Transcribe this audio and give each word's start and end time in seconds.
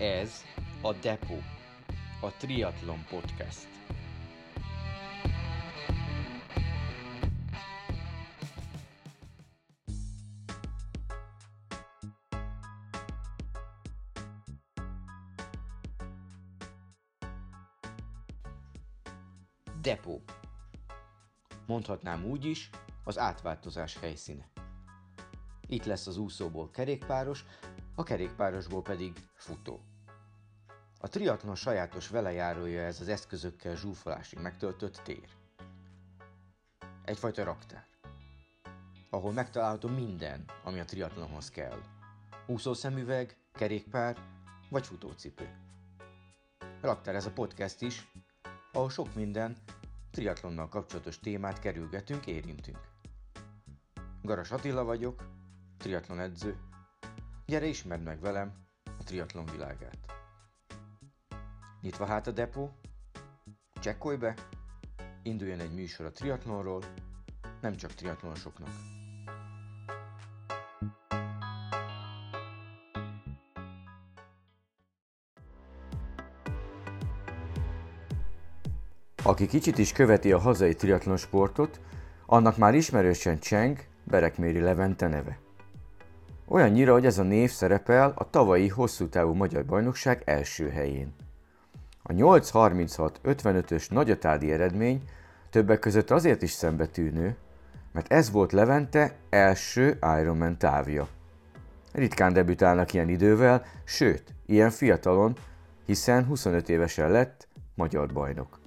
Ez 0.00 0.44
a 0.82 0.92
Depo, 0.92 1.34
a 2.20 2.30
Triathlon 2.38 3.04
Podcast. 3.08 3.68
Depó. 19.82 20.22
Mondhatnám 21.66 22.24
úgy 22.24 22.44
is, 22.44 22.70
az 23.04 23.18
átváltozás 23.18 23.98
helyszíne. 23.98 24.48
Itt 25.66 25.84
lesz 25.84 26.06
az 26.06 26.16
úszóból 26.16 26.70
kerékpáros, 26.70 27.44
a 27.94 28.02
kerékpárosból 28.02 28.82
pedig 28.82 29.12
futó. 29.34 29.89
A 31.02 31.08
triatlon 31.08 31.54
sajátos 31.54 32.08
velejárója 32.08 32.82
ez 32.82 33.00
az 33.00 33.08
eszközökkel 33.08 33.76
zsúfolásig 33.76 34.38
megtöltött 34.38 35.00
tér. 35.04 35.28
Egyfajta 37.04 37.44
raktár, 37.44 37.86
ahol 39.10 39.32
megtalálható 39.32 39.88
minden, 39.88 40.44
ami 40.64 40.80
a 40.80 40.84
triatlonhoz 40.84 41.50
kell. 41.50 41.78
Úszószemüveg, 42.46 43.36
kerékpár 43.52 44.16
vagy 44.68 44.86
futócipő. 44.86 45.48
Raktár 46.80 47.14
ez 47.14 47.26
a 47.26 47.32
podcast 47.32 47.82
is, 47.82 48.12
ahol 48.72 48.90
sok 48.90 49.14
minden 49.14 49.56
triatlonnal 50.10 50.68
kapcsolatos 50.68 51.18
témát 51.18 51.58
kerülgetünk, 51.58 52.26
érintünk. 52.26 52.88
Garas 54.22 54.50
Attila 54.50 54.84
vagyok, 54.84 55.28
triatlon 55.78 56.18
edző. 56.18 56.56
Gyere 57.46 57.66
ismerd 57.66 58.02
meg 58.02 58.20
velem 58.20 58.52
a 58.98 59.02
triatlon 59.04 59.44
világát. 59.44 60.09
Nyitva 61.80 62.04
hát 62.04 62.26
a 62.26 62.30
depó, 62.30 62.70
csekkolj 63.80 64.16
be, 64.16 64.34
induljon 65.22 65.60
egy 65.60 65.74
műsor 65.74 66.06
a 66.06 66.10
triatlonról, 66.10 66.82
nem 67.60 67.76
csak 67.76 67.94
triatlonosoknak. 67.94 68.68
Aki 79.22 79.46
kicsit 79.46 79.78
is 79.78 79.92
követi 79.92 80.32
a 80.32 80.38
hazai 80.38 80.74
triatlon 80.74 81.16
sportot, 81.16 81.80
annak 82.26 82.56
már 82.56 82.74
ismerősen 82.74 83.38
cseng 83.38 83.78
Berekméri 84.04 84.60
Levente 84.60 85.08
neve. 85.08 85.38
Olyannyira, 86.48 86.92
hogy 86.92 87.06
ez 87.06 87.18
a 87.18 87.22
név 87.22 87.50
szerepel 87.50 88.12
a 88.16 88.30
tavalyi 88.30 88.68
hosszú 88.68 89.08
távú 89.08 89.32
magyar 89.32 89.64
bajnokság 89.64 90.22
első 90.24 90.68
helyén. 90.68 91.14
A 92.10 92.12
8.36.55-ös 92.12 93.90
nagyatádi 93.90 94.52
eredmény 94.52 95.02
többek 95.50 95.78
között 95.78 96.10
azért 96.10 96.42
is 96.42 96.50
szembetűnő, 96.50 97.36
mert 97.92 98.12
ez 98.12 98.30
volt 98.30 98.52
Levente 98.52 99.14
első 99.28 99.98
Ironman 100.20 100.58
távja. 100.58 101.08
Ritkán 101.92 102.32
debütálnak 102.32 102.92
ilyen 102.92 103.08
idővel, 103.08 103.64
sőt, 103.84 104.34
ilyen 104.46 104.70
fiatalon, 104.70 105.36
hiszen 105.86 106.24
25 106.24 106.68
évesen 106.68 107.10
lett 107.10 107.48
magyar 107.74 108.12
bajnok. 108.12 108.60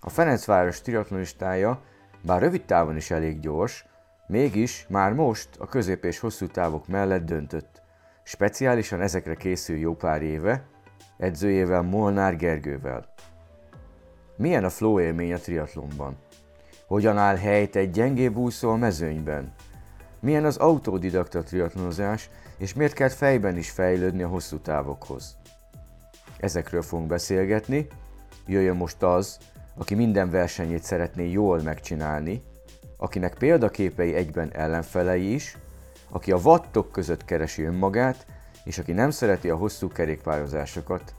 A 0.00 0.10
Ferencváros 0.10 0.80
triatlonistája, 0.80 1.82
bár 2.22 2.40
rövid 2.40 2.64
távon 2.64 2.96
is 2.96 3.10
elég 3.10 3.40
gyors, 3.40 3.86
mégis 4.26 4.86
már 4.88 5.12
most 5.12 5.48
a 5.58 5.66
közép 5.66 6.04
és 6.04 6.18
hosszú 6.18 6.46
távok 6.46 6.88
mellett 6.88 7.24
döntött. 7.24 7.82
Speciálisan 8.24 9.00
ezekre 9.00 9.34
készül 9.34 9.76
jó 9.76 9.94
pár 9.94 10.22
éve, 10.22 10.74
edzőjével 11.18 11.82
Molnár 11.82 12.36
Gergővel. 12.36 13.06
Milyen 14.36 14.64
a 14.64 14.70
flow 14.70 15.00
élmény 15.00 15.32
a 15.32 15.38
triatlonban? 15.38 16.16
Hogyan 16.86 17.18
áll 17.18 17.36
helyt 17.36 17.76
egy 17.76 17.90
gyengébb 17.90 18.36
úszó 18.36 18.70
a 18.70 18.76
mezőnyben? 18.76 19.52
Milyen 20.20 20.44
az 20.44 20.56
autodidakta 20.56 21.42
triatlonozás, 21.42 22.30
és 22.56 22.74
miért 22.74 22.92
kell 22.92 23.08
fejben 23.08 23.56
is 23.56 23.70
fejlődni 23.70 24.22
a 24.22 24.28
hosszú 24.28 24.58
távokhoz? 24.58 25.36
Ezekről 26.38 26.82
fogunk 26.82 27.08
beszélgetni. 27.08 27.86
Jöjjön 28.46 28.76
most 28.76 29.02
az, 29.02 29.38
aki 29.76 29.94
minden 29.94 30.30
versenyét 30.30 30.82
szeretné 30.82 31.30
jól 31.30 31.60
megcsinálni, 31.62 32.42
akinek 32.96 33.34
példaképei 33.34 34.14
egyben 34.14 34.50
ellenfelei 34.52 35.34
is, 35.34 35.56
aki 36.10 36.32
a 36.32 36.40
vattok 36.40 36.92
között 36.92 37.24
keresi 37.24 37.62
önmagát, 37.62 38.26
és 38.66 38.78
aki 38.78 38.92
nem 38.92 39.10
szereti 39.10 39.50
a 39.50 39.56
hosszú 39.56 39.88
kerékpározásokat. 39.88 41.14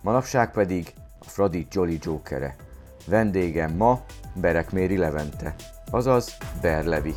Manapság 0.00 0.52
pedig 0.52 0.92
a 1.18 1.24
Fradi 1.24 1.66
Jolly 1.70 1.98
Jokere. 2.02 2.56
Vendégem 3.06 3.72
ma 3.76 4.04
Berekméri 4.34 4.96
Levente, 4.96 5.54
azaz 5.90 6.36
Berlevi. 6.60 7.14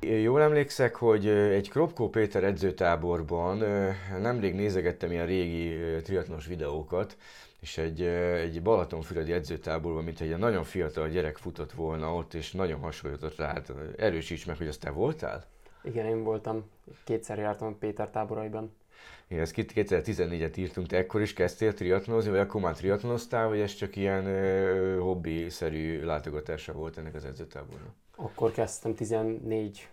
Jól 0.00 0.42
emlékszek, 0.42 0.94
hogy 0.94 1.26
egy 1.28 1.70
Kropko 1.70 2.08
Péter 2.08 2.44
edzőtáborban 2.44 3.64
nemrég 4.20 4.54
nézegettem 4.54 5.10
ilyen 5.10 5.26
régi 5.26 5.76
triatlonos 6.02 6.46
videókat, 6.46 7.16
és 7.62 7.78
egy, 7.78 8.02
egy 8.02 8.62
Balatonfüredi 8.62 9.32
edzőtáborban, 9.32 10.04
mint 10.04 10.20
egy 10.20 10.38
nagyon 10.38 10.64
fiatal 10.64 11.08
gyerek 11.08 11.36
futott 11.36 11.72
volna 11.72 12.14
ott, 12.14 12.34
és 12.34 12.52
nagyon 12.52 12.80
hasonlított 12.80 13.36
rá. 13.36 13.46
Hát 13.46 13.72
erősíts 13.96 14.46
meg, 14.46 14.56
hogy 14.56 14.68
azt 14.68 14.80
te 14.80 14.90
voltál? 14.90 15.44
Igen, 15.82 16.06
én 16.06 16.22
voltam. 16.22 16.70
Kétszer 17.04 17.38
jártam 17.38 17.68
a 17.68 17.76
Péter 17.78 18.10
táboraiban. 18.10 18.72
Igen, 19.26 19.42
ezt 19.42 19.54
2014-et 19.56 20.58
írtunk, 20.58 20.86
te 20.86 20.96
ekkor 20.96 21.20
is 21.20 21.32
kezdtél 21.32 21.74
triatlonozni, 21.74 22.30
vagy 22.30 22.38
akkor 22.38 22.60
már 22.60 22.76
triatlonoztál, 22.76 23.48
vagy 23.48 23.60
ez 23.60 23.74
csak 23.74 23.96
ilyen 23.96 24.24
uh, 24.24 24.98
hobbi-szerű 24.98 26.04
látogatása 26.04 26.72
volt 26.72 26.98
ennek 26.98 27.14
az 27.14 27.24
edzőtábornak? 27.24 27.94
Akkor 28.16 28.52
kezdtem, 28.52 28.94
14 28.94 29.88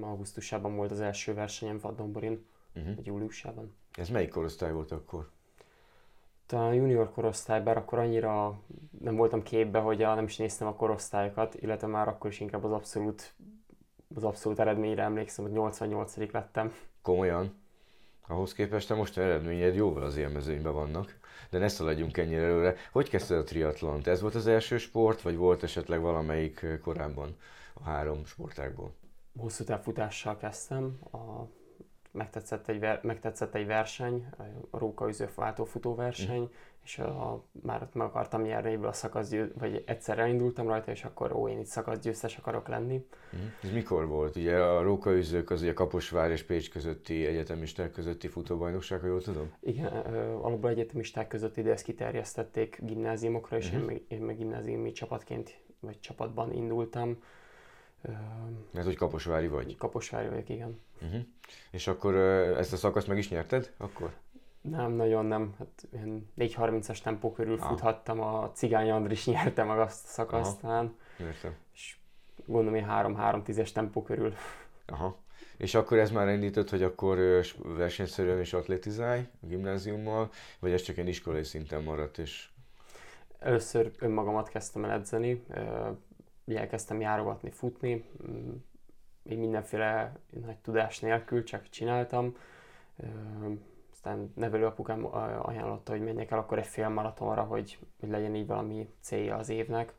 augusztusában 0.00 0.76
volt 0.76 0.90
az 0.90 1.00
első 1.00 1.34
versenyem 1.34 1.78
Vaddomborin, 1.78 2.44
uh-huh. 2.74 2.94
vagy 2.94 3.06
júliusában. 3.06 3.74
Ez 3.92 4.08
melyik 4.08 4.30
korosztály 4.30 4.72
volt 4.72 4.90
akkor? 4.90 5.30
A 6.52 6.72
junior 6.72 7.12
korosztály, 7.12 7.62
bár 7.62 7.76
akkor 7.76 7.98
annyira 7.98 8.60
nem 9.00 9.16
voltam 9.16 9.42
képbe, 9.42 9.78
hogy 9.78 9.98
nem 9.98 10.24
is 10.24 10.36
néztem 10.36 10.66
a 10.66 10.74
korosztályokat, 10.74 11.54
illetve 11.54 11.86
már 11.86 12.08
akkor 12.08 12.30
is 12.30 12.40
inkább 12.40 12.64
az 12.64 12.72
abszolút, 12.72 13.34
az 14.14 14.24
abszolút 14.24 14.58
eredményre 14.58 15.02
emlékszem, 15.02 15.44
hogy 15.44 15.54
88 15.54 16.16
lettem. 16.32 16.72
Komolyan? 17.02 17.62
Ahhoz 18.26 18.52
képest 18.52 18.90
a 18.90 18.94
most 18.94 19.18
eredményed 19.18 19.74
jóval 19.74 20.02
az 20.02 20.16
élmezőnyben 20.16 20.72
vannak. 20.72 21.18
De 21.50 21.58
ne 21.58 21.68
szaladjunk 21.68 22.16
ennyire 22.16 22.42
előre. 22.42 22.74
Hogy 22.92 23.08
kezdted 23.08 23.38
a 23.38 23.42
triatlont? 23.42 24.06
Ez 24.06 24.20
volt 24.20 24.34
az 24.34 24.46
első 24.46 24.78
sport, 24.78 25.22
vagy 25.22 25.36
volt 25.36 25.62
esetleg 25.62 26.00
valamelyik 26.00 26.66
korábban 26.82 27.36
a 27.74 27.82
három 27.82 28.24
sportágból? 28.24 28.94
Hosszú 29.38 29.64
távfutással 29.64 30.36
kezdtem. 30.36 30.98
A 31.12 31.46
megtetszett 32.14 32.68
egy, 32.68 32.80
ver, 32.80 33.00
megtetszett 33.02 33.54
egy 33.54 33.66
verseny, 33.66 34.26
a 34.70 34.78
Róka 34.78 35.10
váltófutó 35.34 35.94
verseny, 35.94 36.40
mm. 36.40 36.52
és 36.84 36.98
a, 36.98 37.44
már 37.62 37.82
ott 37.82 37.94
meg 37.94 38.06
akartam 38.06 38.42
nyerni 38.42 38.72
ebből 38.72 38.88
a 38.88 38.92
szakaszgyő, 38.92 39.52
vagy 39.58 39.82
egyszer 39.86 40.18
elindultam 40.18 40.66
rajta, 40.66 40.90
és 40.90 41.04
akkor 41.04 41.32
ó, 41.32 41.48
én 41.48 41.58
itt 41.58 41.66
szakaszgyőztes 41.66 42.36
akarok 42.36 42.68
lenni. 42.68 43.06
Mm. 43.36 43.46
Ez 43.62 43.70
mikor 43.70 44.06
volt? 44.06 44.36
Ugye 44.36 44.56
a 44.56 44.82
Róka 44.82 45.10
az 45.46 45.62
ugye 45.62 45.72
Kaposvár 45.72 46.30
és 46.30 46.42
Pécs 46.42 46.70
közötti 46.70 47.26
egyetemisták 47.26 47.90
közötti 47.90 48.28
futóbajnokság, 48.28 49.00
ha 49.00 49.06
jól 49.06 49.22
tudom? 49.22 49.52
Igen, 49.60 49.92
alapból 50.42 50.70
egyetemisták 50.70 51.28
között 51.28 51.56
ide 51.56 51.70
ezt 51.70 51.84
kiterjesztették 51.84 52.78
gimnáziumokra, 52.82 53.56
és 53.56 53.70
mm. 53.70 53.78
én, 53.78 53.84
meg, 53.84 54.02
én 54.08 54.20
meg 54.20 54.36
gimnáziumi 54.36 54.92
csapatként, 54.92 55.60
vagy 55.80 56.00
csapatban 56.00 56.52
indultam 56.52 57.18
mert 58.70 58.86
hogy 58.86 58.96
Kaposvári 58.96 59.48
vagy? 59.48 59.76
Kaposvári 59.76 60.28
vagyok, 60.28 60.48
igen. 60.48 60.80
Uh-huh. 61.02 61.20
És 61.70 61.86
akkor 61.86 62.14
ezt 62.56 62.72
a 62.72 62.76
szakaszt 62.76 63.06
meg 63.06 63.18
is 63.18 63.28
nyerted 63.28 63.72
akkor? 63.76 64.12
Nem, 64.60 64.92
nagyon 64.92 65.26
nem. 65.26 65.54
Hát 65.58 65.88
4.30-as 66.38 67.00
tempó 67.00 67.32
körül 67.32 67.58
ah. 67.60 67.68
futhattam, 67.68 68.20
a 68.20 68.50
Cigány 68.54 68.90
Andris 68.90 69.26
nyerte 69.34 69.64
meg 69.64 69.78
azt 69.78 70.04
a 70.04 70.08
szakaszt 70.08 70.60
talán. 70.60 70.96
Értem. 71.20 71.54
És 71.74 71.96
gondolom, 72.46 72.80
hogy 72.80 72.88
3-3-10-es 72.90 73.72
tempó 73.72 74.02
körül. 74.02 74.34
Aha. 74.86 75.16
És 75.56 75.74
akkor 75.74 75.98
ez 75.98 76.10
már 76.10 76.28
indított, 76.28 76.70
hogy 76.70 76.82
akkor 76.82 77.18
versenyszerűen 77.62 78.40
is 78.40 78.52
atlétizálj 78.52 79.20
a 79.42 79.46
gimnáziummal, 79.46 80.30
vagy 80.58 80.72
ez 80.72 80.82
csak 80.82 80.96
egy 80.96 81.08
iskolai 81.08 81.44
szinten 81.44 81.82
maradt? 81.82 82.18
És... 82.18 82.48
Először 83.38 83.90
önmagamat 83.98 84.48
kezdtem 84.48 84.84
el 84.84 84.90
edzeni, 84.90 85.44
elkezdtem 86.46 87.00
járogatni, 87.00 87.50
futni, 87.50 88.04
mm, 88.28 88.52
még 89.22 89.38
mindenféle 89.38 90.16
nagy 90.30 90.56
tudás 90.56 91.00
nélkül, 91.00 91.42
csak 91.42 91.68
csináltam. 91.68 92.36
Aztán 93.92 94.32
nevelőapukám 94.34 95.06
ajánlotta, 95.42 95.92
hogy 95.92 96.00
menjek 96.00 96.30
el 96.30 96.38
akkor 96.38 96.58
egy 96.58 96.66
fél 96.66 96.88
maratonra, 96.88 97.42
hogy, 97.42 97.78
hogy 98.00 98.08
legyen 98.08 98.34
így 98.34 98.46
valami 98.46 98.88
célja 99.00 99.36
az 99.36 99.48
évnek. 99.48 99.92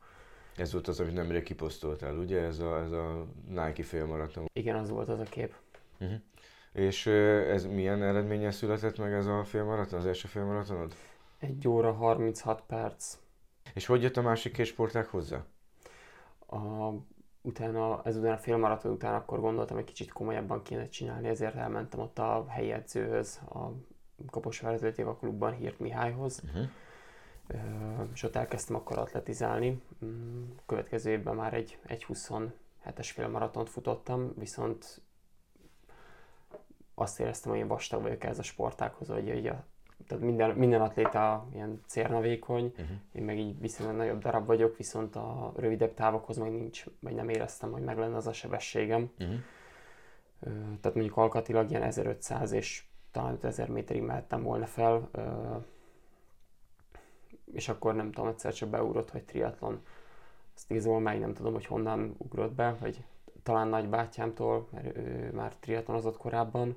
Ez 0.56 0.72
volt 0.72 0.88
az, 0.88 1.00
amit 1.00 1.14
nemrég 1.14 1.42
kiposztoltál, 1.42 2.16
ugye? 2.16 2.40
Ez 2.40 2.58
a, 2.58 2.82
ez 2.82 2.90
a 2.90 3.26
Nike 3.48 3.82
félmaraton. 3.82 4.46
Igen, 4.52 4.76
az 4.76 4.90
volt 4.90 5.08
az 5.08 5.20
a 5.20 5.22
kép. 5.22 5.54
Uh-huh. 6.00 6.18
És 6.72 7.06
ez 7.06 7.66
milyen 7.66 8.02
eredménye 8.02 8.50
született 8.50 8.98
meg 8.98 9.12
ez 9.12 9.26
a 9.26 9.44
félmaraton, 9.44 9.98
az 9.98 10.06
első 10.06 10.28
félmaratonod? 10.28 10.94
Egy 11.38 11.68
óra 11.68 11.92
36 11.92 12.62
perc. 12.66 13.16
És 13.74 13.86
hogy 13.86 14.02
jött 14.02 14.16
a 14.16 14.22
másik 14.22 14.52
két 14.52 14.66
sportág 14.66 15.06
hozzá? 15.06 15.44
A, 16.46 16.90
utána, 17.42 18.02
ezután 18.04 18.32
a 18.32 18.38
félmaraton 18.38 18.92
után 18.92 19.14
akkor 19.14 19.40
gondoltam, 19.40 19.76
hogy 19.76 19.84
kicsit 19.84 20.12
komolyabban 20.12 20.62
kéne 20.62 20.88
csinálni, 20.88 21.28
ezért 21.28 21.54
elmentem 21.54 22.00
ott 22.00 22.18
a 22.18 22.46
helyi 22.48 22.70
edzőhöz, 22.70 23.40
a 23.48 23.70
Kaposvár 24.30 24.94
a 24.98 25.16
klubban 25.16 25.52
Hírt 25.52 25.78
Mihályhoz. 25.78 26.42
Uh-huh. 26.44 26.68
És 28.12 28.22
ott 28.22 28.36
elkezdtem 28.36 28.76
akkor 28.76 28.98
atletizálni. 28.98 29.82
Mm, 30.04 30.44
következő 30.66 31.10
évben 31.10 31.34
már 31.34 31.54
egy, 31.54 31.78
egy 31.86 32.06
27-es 32.08 33.10
félmaratont 33.12 33.68
futottam, 33.68 34.32
viszont 34.36 35.00
azt 36.94 37.20
éreztem, 37.20 37.50
hogy 37.50 37.60
én 37.60 37.68
vastag 37.68 38.02
vagyok 38.02 38.24
ez 38.24 38.38
a 38.38 38.42
sportákhoz, 38.42 39.08
hogy 39.08 39.30
hogy 39.30 39.46
a, 39.46 39.64
tehát 40.06 40.24
minden, 40.24 40.50
minden 40.50 40.80
atléta 40.80 41.46
ilyen 41.54 41.82
cérnavékony, 41.86 42.64
uh-huh. 42.64 42.96
én 43.12 43.22
meg 43.22 43.38
így 43.38 43.60
viszonylag 43.60 43.96
nagyobb 43.96 44.22
darab 44.22 44.46
vagyok, 44.46 44.76
viszont 44.76 45.16
a 45.16 45.52
rövidebb 45.56 45.94
távokhoz 45.94 46.36
meg 46.36 46.50
nincs, 46.50 46.84
vagy 47.00 47.14
nem 47.14 47.28
éreztem, 47.28 47.72
hogy 47.72 47.82
meg 47.82 47.98
lenne 47.98 48.16
az 48.16 48.26
a 48.26 48.32
sebességem. 48.32 49.10
Uh-huh. 49.18 49.36
Tehát 50.80 50.94
mondjuk 50.94 51.16
alkatilag 51.16 51.70
ilyen 51.70 51.82
1500 51.82 52.52
és 52.52 52.84
talán 53.10 53.32
5000 53.32 53.68
méterig 53.68 54.02
mehettem 54.02 54.42
volna 54.42 54.66
fel, 54.66 55.10
és 57.52 57.68
akkor 57.68 57.94
nem 57.94 58.12
tudom, 58.12 58.30
egyszer 58.30 58.52
csak 58.52 58.68
beugrott, 58.68 59.10
hogy 59.10 59.22
triatlon. 59.22 59.80
Azt 60.54 60.70
igazából 60.70 61.00
meg 61.00 61.20
nem 61.20 61.34
tudom, 61.34 61.52
hogy 61.52 61.66
honnan 61.66 62.14
ugrott 62.18 62.52
be, 62.52 62.76
vagy 62.80 63.04
talán 63.42 63.68
nagybátyámtól, 63.68 64.68
mert 64.72 64.96
ő 64.96 65.30
már 65.34 65.54
triatlonozott 65.60 66.16
korábban. 66.16 66.76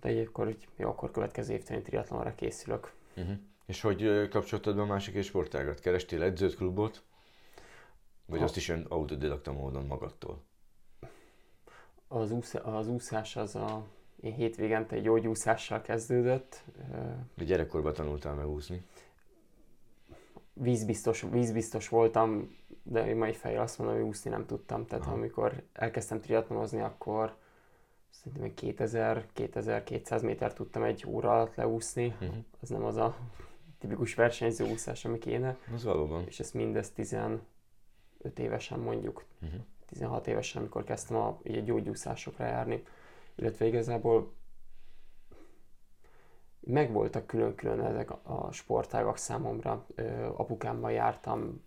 De 0.00 0.08
egy 0.08 0.26
akkor, 0.26 0.44
hogy 0.44 0.68
jó, 0.76 0.88
akkor 0.88 1.10
következő 1.10 1.52
évtelen 1.52 1.82
triatlonra 1.82 2.34
készülök. 2.34 2.92
Uh-huh. 3.16 3.36
És 3.66 3.80
hogy 3.80 4.28
kapcsoltad 4.28 4.76
be 4.76 4.82
a 4.82 4.86
másik 4.86 5.14
egy 5.14 5.24
sportágat? 5.24 5.80
Kerestél 5.80 6.22
edzőt, 6.22 6.56
klubot? 6.56 7.02
Vagy 8.26 8.38
ha. 8.38 8.44
azt 8.44 8.56
is 8.56 8.68
olyan 8.68 8.86
autodidakta 8.88 9.52
módon 9.52 9.86
magadtól? 9.86 10.42
Az, 12.08 12.30
úsz, 12.30 12.54
az 12.54 12.88
úszás 12.88 13.36
az 13.36 13.54
a 13.54 13.84
én 14.20 14.32
hétvégente 14.32 14.96
egy 14.96 15.02
gyógyúszással 15.02 15.80
kezdődött. 15.80 16.62
De 17.34 17.44
gyerekkorban 17.44 17.92
tanultál 17.92 18.34
meg 18.34 18.48
úszni? 18.48 18.82
Vízbiztos, 20.52 21.26
vízbiztos 21.30 21.88
voltam, 21.88 22.56
de 22.82 23.06
én 23.06 23.16
mai 23.16 23.32
fejjel 23.32 23.62
azt 23.62 23.78
mondom, 23.78 23.96
hogy 23.96 24.06
úszni 24.06 24.30
nem 24.30 24.46
tudtam. 24.46 24.86
Tehát 24.86 25.04
Aha. 25.04 25.14
amikor 25.14 25.62
elkezdtem 25.72 26.20
triatlonozni, 26.20 26.80
akkor 26.80 27.36
szerintem 28.12 28.52
2000-2200 28.76 30.22
méter 30.22 30.52
tudtam 30.52 30.82
egy 30.82 31.04
óra 31.06 31.30
alatt 31.32 31.54
leúszni. 31.54 32.06
Uh-huh. 32.06 32.36
Az 32.60 32.68
nem 32.68 32.84
az 32.84 32.96
a 32.96 33.16
tipikus 33.78 34.14
versenyző 34.14 34.70
úszás, 34.70 35.04
ami 35.04 35.18
kéne. 35.18 35.56
Az 35.74 35.84
valóban. 35.84 36.24
És 36.26 36.40
ezt 36.40 36.54
mindezt 36.54 36.94
15 36.94 37.40
évesen 38.36 38.78
mondjuk, 38.78 39.24
uh-huh. 39.42 39.60
16 39.86 40.26
évesen, 40.26 40.60
amikor 40.60 40.84
kezdtem 40.84 41.16
a, 41.16 41.26
a 41.26 41.38
gyógyúszásokra 41.64 42.44
járni 42.44 42.82
illetve 43.34 43.66
igazából 43.66 44.32
megvoltak 46.60 47.26
külön-külön 47.26 47.80
ezek 47.80 48.10
a 48.10 48.52
sportágak 48.52 49.16
számomra. 49.16 49.86
Ö, 49.94 50.26
apukámmal 50.26 50.92
jártam, 50.92 51.64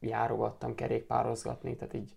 járogattam 0.00 0.74
kerékpározgatni, 0.74 1.76
tehát 1.76 1.94
így 1.94 2.14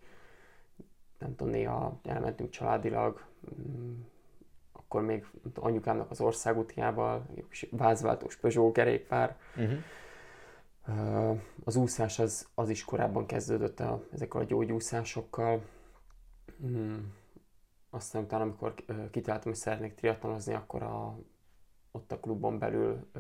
nem 1.18 1.36
tudom, 1.36 1.54
néha 1.54 2.00
elmentünk 2.04 2.50
családilag, 2.50 3.26
mm, 3.60 3.94
akkor 4.72 5.02
még 5.02 5.26
anyukámnak 5.56 6.12
az 6.12 6.22
országútjával, 6.22 7.26
vázváltós 7.72 8.36
Peugeot 8.36 8.74
kerékpár. 8.74 9.38
Uh-huh. 9.56 9.80
Az 11.64 11.76
úszás 11.76 12.20
az, 12.20 12.48
az 12.54 12.70
is 12.70 12.84
korábban 12.84 13.26
kezdődött 13.26 13.80
a, 13.80 14.04
ezekkel 14.14 14.42
a 14.42 14.44
gyógyúszásokkal. 14.44 15.62
Mm 16.66 16.98
aztán 17.96 18.24
utána, 18.24 18.44
amikor 18.44 18.74
kitaláltam, 19.12 19.52
hogy 19.52 19.62
szeretnék 19.62 19.96
triatlonozni, 19.96 20.54
akkor 20.54 20.84
a, 20.84 21.18
ott 21.92 22.12
a 22.12 22.20
klubon 22.20 22.60
belül 22.60 23.08
ö, 23.14 23.20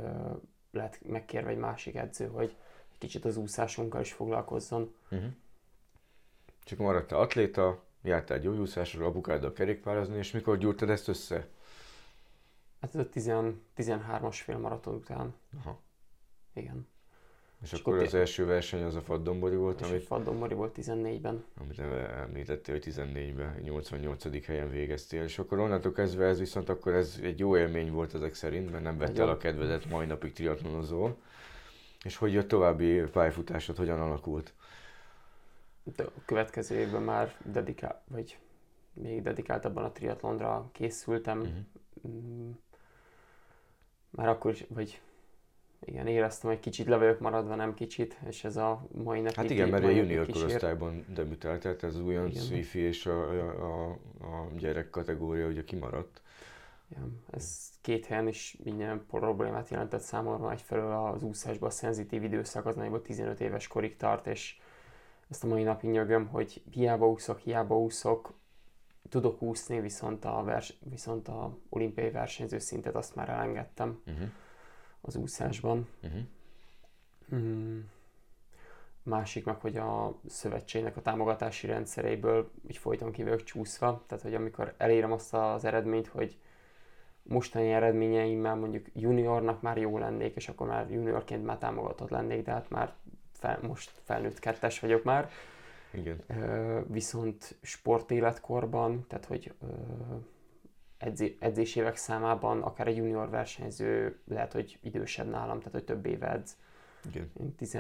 lett 0.72 1.08
megkérve 1.08 1.50
egy 1.50 1.58
másik 1.58 1.96
edző, 1.96 2.28
hogy 2.28 2.56
egy 2.92 2.98
kicsit 2.98 3.26
az 3.26 3.38
úszásunkkal 3.38 4.02
is 4.02 4.14
foglalkozzon. 4.14 4.96
Uh-huh. 5.12 5.30
Csak 6.64 6.80
maradtál 6.80 7.20
atléta, 7.20 7.84
jártál 8.06 8.40
gyógyúszásra, 8.40 9.06
apukáddal 9.06 9.54
kerékpározni, 9.54 10.18
és 10.18 10.32
mikor 10.32 10.58
gyúrtad 10.58 10.90
ezt 10.90 11.08
össze? 11.08 11.48
Hát 12.82 12.96
ez 12.96 13.00
a 13.00 13.10
10, 13.10 13.32
13-as 13.78 14.40
fél 14.44 14.58
maraton 14.58 14.94
után. 14.96 15.34
Aha. 15.60 15.80
Igen. 16.54 16.88
És, 17.64 17.72
és 17.72 17.80
akkor 17.80 17.98
az 17.98 18.14
első 18.14 18.46
verseny 18.46 18.84
az 18.84 18.96
a 18.96 19.02
Faddombori 19.02 19.56
volt, 19.56 19.82
és 19.82 19.88
amit... 19.88 20.04
Faddombori 20.04 20.54
volt 20.54 20.78
14-ben. 20.82 21.46
Amit 21.60 21.80
említettél, 21.80 22.76
hogy 22.76 22.94
14-ben, 22.96 23.60
88. 23.64 24.46
helyen 24.46 24.70
végeztél, 24.70 25.24
és 25.24 25.40
akkor 25.40 25.60
onnantól 25.60 25.92
kezdve 25.92 26.26
ez 26.26 26.40
viszont 26.40 26.70
akkor 26.70 26.94
ez 26.94 27.20
egy 27.22 27.40
jó 27.40 27.58
élmény 27.58 27.92
volt 27.92 28.14
ezek 28.14 28.34
szerint, 28.34 28.72
mert 28.72 28.84
nem 28.84 28.98
vett 28.98 29.18
el 29.18 29.30
a 29.30 29.38
kedvedet, 29.38 29.90
mai 29.90 30.06
napig 30.06 30.34
triatlonozol. 30.34 31.18
És 32.04 32.18
hogy 32.18 32.38
a 32.38 32.46
további 32.46 33.00
pályafutásod 33.00 33.78
hogyan 33.78 34.00
alakult? 34.00 34.54
De 35.96 36.04
a 36.04 36.12
következő 36.26 36.76
évben 36.76 37.02
már 37.02 37.36
dedikál, 37.44 38.04
vagy 38.08 38.38
még 38.94 39.22
dedikáltabban 39.22 39.84
a 39.84 39.92
triatlonra 39.92 40.70
készültem. 40.72 41.40
Uh-huh. 41.40 42.56
Már 44.10 44.28
akkor 44.28 44.52
is, 44.52 44.66
vagy 44.70 45.02
igen, 45.86 46.08
éreztem, 46.08 46.50
hogy 46.50 46.60
kicsit 46.60 46.88
le 46.88 46.98
vagyok 46.98 47.20
maradva, 47.20 47.56
nem 47.56 47.74
kicsit, 47.74 48.18
és 48.28 48.44
ez 48.44 48.58
a 48.58 48.88
mai 48.92 49.20
napig... 49.20 49.36
Hát 49.36 49.50
igen, 49.50 49.70
mert 49.70 49.84
a 49.84 49.90
junior 49.90 50.28
korosztályban 50.28 51.06
debütált, 51.14 51.62
tehát 51.62 51.84
ez 51.84 52.00
újon 52.00 52.32
sci 52.32 52.80
és 52.80 53.06
a, 53.06 53.30
a, 53.50 53.92
a 54.20 54.50
gyerek 54.58 54.90
kategória 54.90 55.48
ugye 55.48 55.64
kimaradt. 55.64 56.22
Ja, 56.90 57.08
ez 57.32 57.70
két 57.82 58.06
helyen 58.06 58.28
is 58.28 58.58
minden 58.64 59.06
problémát 59.08 59.70
jelentett 59.70 60.02
számomra. 60.02 60.52
Egyfelől 60.52 60.92
az 60.92 61.24
úszásban 61.24 61.70
a 61.70 61.72
szenzitív 61.72 62.24
időszak 62.24 62.66
az 62.66 62.76
nagyjából 62.76 63.02
15 63.02 63.40
éves 63.40 63.68
korig 63.68 63.98
tart, 63.98 64.28
és 64.28 64.58
ezt 65.30 65.44
a 65.44 65.48
mai 65.48 65.64
napig 65.64 65.90
nyögöm, 65.90 66.28
hogy 66.28 66.64
hiába 66.72 67.10
úszok, 67.10 67.40
hiába 67.40 67.78
úszok, 67.78 68.34
tudok 69.10 69.42
úszni, 69.42 69.80
viszont 69.80 70.26
a, 70.26 70.44
vers, 70.44 70.78
viszont 70.80 71.28
a 71.28 71.58
olimpiai 71.70 72.12
versenyző 72.12 72.60
szintet 72.60 72.96
azt 72.96 73.16
már 73.16 73.30
elengedtem. 73.30 74.02
Uh-huh 74.08 74.30
az 75.06 75.16
úszásban. 75.16 75.88
Uh-huh. 76.04 76.22
Mm. 77.36 77.80
Másik 79.04 79.46
meg, 79.46 79.60
hogy 79.60 79.78
a 79.78 80.16
szövetségnek 80.28 80.98
a 80.98 81.02
támogatási 81.02 81.68
rendszereiből 81.68 82.52
így 82.68 82.78
folyton 82.78 83.12
ki 83.12 83.24
vagyok 83.24 83.44
csúszva, 83.44 84.04
tehát 84.08 84.24
hogy 84.24 84.34
amikor 84.34 84.74
elérem 84.78 85.12
azt 85.12 85.34
az 85.34 85.66
eredményt, 85.66 86.08
hogy 86.08 86.38
mostani 87.24 87.72
eredményeimmel 87.72 88.56
mondjuk 88.56 88.86
juniornak 88.94 89.62
már 89.62 89.78
jó 89.78 89.98
lennék, 89.98 90.36
és 90.36 90.50
akkor 90.50 90.68
már 90.68 90.92
juniorként 90.92 91.46
már 91.46 91.58
támogatott 91.58 92.10
lennék, 92.10 92.44
de 92.44 92.52
hát 92.52 92.70
már 92.70 92.94
fel, 93.46 93.60
most 93.62 93.92
felnőtt 94.04 94.40
kettes 94.40 94.80
vagyok 94.80 95.04
már. 95.04 95.30
Igen. 95.92 96.24
viszont 96.88 97.56
sportéletkorban, 97.62 99.06
tehát 99.08 99.26
hogy 99.26 99.54
edzé, 100.98 101.38
edzésévek 101.40 101.96
számában 101.96 102.62
akár 102.62 102.88
egy 102.88 102.96
junior 102.96 103.30
versenyző 103.30 104.20
lehet, 104.28 104.54
hogy 104.54 104.80
idősebb 104.82 105.30
nálam, 105.30 105.58
tehát 105.58 105.72
hogy 105.72 105.84
több 105.84 106.06
éve 106.06 106.32
edz. 106.32 106.58
Igen. 107.10 107.32
Én 107.40 107.56
10, 107.56 107.80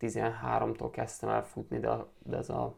13-tól 0.00 0.88
kezdtem 0.92 1.28
el 1.28 1.44
futni, 1.44 1.78
de, 1.78 1.90
de 2.18 2.36
ez 2.36 2.48
a 2.48 2.76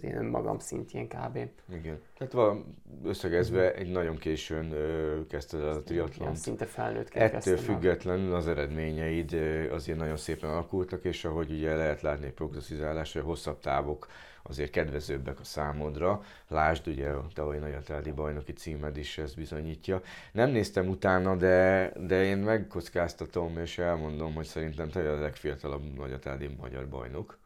én 0.00 0.16
önmagam 0.16 0.58
szintjén 0.58 1.08
kb. 1.08 1.36
Igen. 1.72 2.00
Tehát 2.18 2.32
van 2.32 2.76
összegezve 3.04 3.74
egy 3.74 3.90
nagyon 3.90 4.16
későn 4.16 4.72
ö, 4.72 5.20
kezdted 5.26 5.62
a 5.62 5.82
triatlont. 5.82 6.36
Szinte 6.36 6.66
felnőtt 6.66 7.14
Ettől 7.14 7.56
függetlenül 7.56 8.34
az 8.34 8.48
eredményeid 8.48 9.32
azért 9.70 9.98
nagyon 9.98 10.16
szépen 10.16 10.50
alakultak, 10.50 11.04
és 11.04 11.24
ahogy 11.24 11.50
ugye 11.50 11.74
lehet 11.74 12.00
látni 12.00 12.26
egy 12.26 12.32
prognosztizálás, 12.32 13.12
hogy 13.12 13.22
hosszabb 13.22 13.60
távok 13.60 14.06
azért 14.42 14.70
kedvezőbbek 14.70 15.40
a 15.40 15.44
számodra. 15.44 16.22
Lásd, 16.48 16.86
ugye 16.86 17.08
a 17.08 17.26
tavalyi 17.34 17.58
nagyatádi 17.58 18.10
bajnoki 18.10 18.52
címed 18.52 18.96
is 18.96 19.18
ezt 19.18 19.36
bizonyítja. 19.36 20.02
Nem 20.32 20.50
néztem 20.50 20.88
utána, 20.88 21.36
de, 21.36 21.92
de 22.06 22.24
én 22.24 22.38
megkockáztatom 22.38 23.58
és 23.58 23.78
elmondom, 23.78 24.34
hogy 24.34 24.46
szerintem 24.46 24.88
te 24.88 25.12
a 25.12 25.20
legfiatalabb 25.20 25.96
nagyatádi 25.96 26.56
magyar 26.60 26.88
bajnok. 26.88 27.38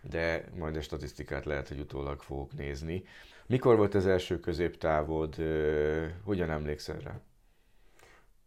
De 0.00 0.44
majd 0.54 0.76
a 0.76 0.80
statisztikát 0.80 1.44
lehet, 1.44 1.68
hogy 1.68 1.80
utólag 1.80 2.20
fogok 2.20 2.52
nézni. 2.52 3.04
Mikor 3.46 3.76
volt 3.76 3.94
az 3.94 4.06
első 4.06 4.40
középtávod? 4.40 5.34
Hogyan 6.24 6.50
emlékszel 6.50 6.98
rá? 6.98 7.20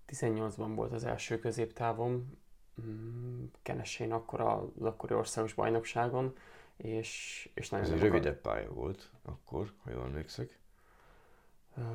18-ban 0.07 0.71
volt 0.75 0.91
az 0.91 1.03
első 1.03 1.39
középtávom. 1.39 2.39
mm, 2.81 3.43
Kenesén 3.61 4.11
akkor 4.11 4.41
az 4.41 4.83
akkori 4.85 5.13
országos 5.13 5.53
bajnokságon, 5.53 6.37
és, 6.77 7.49
és 7.53 7.69
nagyon 7.69 7.85
Ez 7.85 7.91
egy 7.91 7.99
rövidebb 7.99 8.41
pálya 8.41 8.73
volt 8.73 9.09
akkor, 9.21 9.73
ha 9.83 9.91
jól 9.91 10.03
emlékszek. 10.03 10.59
Uh, 11.77 11.85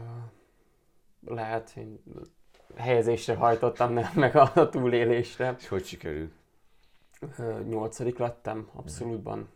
lehet, 1.25 1.73
én 1.77 2.03
helyezésre 2.77 3.35
hajtottam, 3.35 3.93
nem 3.93 4.13
meg 4.15 4.37
a, 4.37 4.51
a 4.55 4.69
túlélésre. 4.69 5.57
És 5.59 5.69
hogy 5.69 5.85
sikerült? 5.85 6.33
Nyolcadik 7.69 8.19
lettem, 8.19 8.71
abszolútban. 8.75 9.49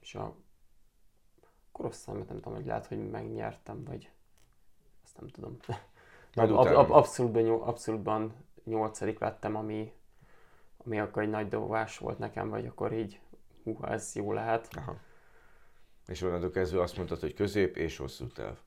És 0.00 0.14
a 0.14 0.34
korosztályomat 1.72 2.28
nem 2.28 2.36
tudom, 2.36 2.54
hogy 2.54 2.66
lehet, 2.66 2.86
hogy 2.86 3.10
megnyertem, 3.10 3.84
vagy 3.84 4.10
azt 5.04 5.20
nem 5.20 5.28
tudom. 5.28 5.56
Ab, 6.34 6.50
ab, 6.50 6.66
ab, 6.66 6.90
abszolútban, 6.90 7.60
abszolútban 7.60 8.34
nyolcadik 8.64 9.18
lettem, 9.18 9.56
ami, 9.56 9.92
ami 10.76 11.00
akkor 11.00 11.22
egy 11.22 11.30
nagy 11.30 11.48
dobás 11.48 11.98
volt 11.98 12.18
nekem, 12.18 12.48
vagy 12.48 12.66
akkor 12.66 12.92
így, 12.92 13.20
húha, 13.64 13.88
ez 13.88 14.14
jó 14.14 14.32
lehet. 14.32 14.68
Aha. 14.76 14.96
És 16.06 16.22
onnantól 16.22 16.50
kezdve 16.50 16.80
azt 16.82 16.96
mondtad, 16.96 17.20
hogy 17.20 17.34
közép 17.34 17.76
és 17.76 17.96
hosszú 17.96 18.26
táv. 18.26 18.58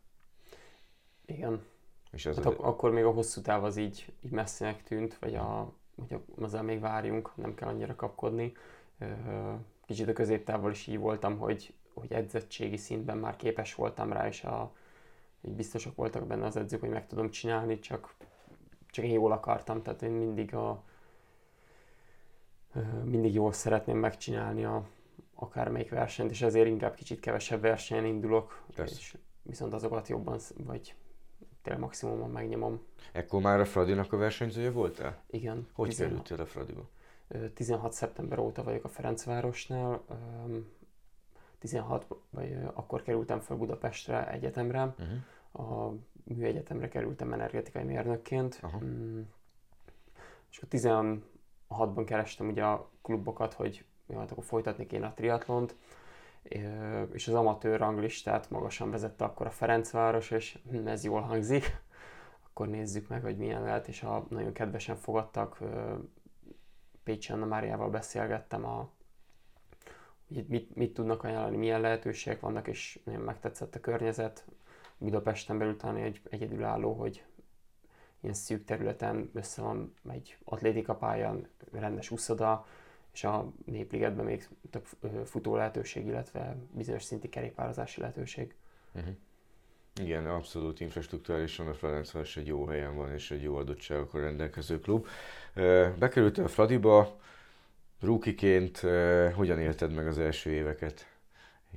Igen. 1.25 1.65
És 2.11 2.25
ez 2.25 2.35
hát 2.35 2.45
ak- 2.45 2.59
akkor 2.59 2.91
még 2.91 3.03
a 3.03 3.11
hosszú 3.11 3.41
táv 3.41 3.63
az 3.63 3.77
így, 3.77 4.13
így 4.21 4.31
messzinek 4.31 4.83
tűnt, 4.83 5.17
vagy 5.19 5.35
a, 5.35 5.73
hogy 5.95 6.19
azzal 6.39 6.61
még 6.61 6.79
várjunk, 6.79 7.35
nem 7.35 7.55
kell 7.55 7.67
annyira 7.67 7.95
kapkodni. 7.95 8.53
Kicsit 9.85 10.07
a 10.07 10.13
középtávval 10.13 10.71
is 10.71 10.87
így 10.87 10.97
voltam, 10.97 11.37
hogy, 11.37 11.73
hogy 11.93 12.11
edzettségi 12.11 12.77
szintben 12.77 13.17
már 13.17 13.35
képes 13.35 13.75
voltam 13.75 14.13
rá, 14.13 14.27
és 14.27 14.43
a, 14.43 14.71
így 15.41 15.53
biztosak 15.53 15.95
voltak 15.95 16.27
benne 16.27 16.45
az 16.45 16.57
edzők, 16.57 16.79
hogy 16.79 16.89
meg 16.89 17.07
tudom 17.07 17.29
csinálni, 17.29 17.79
csak, 17.79 18.15
csak 18.89 19.05
én 19.05 19.11
jól 19.11 19.31
akartam, 19.31 19.81
tehát 19.81 20.01
én 20.01 20.11
mindig 20.11 20.55
a 20.55 20.83
mindig 23.03 23.33
jól 23.33 23.51
szeretném 23.51 23.97
megcsinálni 23.97 24.65
a, 24.65 24.87
akármelyik 25.35 25.89
versenyt, 25.89 26.31
és 26.31 26.41
ezért 26.41 26.67
inkább 26.67 26.95
kicsit 26.95 27.19
kevesebb 27.19 27.61
versenyen 27.61 28.05
indulok, 28.05 28.63
Persze. 28.75 28.95
és 28.97 29.17
viszont 29.41 29.73
azokat 29.73 30.07
jobban, 30.07 30.39
vagy 30.57 30.95
tényleg 31.65 31.83
maximumon 31.83 32.29
megnyomom. 32.29 32.81
Ekkor 33.11 33.41
már 33.41 33.59
a 33.59 33.65
Fradinak 33.65 34.13
a 34.13 34.17
versenyzője 34.17 34.71
voltál? 34.71 35.23
Igen. 35.29 35.67
Hogy 35.73 35.87
16, 35.87 36.09
kerültél 36.09 36.41
a 36.41 36.45
Fradiba? 36.45 36.89
16 37.53 37.93
szeptember 37.93 38.39
óta 38.39 38.63
vagyok 38.63 38.83
a 38.83 38.87
Ferencvárosnál. 38.87 40.01
16, 41.59 42.05
vagy 42.29 42.57
akkor 42.73 43.01
kerültem 43.01 43.39
fel 43.39 43.57
Budapestre 43.57 44.31
egyetemre. 44.31 44.95
Uh-huh. 44.99 45.67
A 45.67 45.93
műegyetemre 46.23 46.87
kerültem 46.87 47.33
energetikai 47.33 47.83
mérnökként. 47.83 48.59
Uh-huh. 48.63 48.81
És 50.51 50.57
akkor 50.57 50.79
16-ban 51.69 52.03
kerestem 52.05 52.47
ugye 52.47 52.63
a 52.63 52.89
klubokat, 53.01 53.53
hogy 53.53 53.85
mi 54.05 54.15
hát 54.15 54.31
akkor 54.31 54.43
folytatni 54.43 54.85
kéne 54.85 55.05
a 55.05 55.13
triatlont 55.13 55.75
és 57.13 57.27
az 57.27 57.33
amatőr 57.33 57.79
ranglistát 57.79 58.49
magasan 58.49 58.91
vezette 58.91 59.23
akkor 59.25 59.45
a 59.45 59.51
Ferencváros, 59.51 60.31
és 60.31 60.59
hm, 60.69 60.87
ez 60.87 61.03
jól 61.03 61.21
hangzik, 61.21 61.81
akkor 62.43 62.67
nézzük 62.67 63.07
meg, 63.07 63.21
hogy 63.21 63.37
milyen 63.37 63.63
lehet, 63.63 63.87
és 63.87 64.03
a, 64.03 64.25
nagyon 64.29 64.53
kedvesen 64.53 64.95
fogadtak, 64.95 65.59
Pécsi 67.03 67.31
Anna 67.31 67.45
Máriával 67.45 67.89
beszélgettem, 67.89 68.65
a, 68.65 68.89
hogy 70.27 70.45
mit, 70.47 70.75
mit 70.75 70.93
tudnak 70.93 71.23
ajánlani, 71.23 71.57
milyen 71.57 71.81
lehetőségek 71.81 72.39
vannak, 72.39 72.67
és 72.67 72.99
nagyon 73.03 73.21
megtetszett 73.21 73.75
a 73.75 73.79
környezet. 73.79 74.45
Budapesten 74.97 75.57
belül 75.57 75.77
talán 75.77 75.95
egy 75.95 76.21
egyedülálló, 76.29 76.93
hogy 76.93 77.23
ilyen 78.19 78.35
szűk 78.35 78.65
területen 78.65 79.29
össze 79.33 79.61
van 79.61 79.93
egy 80.09 80.37
atlétikapályán, 80.43 81.47
rendes 81.71 82.11
úszoda, 82.11 82.65
és 83.15 83.23
a 83.23 83.51
Népligetben 83.65 84.25
még 84.25 84.47
több 84.69 84.87
futó 85.25 85.55
lehetőség, 85.55 86.05
illetve 86.05 86.57
bizonyos 86.71 87.03
szinti 87.03 87.29
kerékpározási 87.29 87.99
lehetőség. 87.99 88.55
Uh-huh. 88.93 89.13
Igen, 90.01 90.25
abszolút 90.25 90.79
infrastruktúrálisan 90.79 91.67
a 91.67 91.73
Ferencváros 91.73 92.37
egy 92.37 92.47
jó 92.47 92.65
helyen 92.65 92.95
van, 92.95 93.13
és 93.13 93.31
egy 93.31 93.43
jó 93.43 93.55
adottságokkal 93.55 94.21
rendelkező 94.21 94.79
klub. 94.79 95.07
Bekerültél 95.99 96.43
a 96.43 96.47
Fradiba, 96.47 97.19
rúkiként 97.99 98.77
hogyan 99.33 99.59
élted 99.59 99.93
meg 99.93 100.07
az 100.07 100.17
első 100.17 100.49
éveket? 100.49 101.07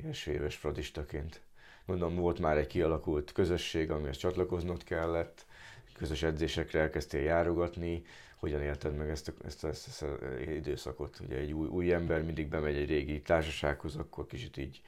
Első 0.04 0.32
éves 0.32 0.56
fradistaként. 0.56 1.40
Mondom, 1.84 2.16
volt 2.16 2.38
már 2.38 2.56
egy 2.56 2.66
kialakult 2.66 3.32
közösség, 3.32 3.90
amihez 3.90 4.16
csatlakoznod 4.16 4.84
kellett, 4.84 5.46
közös 5.92 6.22
edzésekre 6.22 6.80
elkezdtél 6.80 7.22
járogatni, 7.22 8.04
hogyan 8.38 8.62
élted 8.62 8.96
meg 8.96 9.10
ezt 9.10 9.32
ezt 9.44 9.64
a, 9.64 9.68
ezt 9.68 10.02
a 10.02 10.40
időszakot? 10.40 11.20
Ugye 11.20 11.36
egy 11.36 11.52
új, 11.52 11.68
új 11.68 11.92
ember 11.92 12.22
mindig 12.22 12.48
bemegy 12.48 12.76
egy 12.76 12.88
régi 12.88 13.22
társasághoz, 13.22 13.96
akkor 13.96 14.26
kicsit 14.26 14.56
így 14.56 14.82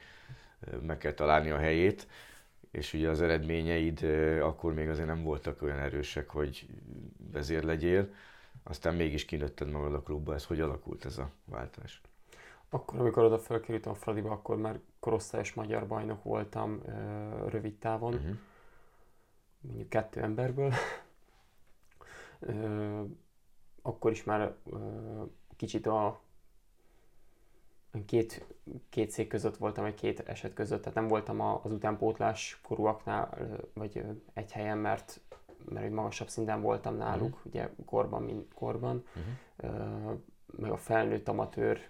meg 0.80 0.98
kell 0.98 1.12
találni 1.12 1.50
a 1.50 1.58
helyét, 1.58 2.06
és 2.70 2.94
ugye 2.94 3.08
az 3.08 3.20
eredményeid 3.20 4.02
akkor 4.42 4.74
még 4.74 4.88
azért 4.88 5.06
nem 5.06 5.22
voltak 5.22 5.62
olyan 5.62 5.78
erősek, 5.78 6.30
hogy 6.30 6.66
vezér 7.32 7.64
legyél, 7.64 8.14
aztán 8.62 8.94
mégis 8.94 9.24
kinőtted 9.24 9.70
magad 9.70 9.94
a 9.94 10.02
klubba, 10.02 10.34
ez 10.34 10.44
hogy 10.44 10.60
alakult 10.60 11.04
ez 11.04 11.18
a 11.18 11.30
váltás? 11.44 12.00
Akkor, 12.68 13.00
amikor 13.00 13.24
oda 13.24 13.38
felkerültem 13.38 13.92
a 13.92 13.94
Fradiba, 13.94 14.30
akkor 14.30 14.56
már 14.56 14.80
korosztályos 14.98 15.54
magyar 15.54 15.86
bajnok 15.86 16.22
voltam 16.22 16.82
rövid 17.48 17.74
távon, 17.74 18.14
uh-huh. 18.14 18.36
mondjuk 19.60 19.88
kettő 19.88 20.20
emberből 20.20 20.72
akkor 23.82 24.10
is 24.10 24.24
már 24.24 24.54
kicsit 25.56 25.86
a 25.86 26.20
két, 28.06 28.44
két 28.88 29.10
szék 29.10 29.28
között 29.28 29.56
voltam, 29.56 29.84
egy 29.84 29.94
két 29.94 30.20
eset 30.20 30.54
között, 30.54 30.80
tehát 30.80 30.94
nem 30.94 31.08
voltam 31.08 31.40
az 31.40 31.72
utánpótlás 31.72 32.60
korúaknál, 32.62 33.36
vagy 33.74 34.04
egy 34.32 34.52
helyen, 34.52 34.78
mert, 34.78 35.20
mert 35.64 35.86
egy 35.86 35.92
magasabb 35.92 36.28
szinten 36.28 36.60
voltam 36.60 36.96
náluk, 36.96 37.34
uh-huh. 37.34 37.46
ugye 37.46 37.70
korban, 37.84 38.22
mint 38.22 38.54
korban, 38.54 39.04
uh-huh. 39.16 40.18
meg 40.56 40.70
a 40.70 40.76
felnőtt 40.76 41.28
amatőr 41.28 41.88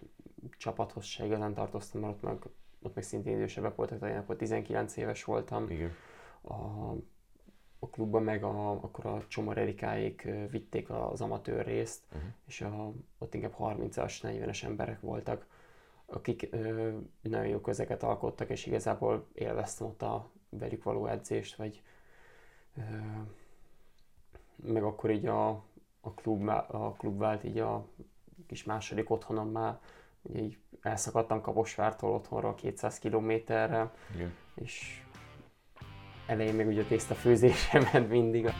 csapathoz 0.56 1.04
se 1.04 1.25
igazán 1.25 1.54
tartoztam, 1.54 2.00
mert 2.00 2.14
ott 2.14 2.23
meg, 2.23 2.38
ott 2.82 2.94
meg 2.94 3.04
szintén 3.04 3.37
idősebbek 3.37 3.75
voltak, 3.75 3.99
tehát 3.99 4.14
én 4.14 4.20
akkor 4.20 4.37
19 4.37 4.97
éves 4.97 5.25
voltam. 5.25 5.70
Igen. 5.70 5.92
A, 6.42 6.54
a 7.82 7.88
klubban 7.88 8.22
meg 8.22 8.44
a, 8.44 8.70
akkor 8.70 9.06
a 9.06 9.25
Csomor 9.28 9.58
Erikáék 9.58 10.28
vitték 10.50 10.90
az 10.90 11.20
amatőr 11.20 11.64
részt, 11.64 12.02
uh-huh. 12.08 12.30
és 12.46 12.60
a, 12.60 12.92
ott 13.18 13.34
inkább 13.34 13.54
30-as, 13.58 14.14
40-es 14.22 14.64
emberek 14.64 15.00
voltak, 15.00 15.46
akik 16.06 16.49
ö, 16.50 16.90
nagyon 17.20 17.46
jó 17.46 17.60
közeket 17.60 18.02
alkottak, 18.02 18.49
és 18.50 18.66
igazából 18.66 19.26
élveztem 19.32 19.87
ott 19.87 20.02
a 20.02 20.30
velük 20.49 20.82
való 20.82 21.06
edzést, 21.06 21.56
vagy 21.56 21.82
ö, 22.76 22.80
meg 24.56 24.82
akkor 24.82 25.10
így 25.10 25.26
a, 25.26 25.49
a, 26.00 26.14
klub, 26.14 26.49
a 26.49 26.94
klub 26.99 27.18
vált 27.18 27.44
így 27.44 27.58
a 27.58 27.87
kis 28.46 28.64
második 28.64 29.10
otthonom 29.10 29.50
már, 29.50 29.78
ugye 30.22 30.40
így 30.40 30.58
elszakadtam 30.82 31.40
Kaposvártól 31.40 32.12
otthonról 32.12 32.54
200 32.54 32.99
kilométerre, 32.99 33.92
és 34.54 35.04
elején 36.30 36.54
még 36.54 36.66
ugye 36.66 36.80
a 36.80 36.87
tészta 36.88 37.14
főzésre 37.14 37.88
ment 37.92 38.08
mindig. 38.08 38.50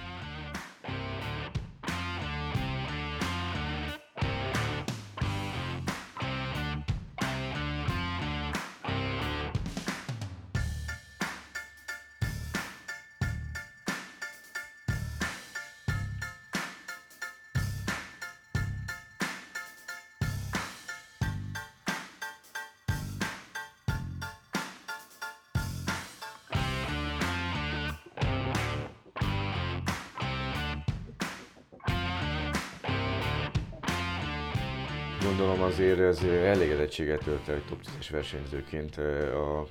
Ez 36.23 36.29
elégedettséget 36.29 37.25
tölt 37.25 37.49
el, 37.49 37.63
top 37.69 37.81
10-es 37.83 38.09
versenyzőként 38.11 38.97
a 39.35 39.67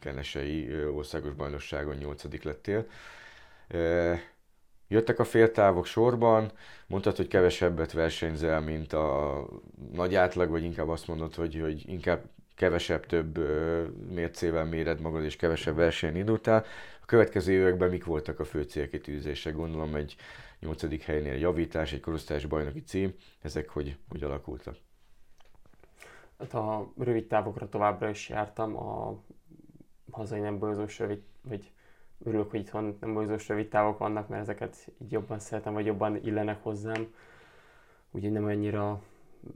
Kenesei 0.00 0.84
országos 0.94 1.32
bajnokságon 1.32 1.96
8 1.96 2.44
lettél. 2.44 2.86
Jöttek 4.88 5.18
a 5.18 5.24
féltávok 5.24 5.86
sorban, 5.86 6.52
mondtad, 6.86 7.16
hogy 7.16 7.28
kevesebbet 7.28 7.92
versenyzel, 7.92 8.60
mint 8.60 8.92
a 8.92 9.46
nagy 9.92 10.14
átlag, 10.14 10.50
vagy 10.50 10.62
inkább 10.62 10.88
azt 10.88 11.06
mondod, 11.06 11.34
hogy, 11.34 11.60
hogy 11.60 11.88
inkább 11.88 12.24
kevesebb, 12.54 13.06
több 13.06 13.38
mércével 14.10 14.64
méred 14.64 15.00
magad, 15.00 15.24
és 15.24 15.36
kevesebb 15.36 15.76
versenyen 15.76 16.16
indultál. 16.16 16.64
A 17.02 17.06
következő 17.06 17.52
években 17.52 17.90
mik 17.90 18.04
voltak 18.04 18.40
a 18.40 18.44
fő 18.44 18.62
célkitűzések? 18.62 19.54
Gondolom 19.54 19.94
egy 19.94 20.16
nyolcadik 20.60 21.02
helynél 21.02 21.34
javítás, 21.34 21.92
egy 21.92 22.00
korosztályos 22.00 22.46
bajnoki 22.46 22.80
cím, 22.80 23.14
ezek 23.42 23.68
hogy, 23.68 23.96
hogy 24.08 24.22
alakultak? 24.22 24.76
Hát 26.38 26.54
a 26.54 26.92
rövid 26.98 27.26
távokra 27.26 27.68
továbbra 27.68 28.08
is 28.08 28.28
jártam, 28.28 28.76
a 28.76 29.18
hazai 30.10 30.40
nem 30.40 30.58
bolyozós 30.58 30.98
rövid, 30.98 31.22
vagy 31.42 31.72
örülök, 32.24 32.50
hogy 32.50 32.60
itthon 32.60 32.96
nem 33.00 33.14
bolyozós 33.14 33.48
rövid 33.48 33.68
távok 33.68 33.98
vannak, 33.98 34.28
mert 34.28 34.42
ezeket 34.42 34.92
így 34.98 35.12
jobban 35.12 35.38
szeretem, 35.38 35.72
vagy 35.72 35.86
jobban 35.86 36.16
illenek 36.16 36.62
hozzám. 36.62 37.14
Ugye 38.10 38.30
nem 38.30 38.44
annyira 38.44 39.02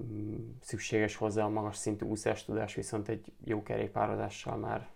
mm, 0.02 0.50
szükséges 0.60 1.16
hozzá 1.16 1.44
a 1.44 1.48
magas 1.48 1.76
szintű 1.76 2.06
úszás 2.06 2.44
tudás, 2.44 2.74
viszont 2.74 3.08
egy 3.08 3.32
jó 3.44 3.62
kerékpározással 3.62 4.56
már 4.56 4.88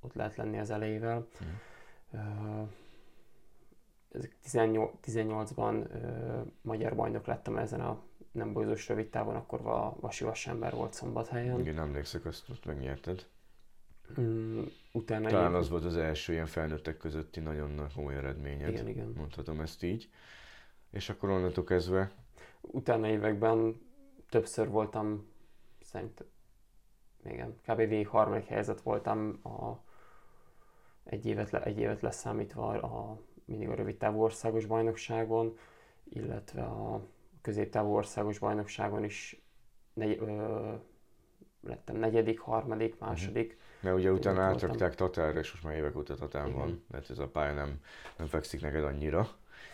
ott 0.00 0.14
lehet 0.14 0.36
lenni 0.36 0.58
az 0.58 0.70
elejével. 0.70 1.26
Mm. 1.44 2.62
18-ban 4.46 5.86
magyar 6.60 6.94
bajnok 6.94 7.26
lettem 7.26 7.56
ezen 7.56 7.80
a 7.80 8.02
nem 8.32 8.52
bolyozós 8.52 8.88
rövid 8.88 9.08
távon, 9.08 9.34
akkor 9.34 9.66
a 9.66 9.96
Vasi 10.00 10.24
Vasember 10.24 10.74
volt 10.74 10.92
szombathelyen. 10.92 11.60
Igen, 11.60 11.78
emlékszek, 11.78 12.24
azt 12.24 12.48
ott 12.48 12.64
megnyerted. 12.64 13.26
Mm, 14.20 14.62
utána 14.92 15.28
Talán 15.28 15.54
az 15.54 15.68
volt 15.68 15.84
az 15.84 15.96
első 15.96 16.32
ilyen 16.32 16.46
felnőttek 16.46 16.96
közötti 16.96 17.40
nagyon 17.40 17.86
komoly 17.94 18.14
eredményed. 18.14 18.70
Igen, 18.70 18.88
igen. 18.88 19.12
Mondhatom 19.16 19.60
ezt 19.60 19.82
így. 19.82 20.10
És 20.90 21.08
akkor 21.08 21.30
onnantól 21.30 21.64
kezdve? 21.64 22.10
Utána 22.60 23.08
években 23.08 23.80
többször 24.28 24.68
voltam, 24.68 25.26
szerintem, 25.80 26.26
igen, 27.24 27.60
kb. 27.66 27.76
végig 27.76 28.08
harmadik 28.08 28.46
helyzet 28.46 28.80
voltam 28.80 29.40
a, 29.42 29.78
egy, 31.04 31.26
évet, 31.26 31.50
le, 31.50 31.62
egy 31.62 31.78
évet 31.78 32.00
leszámítva 32.00 32.68
a, 32.68 33.20
mindig 33.44 33.68
a 33.68 33.74
rövid 33.74 33.96
távú 33.96 34.22
országos 34.22 34.66
bajnokságon, 34.66 35.58
illetve 36.04 36.62
a 36.62 37.02
középtávú 37.42 37.94
országos 37.94 38.38
bajnokságon 38.38 39.04
is 39.04 39.42
negy, 39.92 40.18
ö, 40.20 40.72
lettem 41.60 41.96
negyedik, 41.96 42.38
harmadik, 42.38 42.98
mhm. 42.98 43.04
második. 43.08 43.58
Mert 43.80 43.96
ugye 43.96 44.12
utána 44.12 44.42
átrakták 44.42 44.94
Tatárra, 44.94 45.38
és 45.38 45.52
most 45.52 45.64
már 45.64 45.74
évek 45.74 45.96
óta 45.96 46.14
Tatán 46.14 46.46
Igen. 46.46 46.58
van, 46.58 46.84
mert 46.90 47.10
ez 47.10 47.18
a 47.18 47.28
pálya 47.28 47.54
nem, 47.54 47.80
nem 48.16 48.26
fekszik 48.26 48.60
neked 48.60 48.84
annyira. 48.84 49.28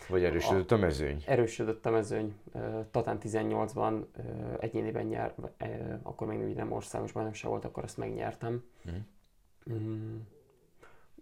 Vagy 0.09 0.23
erősödött 0.23 0.71
a, 0.71 0.75
a 0.75 0.77
mezőny? 0.77 1.23
Erősödött 1.25 1.85
a 1.85 1.89
mezőny. 1.89 2.35
Tatán 2.91 3.17
18-ban 3.21 4.05
egyéniben 4.59 5.05
nyer, 5.05 5.33
akkor 6.01 6.27
még 6.27 6.55
nem 6.55 6.71
országos 6.71 7.11
bajnokság 7.11 7.49
volt, 7.49 7.65
akkor 7.65 7.83
azt 7.83 7.97
megnyertem. 7.97 8.63
Uh-huh. 8.85 9.01
Mm. 9.81 10.17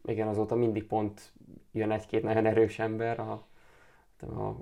Igen, 0.05 0.27
azóta 0.27 0.55
mindig 0.55 0.83
pont 0.83 1.33
jön 1.71 1.91
egy-két 1.91 2.23
nagyon 2.23 2.45
erős 2.45 2.79
ember, 2.79 3.19
a, 3.19 3.31
a 4.21 4.55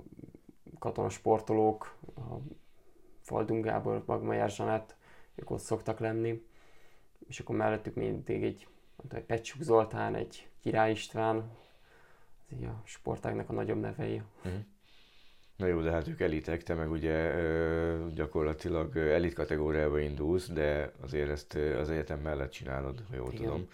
katonasportolók, 0.78 1.96
a 2.16 2.36
Faldung 3.20 3.64
Gábor, 3.64 4.02
Magmajer 4.06 4.50
Zsanett, 4.50 4.96
ők 5.34 5.50
ott 5.50 5.60
szoktak 5.60 5.98
lenni 5.98 6.42
és 7.28 7.40
akkor 7.40 7.56
mellettük 7.56 7.94
mindig 7.94 8.42
egy, 8.42 8.66
mondta, 8.96 9.16
egy 9.16 9.24
Pecsuk 9.24 9.62
Zoltán, 9.62 10.14
egy 10.14 10.48
Király 10.60 10.90
István, 10.90 11.36
az 11.36 12.56
így 12.56 12.64
a 12.64 12.82
sportágnak 12.84 13.50
a 13.50 13.52
nagyobb 13.52 13.80
nevei. 13.80 14.22
Uh-huh. 14.44 14.60
Na 15.56 15.66
jó, 15.66 15.80
de 15.80 15.90
hát 15.90 16.08
ők 16.08 16.20
elitek, 16.20 16.62
te 16.62 16.74
meg 16.74 16.90
ugye 16.90 17.34
gyakorlatilag 18.14 18.96
elit 18.96 19.34
kategóriába 19.34 19.98
indulsz, 19.98 20.48
de 20.48 20.92
azért 21.00 21.30
ezt 21.30 21.54
az 21.54 21.90
egyetem 21.90 22.20
mellett 22.20 22.50
csinálod, 22.50 23.04
ha 23.08 23.14
jól 23.16 23.32
Igen. 23.32 23.44
tudom. 23.44 23.68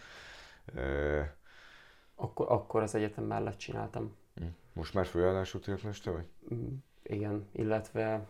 Akkor, 2.14 2.46
akkor 2.48 2.82
az 2.82 2.94
egyetem 2.94 3.24
mellett 3.24 3.56
csináltam. 3.56 4.16
Hm. 4.34 4.44
Most 4.72 4.94
már 4.94 5.06
főállású 5.06 5.58
triatlonista 5.58 6.12
vagy? 6.12 6.26
Igen, 7.02 7.48
illetve 7.52 8.26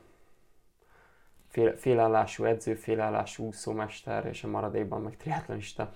fél, 1.48 1.76
félállású 1.76 2.44
edző, 2.44 2.74
félállású 2.74 3.46
úszómester, 3.46 4.26
és 4.26 4.44
a 4.44 4.48
maradékban 4.48 5.02
meg 5.02 5.16
triatlonista. 5.16 5.92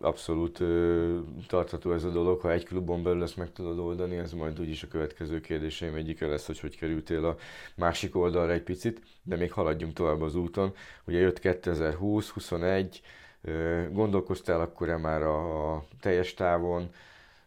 Abszolút 0.00 0.60
ö, 0.60 1.18
tartható 1.46 1.92
ez 1.92 2.04
a 2.04 2.10
dolog, 2.10 2.40
ha 2.40 2.52
egy 2.52 2.64
klubon 2.64 3.02
belül 3.02 3.22
ezt 3.22 3.36
meg 3.36 3.52
tudod 3.52 3.78
oldani, 3.78 4.16
ez 4.16 4.32
majd 4.32 4.60
úgyis 4.60 4.82
a 4.82 4.88
következő 4.88 5.40
kérdéseim 5.40 5.94
egyike 5.94 6.26
lesz, 6.26 6.46
hogy 6.46 6.60
hogy 6.60 6.76
kerültél 6.78 7.24
a 7.24 7.36
másik 7.76 8.16
oldalra 8.16 8.52
egy 8.52 8.62
picit, 8.62 9.02
de 9.22 9.36
még 9.36 9.52
haladjunk 9.52 9.92
tovább 9.92 10.22
az 10.22 10.34
úton. 10.34 10.74
Ugye 11.06 11.18
jött 11.18 11.38
2020, 11.38 12.28
21, 12.28 13.00
ö, 13.42 13.84
gondolkoztál 13.92 14.60
akkor-e 14.60 14.96
már 14.96 15.22
a, 15.22 15.74
a 15.74 15.84
teljes 16.00 16.34
távon, 16.34 16.90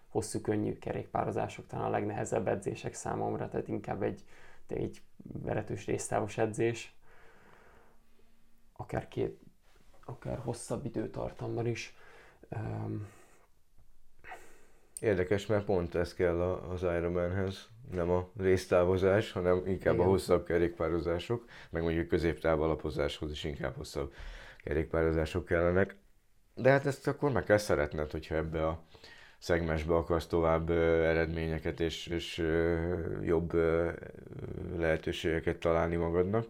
hosszú, 0.09 0.41
könnyű 0.41 0.79
kerékpározások 0.79 1.67
talán 1.67 1.87
a 1.87 1.91
legnehezebb 1.91 2.49
edzések 2.49 2.95
számomra, 2.95 3.49
tehát 3.49 3.69
inkább 3.69 4.03
egy, 4.03 4.25
egy 4.73 5.03
veretős 5.23 5.87
résztávos 5.87 6.39
edzés, 6.39 6.95
akár 8.73 9.09
két, 9.09 9.41
akár 10.05 10.39
hosszabb 10.39 10.85
időtartamban 10.85 11.67
is. 11.67 11.97
Um, 12.49 13.07
Érdekes, 15.01 15.47
mert 15.47 15.65
pont 15.65 15.95
ez 15.95 16.15
kell 16.15 16.41
az 16.43 16.83
Ironmanhez, 16.83 17.69
nem 17.91 18.11
a 18.11 18.31
résztávozás, 18.37 19.33
hanem 19.33 19.67
inkább 19.67 19.95
Igen. 19.95 20.07
a 20.07 20.09
hosszabb 20.09 20.45
kerékpározások, 20.45 21.45
meg 21.71 21.83
mondjuk 21.83 22.09
középtáv 22.09 22.63
alapozáshoz 22.63 23.31
is 23.31 23.45
inkább 23.45 23.77
hosszabb 23.77 24.13
kerékpározások 24.59 25.45
kellenek. 25.45 25.97
De 26.55 26.71
hát 26.71 26.87
ezt 26.87 27.07
akkor 27.09 27.33
meg 27.33 27.45
kell 27.45 27.57
szeretned, 27.57 28.11
hogyha 28.11 28.35
ebbe 28.35 28.67
a 28.67 28.83
szegmensbe 29.43 29.95
akarsz 29.95 30.27
tovább 30.27 30.71
eredményeket 30.71 31.81
és, 31.81 32.07
és 32.07 32.47
jobb 33.23 33.53
lehetőségeket 34.77 35.59
találni 35.59 35.97
magadnak. 35.97 36.47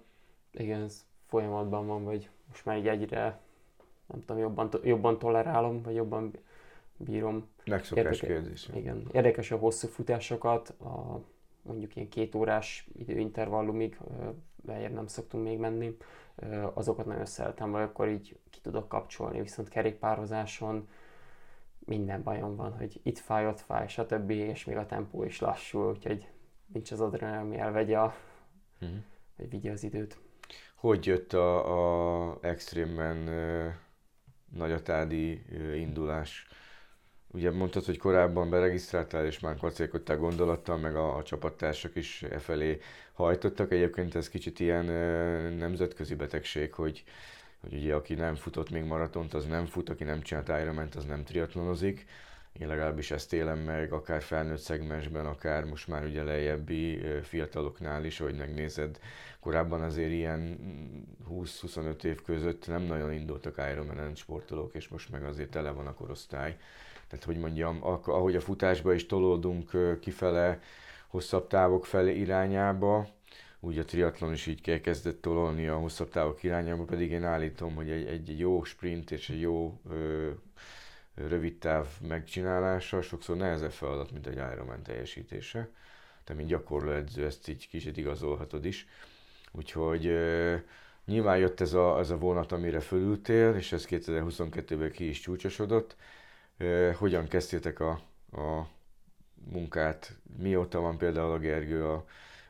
Igen, 0.53 0.83
ez 0.83 1.05
folyamatban 1.27 1.87
van, 1.87 2.05
vagy 2.05 2.29
most 2.49 2.65
már 2.65 2.77
így 2.77 2.89
egyre 2.89 3.41
nem 4.07 4.21
tudom, 4.21 4.43
jobban, 4.43 4.71
jobban 4.83 5.19
tolerálom, 5.19 5.83
vagy 5.83 5.95
jobban 5.95 6.31
bírom. 6.97 7.49
Megszokás 7.65 8.05
Érdeke, 8.05 8.27
kérdés. 8.27 8.69
Igen. 8.75 9.09
Érdekes 9.13 9.51
a 9.51 9.57
hosszú 9.57 9.89
futásokat, 9.89 10.69
a 10.69 11.21
mondjuk 11.63 11.97
ilyen 11.97 12.09
két 12.09 12.35
órás 12.35 12.89
időintervallumig, 12.99 13.99
beljebb 14.57 14.93
nem 14.93 15.07
szoktunk 15.07 15.45
még 15.45 15.59
menni, 15.59 15.97
azokat 16.73 17.07
nagyon 17.07 17.27
szeretem, 17.27 17.71
vagy 17.71 17.83
akkor 17.83 18.09
így 18.09 18.37
ki 18.51 18.61
tudok 18.61 18.89
kapcsolni, 18.89 19.41
viszont 19.41 19.69
kerékpározáson 19.69 20.89
minden 21.85 22.23
bajom 22.23 22.57
van, 22.57 22.73
hogy 22.77 23.01
itt 23.03 23.18
fáj, 23.18 23.47
ott 23.47 23.61
fáj, 23.61 23.88
stb. 23.88 24.31
és 24.31 24.64
még 24.64 24.77
a 24.77 24.87
tempó 24.87 25.25
is 25.25 25.40
lassul, 25.40 25.90
úgyhogy 25.90 26.29
nincs 26.66 26.90
az 26.90 27.01
adrenalin, 27.01 27.40
ami 27.40 27.59
elvegye 27.59 27.99
a, 27.99 28.14
uh-huh. 28.81 28.99
vagy 29.37 29.49
vigye 29.49 29.73
az 29.73 29.85
időt. 29.85 30.18
hogy 30.77 31.07
jött 31.07 31.33
a, 31.33 32.33
a 32.33 32.38
Extreme-ben 32.42 33.29
nagyatádi 34.53 35.42
indulás? 35.75 36.47
Ugye 37.35 37.51
mondtad, 37.51 37.85
hogy 37.85 37.99
korábban 37.99 38.51
beregisztráltál, 38.51 39.27
és 39.27 39.40
már 39.40 39.57
kacérkodtál 39.57 40.16
gondolattal, 40.16 40.77
meg 40.77 40.97
a, 40.97 41.16
a 41.16 41.23
csapattársak 41.23 41.97
is 41.97 42.23
e 42.23 42.38
felé 42.38 42.79
hajtottak. 43.12 43.73
Egyébként 43.73 44.14
ez 44.14 44.29
kicsit 44.29 44.61
ilyen 44.61 44.85
nemzetközi 45.55 46.14
betegség, 46.14 46.73
hogy, 46.73 47.05
hogy 47.62 47.75
ugye 47.75 47.94
aki 47.94 48.14
nem 48.14 48.35
futott 48.35 48.70
még 48.70 48.85
maratont, 48.85 49.35
az 49.35 49.46
nem 49.46 49.66
fut, 49.66 49.88
aki 49.88 50.05
nem 50.05 50.22
csinált 50.22 50.48
ironman 50.48 50.88
az 50.96 51.05
nem 51.05 51.25
triatlonozik. 51.25 52.07
Én 52.61 52.68
legalábbis 52.68 53.11
ezt 53.11 53.33
élem 53.33 53.59
meg, 53.59 53.92
akár 53.92 54.22
felnőtt 54.22 54.59
szegmensben, 54.59 55.27
akár 55.27 55.64
most 55.64 55.88
már 55.88 56.05
ugye 56.05 56.22
lejjebbi 56.22 57.01
fiataloknál 57.22 58.05
is, 58.05 58.18
hogy 58.18 58.37
megnézed, 58.37 58.98
korábban 59.40 59.83
azért 59.83 60.11
ilyen 60.11 60.59
20-25 61.31 62.05
év 62.05 62.22
között 62.22 62.66
nem 62.66 62.83
nagyon 62.83 63.12
indultak 63.12 63.62
Ironman 63.72 64.14
sportolók, 64.14 64.75
és 64.75 64.88
most 64.88 65.11
meg 65.11 65.25
azért 65.25 65.51
tele 65.51 65.70
van 65.70 65.87
a 65.87 65.94
korosztály. 65.94 66.57
Tehát, 67.09 67.25
hogy 67.25 67.38
mondjam, 67.38 67.79
ahogy 67.83 68.37
a 68.37 68.40
futásba 68.40 68.92
is 68.92 69.07
tolódunk 69.07 69.98
kifele, 70.01 70.61
hosszabb 71.07 71.46
távok 71.46 71.87
felé 71.87 72.18
irányába, 72.18 73.07
úgy 73.64 73.79
a 73.79 73.85
triatlon 73.85 74.33
is 74.33 74.46
így 74.46 74.81
kezdett 74.81 75.20
tololni 75.20 75.66
a 75.66 75.77
hosszabb 75.77 76.09
távok 76.09 76.42
irányába, 76.42 76.85
pedig 76.85 77.11
én 77.11 77.25
állítom, 77.25 77.75
hogy 77.75 77.90
egy, 77.90 78.07
egy 78.07 78.38
jó 78.38 78.64
sprint 78.64 79.11
és 79.11 79.31
egy 79.31 79.40
jó 79.40 79.81
ö, 79.90 80.31
rövid 81.14 81.59
táv 81.59 81.87
megcsinálása 82.01 83.03
sokszor 83.03 83.37
nehezebb 83.37 83.70
feladat, 83.70 84.11
mint 84.12 84.27
egy 84.27 84.37
Ironman 84.37 84.83
teljesítése. 84.83 85.68
Te, 86.25 86.35
mint 86.35 86.48
gyakorló 86.48 86.90
edző, 86.90 87.25
ezt 87.25 87.48
így 87.48 87.68
kicsit 87.68 87.96
igazolhatod 87.96 88.64
is. 88.64 88.87
Úgyhogy 89.53 90.07
ö, 90.07 90.57
nyilván 91.05 91.38
jött 91.38 91.61
ez 91.61 91.72
a, 91.72 91.98
ez 91.98 92.11
a 92.11 92.18
vonat, 92.18 92.53
amire 92.53 92.81
fölültél, 92.81 93.55
és 93.55 93.72
ez 93.72 93.87
2022-ben 93.90 94.90
ki 94.90 95.09
is 95.09 95.20
csúcsosodott. 95.20 95.96
Ö, 96.57 96.90
hogyan 96.96 97.29
kezdtétek 97.29 97.81
a, 97.81 97.90
a 98.33 98.68
munkát? 99.51 100.16
Mióta 100.38 100.81
van 100.81 100.98
például 100.98 101.33
a 101.33 101.38
Gergő 101.38 101.87
a, 101.87 102.05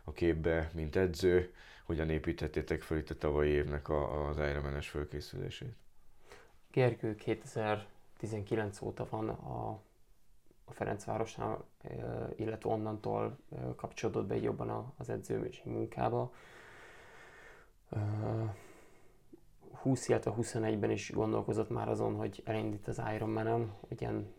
a 0.04 0.12
képbe, 0.12 0.70
mint 0.74 0.96
edző? 0.96 1.54
Hogyan 1.84 2.10
építettétek 2.10 2.82
fel 2.82 2.98
itt 2.98 3.10
a 3.10 3.16
tavalyi 3.16 3.50
évnek 3.50 3.88
a, 3.88 4.28
az 4.28 4.36
Ironman-es 4.36 4.88
fölkészülését? 4.88 5.76
Gergő 6.70 7.14
2000 7.14 7.86
19 8.22 8.80
óta 8.80 9.06
van 9.10 9.28
a, 9.28 9.68
a 10.64 10.72
Ferencvárosnál, 10.72 11.64
illetve 12.36 12.70
onnantól 12.70 13.38
kapcsolódott 13.76 14.26
be 14.26 14.36
jobban 14.36 14.92
az 14.96 15.08
edzőségi 15.08 15.70
munkába. 15.70 16.32
20, 19.72 20.08
illetve 20.08 20.34
21-ben 20.36 20.90
is 20.90 21.10
gondolkozott 21.10 21.70
már 21.70 21.88
azon, 21.88 22.14
hogy 22.14 22.42
elindít 22.44 22.88
az 22.88 23.02
Ironman-en, 23.14 23.74
ugyan 23.88 24.34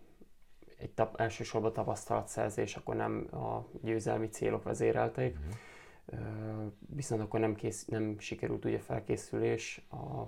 egy 0.83 0.91
tap, 0.91 1.19
elsősorban 1.19 1.73
tapasztalatszerzés, 1.73 2.75
akkor 2.75 2.95
nem 2.95 3.27
a 3.31 3.67
győzelmi 3.81 4.27
célok 4.29 4.63
vezérelték. 4.63 5.37
Uh-huh. 5.37 6.71
Viszont 6.79 7.21
akkor 7.21 7.39
nem, 7.39 7.55
kész, 7.55 7.85
nem 7.85 8.19
sikerült 8.19 8.65
ugye 8.65 8.79
felkészülés, 8.79 9.87
a 9.91 10.27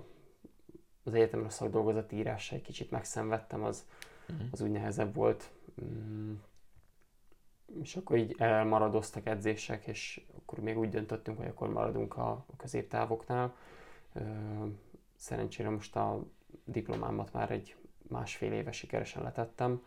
az 1.06 1.14
egyetemre 1.14 1.46
a 1.46 1.50
szakdolgozati 1.50 2.16
írásra 2.16 2.56
egy 2.56 2.62
kicsit 2.62 2.90
megszenvedtem, 2.90 3.64
az, 3.64 3.86
uh-huh. 4.28 4.48
az 4.50 4.60
úgy 4.60 4.70
nehezebb 4.70 5.14
volt. 5.14 5.50
Mm. 5.84 6.32
És 7.82 7.96
akkor 7.96 8.16
így 8.16 8.34
elmaradoztak 8.38 9.26
edzések, 9.26 9.86
és 9.86 10.26
akkor 10.36 10.58
még 10.58 10.78
úgy 10.78 10.88
döntöttünk, 10.88 11.38
hogy 11.38 11.46
akkor 11.46 11.68
maradunk 11.68 12.16
a, 12.16 12.30
a 12.30 12.56
középtávoknál. 12.56 13.54
Szerencsére 15.16 15.68
most 15.68 15.96
a 15.96 16.24
diplomámat 16.64 17.32
már 17.32 17.50
egy 17.50 17.76
másfél 18.08 18.52
éve 18.52 18.72
sikeresen 18.72 19.22
letettem, 19.22 19.84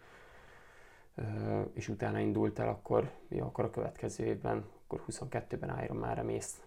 és 1.74 1.88
utána 1.88 2.20
indult 2.20 2.60
el, 2.60 2.68
akkor, 2.68 3.12
jó, 3.28 3.46
akkor 3.46 3.66
a 3.66 3.70
következő 3.70 4.26
évben, 4.26 4.66
akkor 4.84 5.04
22-ben 5.08 5.84
Ironman-re 5.84 6.24
mész 6.24 6.62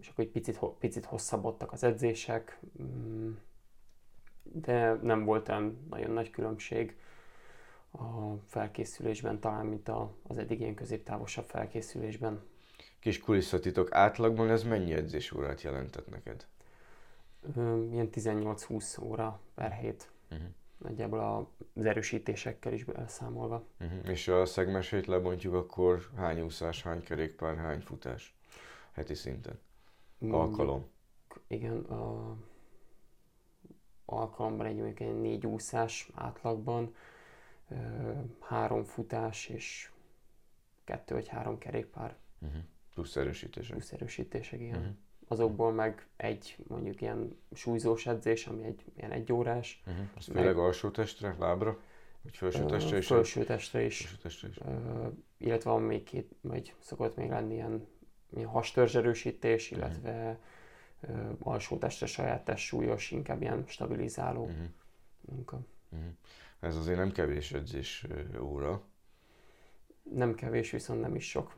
és 0.00 0.08
akkor 0.08 0.24
egy 0.24 0.30
picit, 0.30 0.58
picit 0.78 1.04
hosszabbodtak 1.04 1.72
az 1.72 1.84
edzések, 1.84 2.60
mm, 2.82 3.32
de 4.42 4.92
nem 4.92 5.24
volt 5.24 5.48
olyan 5.48 5.86
nagyon 5.90 6.10
nagy 6.10 6.30
különbség 6.30 6.96
a 7.90 8.34
felkészülésben, 8.46 9.40
talán 9.40 9.66
mint 9.66 9.88
a, 9.88 10.14
az 10.26 10.38
eddig 10.38 10.60
ilyen 10.60 10.74
középtávosabb 10.74 11.44
felkészülésben. 11.44 12.42
Kis 12.98 13.18
kulisszatitok, 13.18 13.94
átlagban 13.94 14.50
ez 14.50 14.62
mennyi 14.62 14.92
edzésórát 14.92 15.62
jelentett 15.62 16.10
neked? 16.10 16.46
Ilyen 17.90 18.08
18-20 18.12 19.02
óra 19.02 19.40
per 19.54 19.72
hét. 19.72 20.10
Uh-huh. 20.30 20.48
Nagyjából 20.82 21.48
az 21.74 21.84
erősítésekkel 21.84 22.72
is 22.72 22.84
elszámolva. 22.84 23.64
Uh-huh. 23.80 24.08
És 24.08 24.28
a 24.28 24.46
szegmesét 24.46 25.06
lebontjuk, 25.06 25.54
akkor 25.54 26.10
hány 26.16 26.40
úszás, 26.40 26.82
hány 26.82 27.02
kerékpár, 27.02 27.56
hány 27.56 27.80
futás 27.80 28.34
heti 28.92 29.14
szinten? 29.14 29.58
alkalom. 30.28 30.90
Igen, 31.46 31.78
a 31.78 32.36
alkalomban 34.04 34.66
egy 34.66 34.76
mondjuk 34.76 35.00
egy 35.00 35.20
négy 35.20 35.46
úszás 35.46 36.10
átlagban, 36.14 36.94
három 38.40 38.84
futás 38.84 39.48
és 39.48 39.90
kettő 40.84 41.14
vagy 41.14 41.28
három 41.28 41.58
kerékpár. 41.58 42.16
Uh-huh. 42.38 42.62
Plusz 42.94 43.16
erősítések. 43.16 43.76
Plusz 43.76 43.92
erősítések, 43.92 44.60
igen. 44.60 44.78
Uh-huh. 44.78 44.94
Azokból 45.30 45.72
meg 45.72 46.06
egy 46.16 46.56
mondjuk 46.66 47.00
ilyen 47.00 47.38
súlyzós 47.54 48.06
edzés, 48.06 48.46
ami 48.46 48.64
egy 48.64 48.84
ilyen 48.96 49.10
egy 49.10 49.32
órás. 49.32 49.82
Uh-huh. 49.86 50.04
Az 50.16 50.26
meg... 50.26 50.36
főleg 50.36 50.56
alsó 50.56 50.90
testre, 50.90 51.36
lábra? 51.38 51.78
Vagy 52.22 52.36
felső 52.36 52.66
testre 52.66 52.96
is? 52.96 53.06
Felső 53.06 53.44
testre 53.44 53.82
is. 53.82 53.98
Felső 53.98 54.16
testre 54.22 54.48
is. 54.48 54.56
Uh, 54.56 55.12
illetve 55.38 55.70
van 55.70 55.82
még 55.82 56.02
két, 56.02 56.34
vagy 56.40 56.74
szokott 56.78 57.16
még 57.16 57.28
lenni 57.28 57.54
ilyen 57.54 57.86
hastörzs 58.44 58.94
erősítés, 58.94 59.70
mhm. 59.70 59.80
illetve 59.80 60.38
uh-huh. 61.00 61.36
alsó 61.38 61.78
testre 61.78 62.06
saját 62.06 62.44
test 62.44 62.64
súlyos, 62.64 63.10
inkább 63.10 63.42
ilyen 63.42 63.64
stabilizáló 63.66 64.44
uh-huh. 64.44 64.66
munka. 65.20 65.60
Uh-huh. 65.90 66.08
Ez 66.60 66.76
azért 66.76 66.98
nem 66.98 67.12
kevés 67.12 67.52
edzés 67.52 68.06
óra. 68.40 68.82
Nem 70.02 70.34
kevés, 70.34 70.70
viszont 70.70 71.00
nem 71.00 71.14
is 71.14 71.28
sok. 71.28 71.54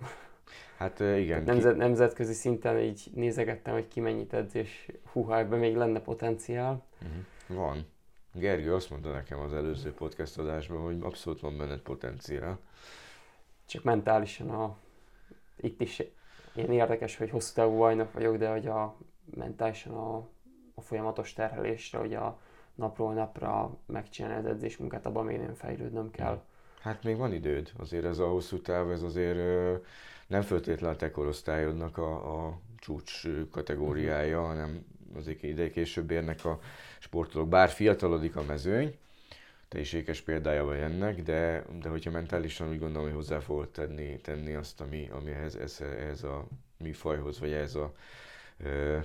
Hát 0.76 1.00
igen. 1.00 1.42
Nemzet, 1.42 1.76
nemzetközi 1.76 2.32
szinten 2.32 2.78
így 2.78 3.10
nézegettem, 3.14 3.72
hogy 3.72 3.88
ki 3.88 4.00
mennyit 4.00 4.32
edz, 4.32 4.54
és 4.54 4.92
húha, 5.12 5.38
ebben 5.38 5.58
még 5.58 5.76
lenne 5.76 6.00
potenciál. 6.00 6.82
Uh-huh. 7.02 7.56
Van. 7.56 7.86
Gergő 8.34 8.74
azt 8.74 8.90
mondta 8.90 9.12
nekem 9.12 9.40
az 9.40 9.52
előző 9.52 9.92
podcast 9.92 10.38
adásban, 10.38 10.82
hogy 10.82 10.98
abszolút 11.00 11.40
van 11.40 11.58
benned 11.58 11.80
potenciál. 11.80 12.58
Csak 13.66 13.82
mentálisan 13.82 14.50
a, 14.50 14.76
itt 15.56 15.80
is 15.80 16.02
én 16.54 16.70
érdekes, 16.70 17.16
hogy 17.16 17.30
hosszú 17.30 17.54
távú 17.54 17.76
bajnok 17.76 18.12
vagyok, 18.12 18.36
de 18.36 18.50
hogy 18.50 18.66
a 18.66 18.96
mentálisan 19.34 19.94
a, 19.94 20.16
a 20.74 20.80
folyamatos 20.80 21.32
terhelésre, 21.32 21.98
hogy 21.98 22.14
a 22.14 22.40
napról 22.74 23.12
napra 23.12 23.76
megcsinálni 23.86 24.36
az 24.36 24.46
edzésmunkát, 24.46 25.06
abban 25.06 25.24
még 25.24 25.38
nem 25.38 25.54
fejlődnöm 25.54 26.10
kell. 26.10 26.42
Hát 26.82 27.02
még 27.02 27.16
van 27.16 27.32
időd, 27.32 27.72
azért 27.76 28.04
ez 28.04 28.18
a 28.18 28.28
hosszú 28.28 28.60
táv, 28.60 28.90
ez 28.90 29.02
azért 29.02 29.38
nem 30.26 30.42
feltétlenül 30.42 30.94
a 30.94 30.98
te 30.98 31.10
korosztályodnak 31.10 31.98
a, 31.98 32.46
a 32.46 32.58
csúcs 32.78 33.22
kategóriája, 33.50 34.40
uh-huh. 34.40 34.52
hanem 34.52 34.84
azért 35.16 35.42
ide 35.42 35.70
később 35.70 36.10
érnek 36.10 36.44
a 36.44 36.60
sportolók. 36.98 37.48
Bár 37.48 37.68
fiatalodik 37.68 38.36
a 38.36 38.42
mezőny, 38.42 38.96
te 39.68 39.80
is 39.80 39.92
ékes 39.92 40.20
példája 40.20 40.64
vagy 40.64 40.78
ennek, 40.78 41.22
de, 41.22 41.64
de 41.82 41.88
hogyha 41.88 42.10
mentálisan 42.10 42.68
úgy 42.68 42.78
gondolom, 42.78 43.06
hogy 43.06 43.16
hozzá 43.16 43.38
fogod 43.38 43.68
tenni, 43.68 44.20
tenni 44.20 44.54
azt, 44.54 44.80
ami, 44.80 45.08
ami 45.12 45.30
ehhez, 45.30 45.54
ehhez, 45.54 45.80
ehhez 45.80 46.22
a 46.22 46.46
műfajhoz, 46.76 47.40
vagy 47.40 47.52
ehhez 47.52 47.74
a 47.74 47.92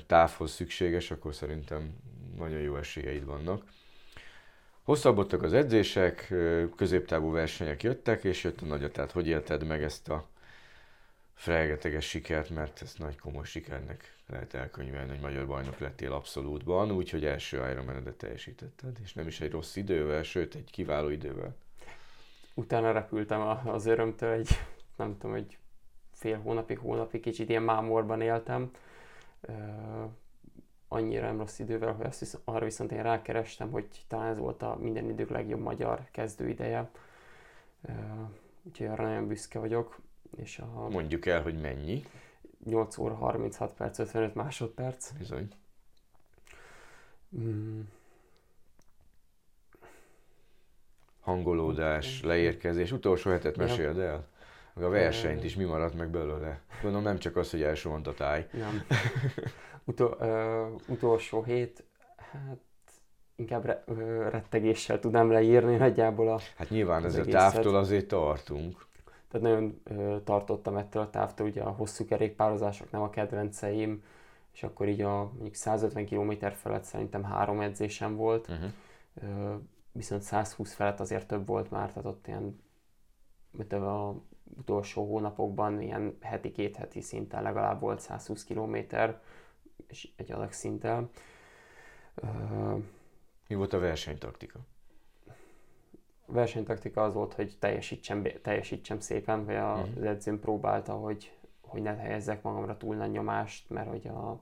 távhoz 0.08 0.52
szükséges, 0.52 1.12
akkor 1.12 1.36
szerintem 1.36 1.96
nagyon 2.38 2.60
jó 2.60 2.78
esélyeid 2.78 3.26
vannak. 3.26 3.64
Hosszabbodtak 4.88 5.44
az 5.44 5.54
edzések, 5.54 6.34
középtávú 6.76 7.32
versenyek 7.32 7.84
jöttek, 7.84 8.24
és 8.24 8.44
jött 8.44 8.62
a 8.62 8.66
nagy, 8.66 8.92
tehát 8.92 9.12
hogy 9.12 9.28
élted 9.28 9.64
meg 9.64 9.84
ezt 9.84 10.10
a 10.10 10.28
felgeteges 11.34 12.06
sikert, 12.06 12.50
mert 12.50 12.82
ezt 12.82 13.00
nagy 13.00 13.20
komoly 13.20 13.46
sikernek 13.46 14.16
lehet 14.28 14.54
elkönyvelni, 14.54 15.10
hogy 15.10 15.20
magyar 15.20 15.48
bajnok 15.48 15.80
lettél 15.80 16.12
abszolútban, 16.12 16.92
úgyhogy 16.92 17.26
első 17.26 17.70
ironman 17.72 18.14
teljesítetted, 18.18 18.98
és 19.04 19.14
nem 19.14 19.28
is 19.28 19.42
egy 19.42 19.52
rossz 19.52 19.76
idővel, 19.76 20.24
sőt 20.24 20.56
egy 20.56 20.72
kiváló 20.72 21.10
idővel. 21.10 21.56
Utána 22.54 22.92
repültem 22.92 23.42
az 23.66 23.86
örömtől, 23.86 24.32
egy, 24.32 24.50
nem 24.96 25.18
tudom, 25.18 25.36
egy 25.36 25.58
fél 26.14 26.38
hónapig, 26.38 26.78
hónapig 26.78 27.22
kicsit 27.22 27.50
ilyen 27.50 27.64
mámorban 27.64 28.22
éltem. 28.22 28.72
Annyira 30.88 31.26
nem 31.26 31.38
rossz 31.38 31.60
idővel, 31.60 31.94
hogy 31.94 32.06
azt 32.06 32.20
viszont, 32.20 32.44
arra 32.46 32.66
viszont 32.66 32.92
én 32.92 33.04
rákerestem, 33.04 33.72
hogy 33.72 33.88
talán 34.08 34.32
ez 34.32 34.38
volt 34.38 34.62
a 34.62 34.78
minden 34.82 35.10
idők 35.10 35.30
legjobb 35.30 35.60
magyar 35.60 36.08
kezdőideje. 36.12 36.90
Úgyhogy 38.64 38.88
arra 38.88 39.04
nagyon 39.04 39.28
büszke 39.28 39.60
vagyok. 39.60 40.00
És 40.36 40.60
a... 40.60 40.88
Mondjuk 40.90 41.26
el, 41.26 41.42
hogy 41.42 41.62
mennyi? 41.62 42.06
8 42.64 42.98
óra 42.98 43.16
36 43.16 43.74
perc, 43.74 44.00
55 44.00 44.36
másodperc. 44.36 45.12
Bizony. 45.18 45.48
Mm, 47.38 47.82
Hangolódás, 51.20 52.22
leérkezés, 52.24 52.92
utolsó 52.92 53.32
hetet 53.32 53.58
meséld 53.58 54.00
el. 54.00 54.28
Meg 54.78 54.86
a 54.86 54.90
versenyt 54.90 55.44
is, 55.44 55.56
mi 55.56 55.64
maradt 55.64 55.96
meg 55.98 56.10
belőle. 56.10 56.60
Gondolom 56.82 57.06
nem 57.06 57.18
csak 57.18 57.36
az, 57.36 57.52
hogy 57.52 57.62
elsovant 57.62 58.08
a 58.08 58.14
táj. 58.14 58.48
nem. 58.54 58.84
Utol, 59.84 60.18
ö, 60.20 60.66
utolsó 60.88 61.44
hét, 61.44 61.84
hát 62.32 62.58
inkább 63.36 63.66
re, 63.66 63.84
ö, 63.86 64.30
rettegéssel 64.30 65.00
tudnám 65.00 65.32
leírni 65.32 65.76
nagyjából 65.76 66.30
a 66.32 66.40
Hát 66.58 66.70
nyilván 66.70 67.06
ezzel 67.06 67.24
a 67.24 67.26
távtól 67.26 67.76
azért 67.76 68.08
tartunk. 68.08 68.86
Tehát 69.32 69.48
nagyon 69.48 69.82
ö, 69.84 70.18
tartottam 70.24 70.78
ettől 70.78 71.02
a 71.02 71.10
távtól, 71.10 71.48
ugye 71.48 71.62
a 71.62 71.70
hosszú 71.70 72.06
kerékpározások 72.06 72.92
nem 72.92 73.02
a 73.02 73.10
kedvenceim, 73.10 74.04
és 74.54 74.64
akkor 74.64 74.88
így 74.88 75.02
a 75.02 75.24
mondjuk 75.24 75.54
150 75.54 76.06
km 76.06 76.32
felett 76.56 76.84
szerintem 76.84 77.24
három 77.24 77.60
edzésem 77.62 78.16
volt, 78.16 78.48
Uh-huh. 78.48 78.70
ö, 79.14 79.54
viszont 79.92 80.22
120 80.22 80.74
felett 80.74 81.00
azért 81.00 81.28
több 81.28 81.48
volt 81.48 81.72
már, 81.72 81.88
tehát 81.88 82.06
ott 82.06 82.28
ilyen, 82.28 82.62
mint 83.52 83.74
a 83.74 84.16
utolsó 84.58 85.06
hónapokban 85.08 85.82
ilyen 85.82 86.18
heti, 86.22 86.52
két 86.52 86.76
heti 86.76 87.02
szinten 87.02 87.44
legalább 87.44 87.80
volt 87.80 88.00
120 88.00 88.44
km, 88.44 88.76
és 89.88 90.10
egy 90.16 90.32
adag 90.32 90.52
szinttel. 90.52 91.10
Ö, 92.16 92.28
Mi 93.48 93.56
volt 93.56 93.74
a 93.74 93.80
versenytaktika? 93.80 94.60
A 96.26 96.32
versenytaktika 96.32 97.04
az 97.04 97.14
volt, 97.14 97.34
hogy 97.34 97.56
teljesítsem, 97.60 98.24
teljesítsem 98.42 99.00
szépen, 99.00 99.46
vagy 99.46 99.56
Mhm. 99.56 99.98
az 99.98 100.04
edzőm 100.04 100.40
próbálta, 100.40 100.94
hogy, 100.94 101.32
hogy 101.62 101.82
ne 101.82 101.96
helyezzek 101.96 102.42
magamra 102.42 102.78
túl 102.78 102.96
nagy 102.96 103.12
nyomást, 103.12 103.70
mert 103.70 103.90
hogy 103.90 104.08
a 104.08 104.40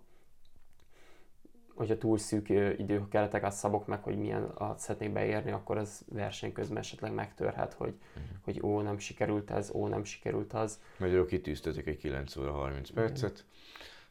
hogyha 1.75 1.97
túl 1.97 2.17
szűk 2.17 2.49
időkereteket 2.77 3.51
szabok 3.51 3.88
meg, 3.88 4.03
hogy 4.03 4.17
milyen 4.17 4.43
alatt 4.43 4.79
szeretnék 4.79 5.13
beérni, 5.13 5.51
akkor 5.51 5.77
az 5.77 6.05
verseny 6.11 6.51
közben 6.51 6.77
esetleg 6.77 7.13
megtörhet, 7.13 7.73
hogy, 7.73 7.93
Mhm. 8.15 8.23
hogy 8.43 8.59
ó, 8.63 8.81
nem 8.81 8.97
sikerült 8.97 9.51
ez, 9.51 9.71
ó, 9.73 9.88
nem 9.88 10.03
sikerült 10.03 10.53
az. 10.53 10.79
Magyarul 10.97 11.25
kitűztetek 11.25 11.88
egy 11.88 11.97
9 11.97 12.35
óra 12.35 12.51
30 12.51 12.89
percet. 12.89 13.45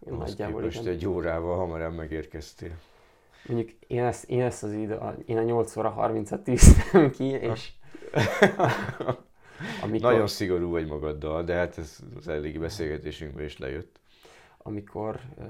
Ahhoz 0.07 0.19
Nagyjából 0.29 0.61
képest 0.61 0.81
igen. 0.81 0.93
egy 0.93 1.07
órával 1.07 1.57
hamarabb 1.57 1.95
megérkeztél. 1.95 2.73
Mondjuk 3.49 3.71
én 3.87 4.03
ezt, 4.05 4.25
én 4.31 4.43
ezt 4.43 4.63
az 4.63 4.73
idő, 4.73 4.99
én 5.27 5.37
a 5.39 5.43
8 5.43 5.77
óra 5.77 5.95
30-at 5.99 6.43
tűztem 6.43 7.11
ki, 7.11 7.25
és 7.25 7.73
amikor, 9.83 10.01
Nagyon 10.01 10.27
szigorú 10.27 10.71
vagy 10.71 10.87
magaddal, 10.87 11.43
de 11.45 11.55
hát 11.55 11.79
ez 11.79 11.99
az 12.17 12.29
eddigi 12.29 12.59
beszélgetésünkben 12.59 13.45
is 13.45 13.59
lejött. 13.59 14.01
amikor, 14.59 15.21
uh, 15.37 15.45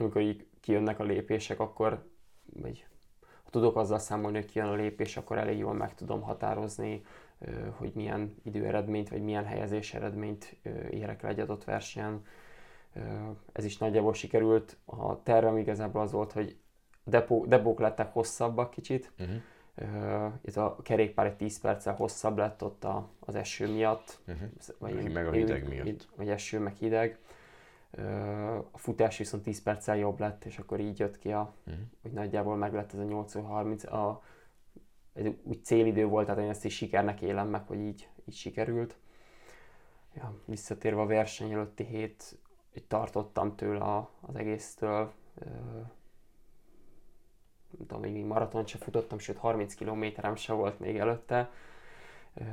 amikor 0.00 0.20
így 0.22 0.46
kijönnek 0.60 0.98
a 0.98 1.04
lépések, 1.04 1.60
akkor, 1.60 2.08
vagy 2.52 2.86
ha 3.44 3.50
tudok 3.50 3.76
azzal 3.76 3.98
számolni, 3.98 4.36
hogy 4.36 4.50
kijön 4.50 4.68
a 4.68 4.74
lépés, 4.74 5.16
akkor 5.16 5.38
elég 5.38 5.58
jól 5.58 5.72
meg 5.74 5.94
tudom 5.94 6.20
határozni, 6.20 7.02
hogy 7.70 7.92
milyen 7.94 8.34
időeredményt, 8.42 9.08
vagy 9.08 9.22
milyen 9.22 9.44
helyezés 9.44 9.94
eredményt 9.94 10.56
érek 10.90 11.22
el 11.22 11.30
egy 11.30 11.40
adott 11.40 11.64
versenyen. 11.64 12.22
Ez 13.52 13.64
is 13.64 13.78
nagyjából 13.78 14.14
sikerült. 14.14 14.76
A 14.84 15.22
tervem 15.22 15.56
igazából 15.56 16.00
az 16.02 16.12
volt, 16.12 16.32
hogy 16.32 16.56
depó, 17.04 17.44
depók 17.46 17.80
lettek 17.80 18.12
hosszabbak 18.12 18.70
kicsit, 18.70 19.12
Uh-huh. 19.18 19.36
uh, 20.26 20.32
ez 20.44 20.56
a 20.56 20.76
kerékpár 20.82 21.26
egy 21.26 21.36
10 21.36 21.60
perccel 21.60 21.94
hosszabb 21.94 22.38
lett 22.38 22.62
ott 22.64 22.84
a, 22.84 23.08
az 23.20 23.34
eső 23.34 23.72
miatt, 23.72 24.18
Uh-huh. 24.28 24.48
vagy, 24.78 25.12
Meg- 25.12 25.26
a 25.26 25.30
hideg 25.32 25.68
miatt. 25.68 26.08
Vagy 26.16 26.28
eső, 26.28 26.58
meg 26.58 26.74
hideg. 26.74 27.18
A 28.72 28.78
futás 28.78 29.18
viszont 29.18 29.42
10 29.42 29.62
perccel 29.62 29.96
jobb 29.96 30.20
lett, 30.20 30.44
és 30.44 30.58
akkor 30.58 30.80
így 30.80 30.98
jött 30.98 31.18
ki, 31.18 31.32
a, 31.32 31.54
Uh-huh. 31.66 31.82
hogy 32.02 32.12
nagyjából 32.12 32.56
meg 32.56 32.72
lett 32.72 32.92
ez 32.92 32.98
a 32.98 33.04
8-30. 33.04 33.88
A, 33.90 34.22
ez 35.12 35.26
úgy 35.42 35.64
célidő 35.64 36.06
volt, 36.06 36.26
tehát 36.26 36.40
én 36.42 36.48
ezt 36.48 36.64
is 36.64 36.76
sikernek 36.76 37.20
élem 37.22 37.48
meg, 37.48 37.66
hogy 37.66 37.78
így, 37.78 38.08
így 38.24 38.34
sikerült. 38.34 38.96
Ja, 40.14 40.34
visszatérve 40.44 41.00
a 41.00 41.06
verseny 41.06 41.52
előtti 41.52 41.84
hét, 41.84 42.38
így 42.74 42.84
tartottam 42.86 43.56
tőle 43.56 43.84
a, 43.84 44.10
az 44.20 44.36
egésztől. 44.36 45.12
Ö, 45.34 45.44
nem 47.70 47.86
tudom, 47.86 48.00
még 48.00 48.24
maraton 48.24 48.66
se 48.66 48.78
futottam, 48.78 49.18
sőt 49.18 49.36
30 49.36 49.74
kilométerem 49.74 50.34
se 50.34 50.52
volt 50.52 50.78
még 50.78 50.98
előtte. 50.98 51.50
Ö, 52.34 52.44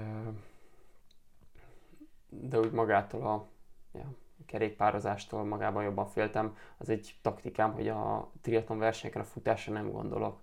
de 2.30 2.60
úgy 2.60 2.72
magától 2.72 3.28
a 3.28 3.48
ja, 3.94 4.14
kerékpározástól 4.46 5.44
magában 5.44 5.84
jobban 5.84 6.08
féltem. 6.08 6.56
Az 6.78 6.90
egy 6.90 7.16
taktikám, 7.22 7.74
hogy 7.74 7.88
a 7.88 8.32
triatlon 8.42 8.78
versenyeken 8.78 9.22
a 9.22 9.26
futásra 9.26 9.74
nem 9.74 9.92
gondolok. 9.92 10.42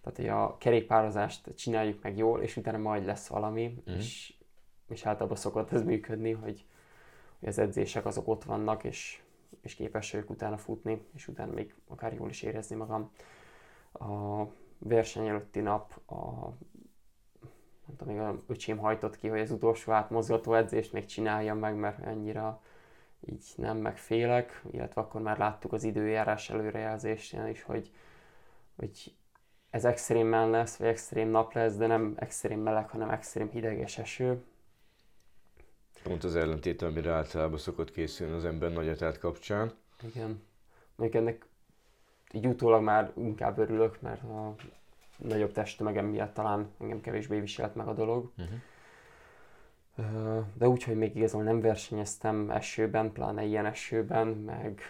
Tehát, 0.00 0.16
hogy 0.18 0.28
a 0.28 0.56
kerékpározást 0.58 1.54
csináljuk 1.54 2.02
meg 2.02 2.16
jól, 2.16 2.40
és 2.42 2.56
utána 2.56 2.78
majd 2.78 3.04
lesz 3.04 3.26
valami, 3.26 3.82
Mhm. 3.86 3.96
és, 3.96 4.34
és 4.88 5.06
általában 5.06 5.36
szokott 5.36 5.72
ez 5.72 5.82
működni, 5.82 6.32
hogy, 6.32 6.64
hogy 7.38 7.48
az 7.48 7.58
edzések 7.58 8.06
azok 8.06 8.28
ott 8.28 8.44
vannak, 8.44 8.84
és, 8.84 9.22
és 9.60 9.74
képes 9.74 10.12
vagyok 10.12 10.30
utána 10.30 10.56
futni, 10.56 11.02
és 11.14 11.28
utána 11.28 11.52
még 11.52 11.74
akár 11.88 12.12
jól 12.12 12.28
is 12.28 12.42
érezni 12.42 12.76
magam. 12.76 13.10
A 13.92 14.42
verseny 14.78 15.26
előtti 15.28 15.60
nap 15.60 16.00
a 16.10 16.48
nem 17.86 17.96
tudom, 17.96 18.14
még 18.14 18.22
a 18.22 18.42
öcsém 18.46 18.78
hajtott 18.78 19.16
ki, 19.16 19.28
hogy 19.28 19.40
az 19.40 19.50
utolsó 19.50 19.92
átmozgató 19.92 20.54
edzést 20.54 20.92
még 20.92 21.04
csináljam 21.04 21.58
meg, 21.58 21.76
mert 21.76 22.06
annyira 22.06 22.62
így 23.26 23.44
nem 23.56 23.76
megfélek, 23.76 24.62
illetve 24.70 25.00
akkor 25.00 25.20
már 25.20 25.38
láttuk 25.38 25.72
az 25.72 25.84
időjárás 25.84 26.50
előrejelzésén 26.50 27.46
is, 27.46 27.62
hogy, 27.62 27.90
hogy 28.76 29.14
ez 29.70 29.84
extrémen 29.84 30.50
lesz, 30.50 30.76
vagy 30.76 30.88
extrém 30.88 31.28
nap 31.28 31.52
lesz, 31.52 31.76
de 31.76 31.86
nem 31.86 32.14
extrém 32.16 32.60
meleg, 32.60 32.88
hanem 32.88 33.10
extrém 33.10 33.48
hideg 33.50 33.78
és 33.78 33.98
eső. 33.98 34.42
Pont 36.02 36.24
az 36.24 36.36
ellentét, 36.36 36.82
amire 36.82 37.12
általában 37.12 37.58
szokott 37.58 37.90
készülni 37.90 38.34
az 38.34 38.44
ember 38.44 38.72
nagyatát 38.72 39.18
kapcsán. 39.18 39.72
Igen. 40.02 40.42
Mondjuk 40.94 41.22
ennek 41.22 41.46
így 42.32 42.46
utólag 42.46 42.82
már 42.82 43.12
inkább 43.16 43.58
örülök, 43.58 44.00
mert 44.00 44.22
a 44.22 44.54
nagyobb 45.16 45.52
testtömegem 45.52 46.06
miatt 46.06 46.34
talán 46.34 46.70
engem 46.80 47.00
kevésbé 47.00 47.40
viselt 47.40 47.74
meg 47.74 47.86
a 47.86 47.94
dolog. 47.94 48.32
Uh-huh. 48.36 48.54
De 50.54 50.68
úgy, 50.68 50.82
hogy 50.82 50.96
még 50.96 51.16
igazából 51.16 51.44
nem 51.44 51.60
versenyeztem 51.60 52.50
esőben, 52.50 53.12
pláne 53.12 53.44
ilyen 53.44 53.66
esőben, 53.66 54.28
meg, 54.28 54.80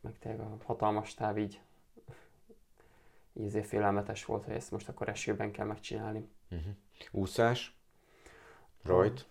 meg 0.00 0.18
tényleg 0.18 0.40
a 0.40 0.56
hatalmas 0.64 1.14
táv 1.14 1.38
így, 1.38 1.60
így 3.32 3.66
félelmetes 3.66 4.24
volt, 4.24 4.44
hogy 4.44 4.54
ezt 4.54 4.70
most 4.70 4.88
akkor 4.88 5.08
esőben 5.08 5.50
kell 5.50 5.66
megcsinálni. 5.66 6.28
Uh-huh. 6.50 6.74
Úszás, 7.10 7.76
rajt, 8.82 9.26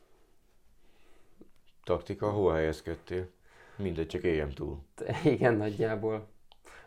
taktika, 1.84 2.32
hol 2.32 2.54
helyezkedtél? 2.54 3.30
Mindegy, 3.76 4.08
csak 4.08 4.24
éljem 4.24 4.50
túl. 4.50 4.84
Igen, 5.24 5.54
nagyjából. 5.54 6.28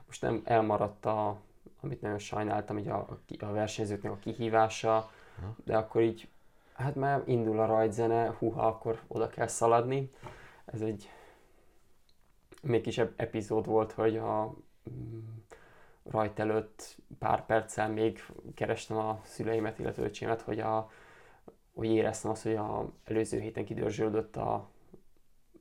Most 0.07 0.23
nem 0.23 0.43
elmaradt 0.45 1.07
a, 1.07 1.41
amit 1.81 2.01
nagyon 2.01 2.19
sajnáltam, 2.19 2.79
így 2.79 2.89
a, 2.89 3.21
a 3.39 3.47
versenyzőknek 3.47 4.13
a 4.13 4.19
kihívása, 4.19 5.11
de 5.65 5.77
akkor 5.77 6.03
így, 6.03 6.29
hát 6.79 6.95
már 6.95 7.23
indul 7.27 7.61
a 7.61 7.67
rajtzene, 7.67 8.35
huha, 8.39 8.67
akkor 8.67 9.01
oda 9.07 9.29
kell 9.29 9.47
szaladni. 9.47 10.11
Ez 10.65 10.81
egy 10.81 11.11
még 12.63 12.81
kis 12.81 12.99
ep- 12.99 13.21
epizód 13.21 13.67
volt, 13.67 13.93
hogy 13.93 14.17
a 14.17 14.55
mm, 14.91 15.19
rajt 16.11 16.39
előtt 16.39 16.97
pár 17.19 17.47
perccel 17.47 17.89
még 17.89 18.25
kerestem 18.55 18.97
a 18.97 19.21
szüleimet, 19.25 19.79
illetve 19.79 20.03
öcsémet, 20.03 20.41
hogy, 20.41 20.61
a, 20.61 20.91
hogy 21.75 21.91
éreztem 21.91 22.31
azt, 22.31 22.43
hogy 22.43 22.55
a 22.57 22.93
előző 23.05 23.41
héten 23.41 23.65
kidörzsöldött 23.65 24.37
a 24.37 24.69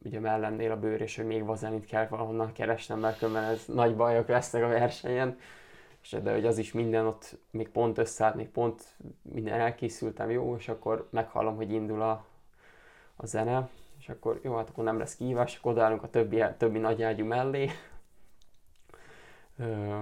ugye 0.04 0.20
mellemnél 0.20 0.72
a 0.72 0.80
bőr, 0.80 1.02
és 1.02 1.16
hogy 1.16 1.26
még 1.26 1.46
vazelinit 1.46 1.86
kell 1.86 2.08
valahonnan 2.08 2.52
keresnem, 2.52 3.00
mert 3.00 3.18
különben 3.18 3.44
ez 3.44 3.66
nagy 3.66 3.96
bajok 3.96 4.28
lesznek 4.28 4.64
a 4.64 4.68
versenyen. 4.68 5.40
És 6.12 6.18
de 6.24 6.34
hogy 6.34 6.46
az 6.46 6.58
is 6.58 6.72
minden 6.72 7.06
ott 7.06 7.38
még 7.52 7.70
pont 7.70 7.98
összeállt, 7.98 8.36
még 8.36 8.50
pont 8.50 8.96
minden 9.22 9.60
elkészültem 9.60 10.30
jó, 10.30 10.56
és 10.56 10.68
akkor 10.68 11.08
meghallom, 11.10 11.56
hogy 11.56 11.72
indul 11.72 12.02
a, 12.02 12.26
a 13.16 13.26
zene, 13.26 13.70
és 14.00 14.10
akkor 14.10 14.40
jó, 14.44 14.56
hát 14.56 14.70
akkor 14.70 14.84
nem 14.84 14.98
lesz 14.98 15.16
kihívás, 15.16 15.58
akkor 15.58 15.72
odaállunk 15.72 16.04
a 16.04 16.10
többi, 16.10 16.44
többi 16.58 16.78
nagy 16.80 17.02
ágyú 17.02 17.26
mellé. 17.26 17.70
Ö, 19.58 20.02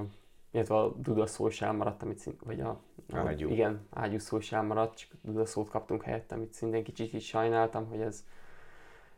illetve 0.51 0.75
a 0.75 0.89
dudaszó 0.89 1.47
is 1.47 1.61
elmaradt, 1.61 2.03
amit 2.03 2.17
szint, 2.17 2.41
vagy 2.43 2.61
a, 2.61 2.81
a 3.11 3.17
Ágyú. 3.17 3.49
igen, 3.49 3.87
ágyú 3.89 4.19
szó 4.19 4.37
is 4.37 4.51
elmaradt, 4.51 4.97
csak 4.97 5.09
dudaszót 5.21 5.69
kaptunk 5.69 6.03
helyette, 6.03 6.35
amit 6.35 6.53
szintén 6.53 6.83
kicsit 6.83 7.13
is 7.13 7.25
sajnáltam, 7.25 7.87
hogy 7.87 7.99
ez, 7.99 8.25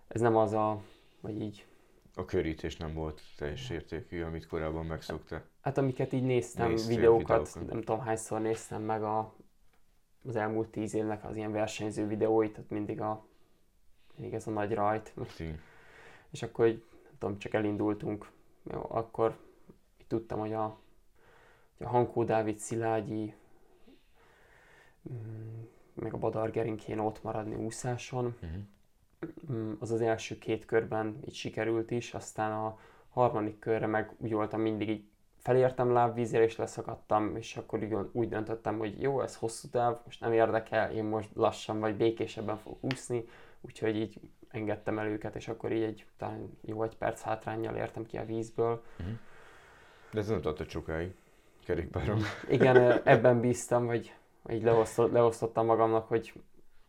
ez 0.08 0.22
nem 0.22 0.36
az 0.36 0.54
a, 0.54 0.82
vagy 1.22 1.42
így, 1.42 1.66
A 2.16 2.26
körítés 2.26 2.78
nem 2.78 2.94
volt 2.94 3.22
teljes 3.38 3.70
értékű, 3.70 4.24
amit 4.24 4.48
korábban 4.48 4.86
megszoktál. 4.86 5.44
Hát 5.68 5.78
amiket 5.78 6.14
így 6.14 6.24
néztem, 6.24 6.70
Néztél 6.70 6.96
videókat, 6.96 7.54
videókat. 7.54 7.74
nem 7.74 7.82
tudom 7.82 8.00
hányszor 8.00 8.42
néztem 8.42 8.82
meg 8.82 9.04
a, 9.04 9.34
az 10.28 10.36
elmúlt 10.36 10.70
tíz 10.70 10.94
évnek 10.94 11.26
az 11.26 11.36
ilyen 11.36 11.52
versenyző 11.52 12.08
videóit, 12.08 12.52
tehát 12.54 12.70
mindig 12.70 13.02
a 13.02 13.26
mindig 14.16 14.34
ez 14.36 14.48
a 14.48 14.52
nagy 14.52 14.74
rajt. 14.74 15.14
Ti- 15.36 15.60
és 16.30 16.44
akkor, 16.44 16.66
hogy, 16.66 16.84
nem 17.04 17.12
tudom, 17.18 17.38
csak 17.38 17.54
elindultunk. 17.54 18.32
Jó, 18.64 18.86
akkor 18.88 19.38
tudtam, 20.08 20.40
hogy 20.40 20.54
a, 20.54 20.80
hogy 21.78 21.88
a 21.88 21.90
Hankó 21.90 22.24
Dávid 22.24 22.58
Szilágyi, 22.58 23.34
mm, 25.10 25.62
meg 25.94 26.14
a 26.14 26.18
Badar 26.18 26.52
Gering 26.52 26.80
kéne 26.80 27.02
ott 27.02 27.24
maradni 27.24 27.56
úszáson. 27.56 28.36
Uh-huh. 28.42 29.76
Az 29.80 29.92
az 29.92 30.02
első 30.02 30.38
két 30.38 30.66
körben 30.66 31.20
így 31.26 31.36
sikerült 31.36 31.92
is, 31.92 32.14
aztán 32.14 32.52
a 32.52 32.80
harmadik 33.10 33.60
körre 33.60 33.86
meg 33.88 34.14
úgy 34.18 34.34
voltam 34.34 34.62
mindig 34.62 34.90
így 34.90 35.06
felértem 35.48 35.92
lábvízére 35.92 36.44
és 36.44 36.56
leszakadtam, 36.56 37.36
és 37.36 37.58
akkor 37.58 37.84
úgy, 37.84 37.96
úgy 38.12 38.30
döntöttem, 38.30 38.78
hogy 38.78 39.02
jó, 39.02 39.22
ez 39.22 39.36
hosszú 39.36 39.68
táv, 39.68 39.98
most 40.06 40.20
nem 40.20 40.34
érdekel, 40.34 40.92
én 40.92 41.04
most 41.04 41.30
lassan 41.34 41.80
vagy 41.80 41.96
békésebben 41.96 42.58
fogok 42.58 42.84
úszni, 42.84 43.26
úgyhogy 43.62 43.96
így 43.96 44.20
engedtem 44.50 45.00
el 45.00 45.08
őket, 45.08 45.36
és 45.36 45.48
akkor 45.48 45.72
így 45.72 45.84
egy 45.84 46.06
talán 46.18 46.58
jó 46.62 46.84
egy 46.84 46.98
perc 46.98 47.22
hátrányjal 47.22 47.76
értem 47.76 48.06
ki 48.06 48.18
a 48.18 48.26
vízből. 48.26 48.84
Uh-huh. 49.00 49.16
De 50.12 50.20
ez 50.20 50.28
nem 50.28 50.42
tartott 50.42 50.70
sokáig 50.70 51.16
kerékpáron. 51.66 52.20
Igen, 52.50 52.78
ebben 53.14 53.40
bíztam, 53.40 53.86
hogy 53.86 54.16
így 54.50 54.64
leosztott, 54.64 55.12
leosztottam 55.12 55.66
magamnak, 55.66 56.08
hogy 56.08 56.34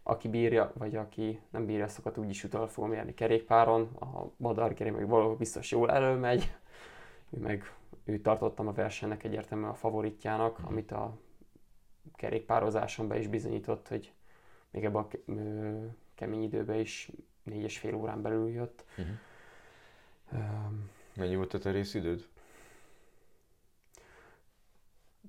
aki 0.02 0.28
bírja, 0.28 0.72
vagy 0.74 0.96
aki 0.96 1.40
nem 1.50 1.66
bírja, 1.66 1.84
azokat 1.84 2.18
úgyis 2.18 2.44
utol 2.44 2.68
fogom 2.68 2.92
érni 2.92 3.14
kerékpáron. 3.14 3.82
A 4.00 4.32
Badar 4.36 4.74
meg 4.78 5.08
valahol 5.08 5.36
biztos 5.36 5.70
jól 5.70 5.90
előmegy, 5.90 6.52
ő 7.30 7.38
meg 7.38 7.72
ő 8.08 8.20
tartottam 8.20 8.66
a 8.66 8.72
versenynek 8.72 9.24
egyértelműen 9.24 9.70
a 9.70 9.74
favoritjának, 9.74 10.52
uh-huh. 10.52 10.70
amit 10.70 10.92
a 10.92 11.18
kerékpározáson 12.14 13.08
be 13.08 13.18
is 13.18 13.26
bizonyított, 13.26 13.88
hogy 13.88 14.12
még 14.70 14.84
ebben 14.84 15.02
a 15.02 15.08
kemény 16.14 16.42
időben 16.42 16.78
is 16.78 17.10
négy 17.42 17.62
és 17.62 17.78
fél 17.78 17.94
órán 17.94 18.22
belül 18.22 18.50
jött. 18.50 18.84
Uh-huh. 18.90 19.14
Um, 20.32 20.90
Mennyi 21.14 21.36
volt 21.36 21.54
a 21.54 21.58
te 21.58 21.70
részidőd? 21.70 22.28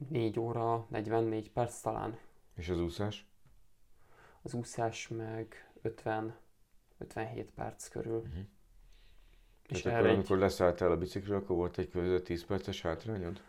4 0.10 0.40
óra, 0.40 0.86
44 0.90 1.52
perc 1.52 1.82
talán. 1.82 2.18
És 2.56 2.70
az 2.70 2.80
úszás? 2.80 3.26
Az 4.42 4.54
úszás 4.54 5.08
meg 5.08 5.72
50, 5.82 6.36
57 6.98 7.52
perc 7.52 7.88
körül. 7.88 8.18
Uh-huh. 8.18 8.44
És 9.70 9.82
Tehát 9.82 9.98
akkor, 9.98 10.10
egy... 10.10 10.16
amikor 10.16 10.38
leszálltál 10.38 10.92
a 10.92 10.98
bicikről, 10.98 11.38
akkor 11.38 11.56
volt 11.56 11.78
egy 11.78 11.90
között 11.90 12.26
10 12.26 12.46
perces 12.46 12.82
hátrányod? 12.82 13.42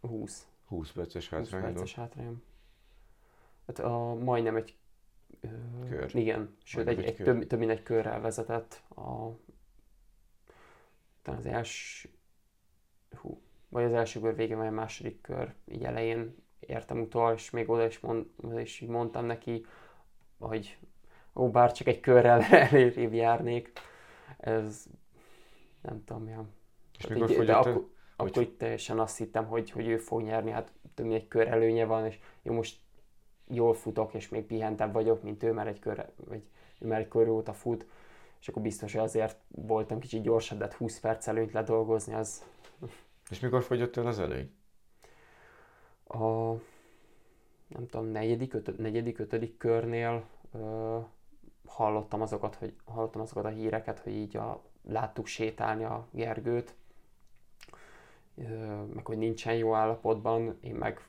20. 0.00 0.46
20 0.66 0.90
perces 0.90 1.28
hátrányod? 1.28 1.68
20 1.68 1.74
perces 1.74 1.94
hátrányom. 1.94 2.42
Hát 3.66 3.78
a, 3.78 4.14
majdnem 4.14 4.56
egy 4.56 4.74
ö, 5.40 5.48
kör. 5.88 6.14
Igen, 6.14 6.56
sőt 6.62 6.88
egy, 6.88 6.98
egy, 6.98 7.04
egy 7.04 7.16
több, 7.16 7.46
több 7.46 7.58
mint 7.58 7.70
egy 7.70 7.82
körrel 7.82 8.20
vezetett. 8.20 8.82
A, 8.96 9.28
talán 11.22 11.40
az 11.40 11.46
első, 11.46 12.08
hú, 13.20 13.40
vagy 13.68 13.84
az 13.84 13.92
első 13.92 14.20
kör 14.20 14.36
végén, 14.36 14.56
vagy 14.56 14.66
a 14.66 14.70
második 14.70 15.20
kör 15.20 15.54
így 15.68 15.84
elején 15.84 16.36
értem 16.60 17.00
utol, 17.00 17.32
és 17.32 17.50
még 17.50 17.70
oda 17.70 17.86
is, 17.86 18.00
mond, 18.00 18.26
is 18.58 18.80
mondtam 18.80 19.24
neki, 19.24 19.66
hogy 20.38 20.78
ó, 21.34 21.50
bár 21.50 21.72
csak 21.72 21.86
egy 21.86 22.00
körrel 22.00 22.40
elérébb 22.68 23.12
járnék, 23.12 23.72
ez 24.38 24.86
nem 25.82 26.04
tudom, 26.04 26.28
ja. 26.28 26.44
És 26.98 27.06
mikor 27.06 27.30
így, 27.30 27.44
de 27.44 27.54
akkor, 27.54 27.72
hogy... 27.72 27.84
akkor 28.16 28.42
itt 28.42 28.58
teljesen 28.58 28.98
azt 28.98 29.18
hittem, 29.18 29.46
hogy, 29.46 29.70
hogy 29.70 29.86
ő 29.86 29.96
fog 29.96 30.22
nyerni, 30.22 30.50
hát 30.50 30.72
több 30.94 31.10
egy 31.10 31.28
kör 31.28 31.48
előnye 31.48 31.84
van, 31.84 32.06
és 32.06 32.18
jó, 32.42 32.52
most 32.52 32.80
jól 33.48 33.74
futok, 33.74 34.14
és 34.14 34.28
még 34.28 34.44
pihentebb 34.44 34.92
vagyok, 34.92 35.22
mint 35.22 35.42
ő, 35.42 35.52
mert 35.52 35.68
egy 35.68 35.78
kör, 35.78 36.12
vagy 36.16 36.42
ő 36.78 36.86
már 36.86 37.00
egy 37.00 37.08
kör 37.08 37.28
óta 37.28 37.52
fut, 37.52 37.86
és 38.40 38.48
akkor 38.48 38.62
biztos, 38.62 38.92
hogy 38.92 39.02
azért 39.02 39.38
voltam 39.48 39.98
kicsit 39.98 40.22
gyorsabb, 40.22 40.58
de 40.58 40.70
20 40.78 40.92
hát 40.92 41.02
perc 41.02 41.26
előnyt 41.26 41.52
ledolgozni, 41.52 42.14
az... 42.14 42.44
És 43.30 43.40
mikor 43.40 43.62
fogyott 43.62 43.96
el 43.96 44.06
az 44.06 44.18
előny? 44.18 44.54
A, 46.04 46.52
nem 47.66 47.86
tudom, 47.90 48.06
negyedik, 48.06 48.54
ötö, 48.54 48.72
negyedik 48.76 49.18
ötödik 49.18 49.56
körnél 49.56 50.24
ö, 50.52 50.98
hallottam 51.66 52.22
azokat, 52.22 52.54
hogy 52.54 52.74
hallottam 52.84 53.20
azokat 53.20 53.44
a 53.44 53.48
híreket, 53.48 53.98
hogy 53.98 54.12
így 54.12 54.36
a 54.36 54.62
láttuk 54.82 55.26
sétálni 55.26 55.84
a 55.84 56.06
Gergőt, 56.10 56.74
meg 58.94 59.06
hogy 59.06 59.18
nincsen 59.18 59.54
jó 59.54 59.74
állapotban, 59.74 60.58
én 60.60 60.74
meg 60.74 61.06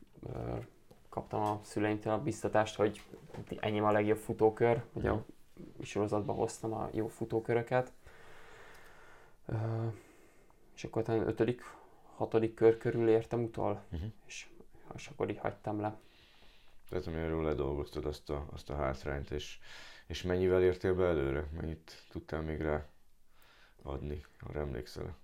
kaptam 1.09 1.41
a 1.41 1.59
szüleimtől 1.63 2.13
a 2.13 2.21
biztatást, 2.21 2.75
hogy 2.75 3.01
enyém 3.59 3.83
a 3.83 3.91
legjobb 3.91 4.17
futókör, 4.17 4.83
ugye 4.93 5.09
a 5.09 5.25
sorozatban 5.81 6.35
hoztam 6.35 6.73
a 6.73 6.89
jó 6.91 7.07
futóköröket. 7.07 7.93
És 10.75 10.83
akkor 10.83 11.03
talán 11.03 11.27
ötödik, 11.27 11.61
hatodik 12.15 12.53
kör 12.53 12.77
körül 12.77 13.09
értem 13.09 13.43
utol, 13.43 13.83
uh-huh. 13.91 14.09
és, 14.25 14.47
és 14.95 15.07
akkor 15.07 15.29
így 15.29 15.37
hagytam 15.37 15.81
le. 15.81 15.97
Tehát 16.89 17.07
amiről 17.07 17.43
ledolgoztad 17.43 18.05
azt 18.05 18.29
a, 18.29 18.45
azt 18.51 18.69
a 18.69 18.75
hátrányt, 18.75 19.31
és, 19.31 19.59
és 20.07 20.21
mennyivel 20.21 20.63
értél 20.63 20.95
be 20.95 21.05
előre? 21.05 21.47
Mennyit 21.55 22.03
tudtál 22.11 22.41
még 22.41 22.61
rá 22.61 22.85
adni, 23.83 24.25
arra 24.39 24.59
emlékszel? 24.59 25.17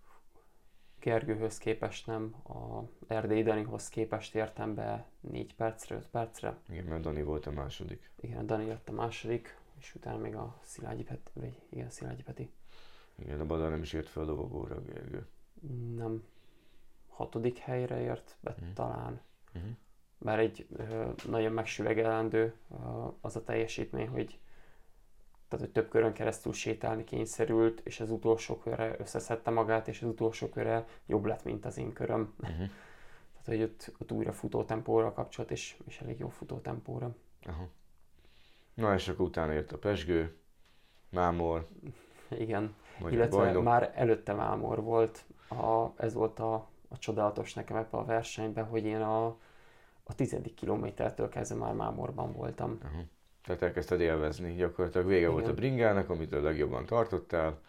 Gergőhöz 0.99 1.57
képest 1.57 2.07
nem, 2.07 2.35
a 2.43 2.83
Erdély 3.07 3.43
Danihoz 3.43 3.89
képest 3.89 4.35
értem 4.35 4.75
be 4.75 5.05
4 5.19 5.55
percre, 5.55 5.95
5 5.95 6.07
percre. 6.07 6.57
Igen, 6.69 6.85
mert 6.85 7.01
Dani 7.01 7.23
volt 7.23 7.45
a 7.45 7.51
második. 7.51 8.11
Igen, 8.19 8.45
Dani 8.45 8.67
lett 8.67 8.89
a 8.89 8.91
második, 8.91 9.57
és 9.77 9.95
utána 9.95 10.17
még 10.17 10.35
a 10.35 10.59
Szilágyi 10.63 11.03
Peti, 11.03 11.31
vagy 11.33 11.61
igen, 11.69 11.89
Szilágyi 11.89 12.21
Peti. 12.21 12.51
Igen, 13.15 13.39
a 13.39 13.45
Badar 13.45 13.69
nem 13.69 13.81
is 13.81 13.93
ért 13.93 14.07
fel 14.07 14.23
a 14.23 14.25
dobogóra 14.25 14.81
Gergő. 14.81 15.27
Nem. 15.95 16.23
Hatodik 17.07 17.57
helyre 17.57 17.99
ért 17.99 18.37
be 18.39 18.51
uh-huh. 18.51 18.73
talán. 18.73 19.21
Uh-huh. 19.55 19.71
Bár 20.17 20.39
egy 20.39 20.67
ö, 20.75 21.09
nagyon 21.27 21.51
megsüvegelendő 21.51 22.53
ö, 22.71 22.75
az 23.21 23.35
a 23.35 23.43
teljesítmény, 23.43 24.07
hogy 24.07 24.39
tehát 25.49 25.65
hogy 25.65 25.73
több 25.73 25.89
körön 25.89 26.13
keresztül 26.13 26.53
sétálni 26.53 27.03
kényszerült, 27.03 27.81
és 27.83 27.99
az 27.99 28.11
utolsó 28.11 28.57
körre 28.57 28.95
összeszedte 28.99 29.49
magát, 29.49 29.87
és 29.87 30.01
az 30.01 30.07
utolsó 30.07 30.49
körre 30.49 30.85
jobb 31.05 31.25
lett, 31.25 31.43
mint 31.43 31.65
az 31.65 31.77
én 31.77 31.93
köröm. 31.93 32.33
Uh-huh. 32.39 32.57
Tehát, 33.31 33.45
hogy 33.45 33.61
ott, 33.61 33.93
ott 33.99 34.11
újra 34.11 34.31
futótempóra 34.31 35.13
kapcsolat, 35.13 35.51
és, 35.51 35.77
és 35.85 36.01
elég 36.01 36.19
jó 36.19 36.29
futótempóra. 36.29 37.15
Uh-huh. 37.47 37.67
Na 38.73 38.93
és 38.93 39.07
akkor 39.07 39.25
utána 39.25 39.51
jött 39.51 39.71
a 39.71 39.77
Pesgő, 39.77 40.37
Mámor. 41.09 41.67
Igen, 42.29 42.75
illetve 43.09 43.37
bajnok. 43.37 43.63
már 43.63 43.91
előtte 43.95 44.33
Mámor 44.33 44.81
volt. 44.83 45.25
A, 45.49 45.87
ez 45.95 46.13
volt 46.13 46.39
a, 46.39 46.53
a 46.87 46.97
csodálatos 46.97 47.53
nekem 47.53 47.77
ebben 47.77 47.99
a 47.99 48.05
versenyben, 48.05 48.65
hogy 48.65 48.85
én 48.85 49.01
a, 49.01 49.25
a 50.03 50.15
tizedik 50.15 50.53
kilométertől 50.53 51.29
kezdve 51.29 51.57
már 51.57 51.73
Mámorban 51.73 52.33
voltam. 52.33 52.77
Uh-huh. 52.83 53.01
Tehát 53.41 53.61
elkezdted 53.61 53.99
élvezni. 53.99 54.53
Gyakorlatilag 54.53 55.07
vége 55.07 55.19
Igen. 55.19 55.31
volt 55.31 55.47
a 55.47 55.53
bringának, 55.53 56.09
amit 56.09 56.33
a 56.33 56.41
legjobban 56.41 56.85
tartottál. 56.85 57.59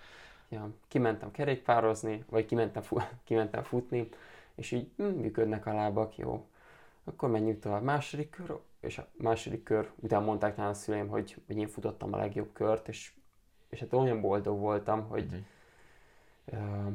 Ja, 0.49 0.71
kimentem 0.89 1.31
kerékpározni, 1.31 2.25
vagy 2.29 2.47
kimentem, 2.47 2.83
fu- 2.83 3.09
kimentem 3.25 3.63
futni, 3.63 4.09
és 4.55 4.71
így 4.71 4.91
hm, 4.97 5.03
működnek 5.03 5.67
a 5.67 5.75
lábak, 5.75 6.17
jó. 6.17 6.47
Akkor 7.05 7.31
menjünk 7.31 7.61
tovább. 7.61 7.83
Második 7.83 8.31
kör, 8.31 8.59
és 8.81 8.99
a 8.99 9.07
második 9.17 9.63
kör 9.63 9.91
után 9.97 10.23
mondták 10.23 10.57
nálam 10.57 10.73
a 10.73 10.75
szüleim, 10.75 11.09
hogy, 11.09 11.37
hogy 11.47 11.57
én 11.57 11.69
futottam 11.69 12.13
a 12.13 12.17
legjobb 12.17 12.53
kört, 12.53 12.89
és, 12.89 13.13
és 13.69 13.81
hát 13.81 13.93
olyan 13.93 14.21
boldog 14.21 14.59
voltam, 14.59 15.09
hogy 15.09 15.45
uh-huh. 16.45 16.87
uh, 16.87 16.93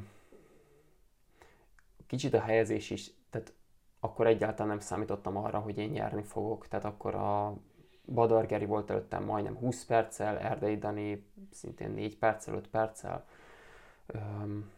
kicsit 2.07 2.33
a 2.33 2.41
helyezés 2.41 2.89
is, 2.89 3.11
tehát 3.29 3.53
akkor 3.99 4.27
egyáltalán 4.27 4.67
nem 4.67 4.79
számítottam 4.79 5.37
arra, 5.37 5.59
hogy 5.59 5.77
én 5.77 5.89
nyerni 5.89 6.21
fogok, 6.21 6.67
tehát 6.67 6.85
akkor 6.85 7.15
a 7.15 7.57
Badar 8.05 8.45
Geri 8.45 8.65
volt 8.65 8.89
előttem 8.89 9.23
majdnem 9.23 9.55
20 9.55 9.85
perccel, 9.85 10.37
Erdei 10.37 10.77
Dani 10.77 11.25
szintén 11.51 11.91
4 11.91 12.17
perccel, 12.17 12.53
5 12.53 12.67
perccel. 12.67 13.25
Öm, 14.05 14.71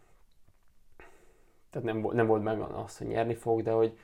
tehát 1.70 1.88
nem, 1.88 2.08
nem 2.12 2.28
volt 2.28 2.44
meg 2.44 2.60
az, 2.60 2.98
hogy 2.98 3.08
nyerni 3.08 3.36
fog, 3.36 3.62
de 3.62 3.72
hogy, 3.72 3.98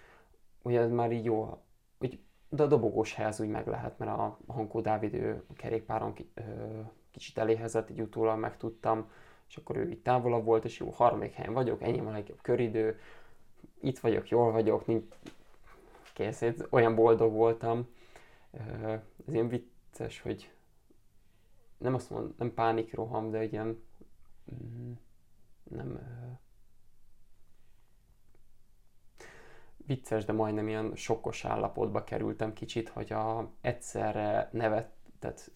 hogy 0.61 0.75
ez 0.75 0.91
már 0.91 1.11
így 1.11 1.25
jó, 1.25 1.57
hogy 1.97 2.19
de 2.49 2.63
a 2.63 2.67
dobogós 2.67 3.13
hely 3.13 3.25
az 3.25 3.39
úgy 3.39 3.47
meg 3.47 3.67
lehet, 3.67 3.97
mert 3.97 4.11
a 4.11 4.37
Hankó 4.47 4.81
Dávid 4.81 5.13
ő 5.13 5.43
a 5.49 5.53
kerékpáron 5.53 6.13
ö, 6.33 6.41
kicsit 7.11 7.37
eléhezett, 7.37 7.89
így 7.89 8.01
utólag 8.01 8.39
megtudtam, 8.39 9.09
és 9.49 9.57
akkor 9.57 9.75
ő 9.75 9.89
így 9.89 10.01
távolabb 10.01 10.45
volt, 10.45 10.65
és 10.65 10.79
jó, 10.79 10.89
harmadik 10.89 11.33
helyen 11.33 11.53
vagyok, 11.53 11.81
ennyi 11.81 11.99
a 11.99 12.11
legjobb 12.11 12.41
köridő, 12.41 12.99
itt 13.79 13.99
vagyok, 13.99 14.29
jól 14.29 14.51
vagyok, 14.51 14.85
nincs, 14.85 15.03
kész, 16.13 16.43
olyan 16.69 16.95
boldog 16.95 17.33
voltam, 17.33 17.87
ez 18.53 19.33
ilyen 19.33 19.47
vicces, 19.47 20.21
hogy 20.21 20.53
nem 21.77 21.93
azt 21.93 22.09
mondom, 22.09 22.33
nem 22.37 22.53
pánikroham, 22.53 23.31
de 23.31 23.43
ilyen 23.43 23.83
mm, 24.53 24.91
nem 25.63 25.99
vicces, 29.85 30.25
de 30.25 30.33
majdnem 30.33 30.67
ilyen 30.67 30.95
sokkos 30.95 31.45
állapotba 31.45 32.03
kerültem 32.03 32.53
kicsit, 32.53 32.89
hogy 32.89 33.13
a, 33.13 33.51
egyszerre 33.61 34.49
nevet, 34.51 34.89
tehát 35.19 35.51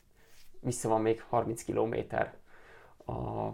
vissza 0.60 0.90
van 0.90 1.02
még 1.02 1.22
30 1.22 1.64
kilométer 1.64 2.38
a 3.06 3.50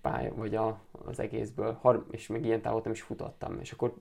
pálya, 0.00 0.34
vagy 0.34 0.54
a, 0.54 0.80
az 0.90 1.18
egészből, 1.18 1.72
har- 1.72 2.12
és 2.12 2.26
még 2.26 2.44
ilyen 2.44 2.60
távot 2.62 2.84
nem 2.84 2.92
is 2.92 3.02
futottam. 3.02 3.60
És 3.60 3.72
akkor 3.72 3.94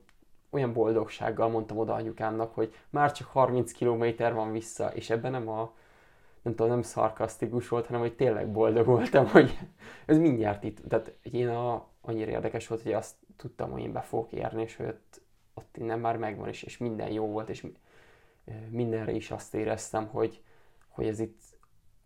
olyan 0.53 0.73
boldogsággal 0.73 1.49
mondtam 1.49 1.77
oda 1.77 1.93
anyukámnak, 1.93 2.53
hogy 2.53 2.73
már 2.89 3.11
csak 3.11 3.27
30 3.27 3.71
kilométer 3.71 4.33
van 4.33 4.51
vissza, 4.51 4.93
és 4.93 5.09
ebben 5.09 5.31
nem 5.31 5.49
a, 5.49 5.73
nem 6.41 6.55
tudom, 6.55 6.71
nem 6.71 6.81
szarkasztikus 6.81 7.67
volt, 7.67 7.85
hanem 7.85 8.01
hogy 8.01 8.15
tényleg 8.15 8.51
boldog 8.51 8.85
voltam, 8.85 9.27
hogy 9.27 9.59
ez 10.05 10.17
mindjárt 10.17 10.63
itt. 10.63 10.79
Tehát 10.87 11.13
én 11.21 11.47
a, 11.47 11.87
annyira 12.01 12.31
érdekes 12.31 12.67
volt, 12.67 12.81
hogy 12.81 12.93
azt 12.93 13.15
tudtam, 13.37 13.71
hogy 13.71 13.81
én 13.81 13.91
be 13.91 14.01
fogok 14.01 14.31
érni, 14.31 14.61
és 14.61 14.75
hogy 14.75 14.85
ott, 14.85 15.21
ott 15.53 15.77
innen 15.77 15.99
már 15.99 16.17
megvan, 16.17 16.47
és, 16.47 16.63
és 16.63 16.77
minden 16.77 17.11
jó 17.11 17.25
volt, 17.25 17.49
és 17.49 17.67
mindenre 18.69 19.11
is 19.11 19.31
azt 19.31 19.53
éreztem, 19.53 20.07
hogy, 20.07 20.41
hogy 20.87 21.07
ez 21.07 21.19
itt, 21.19 21.41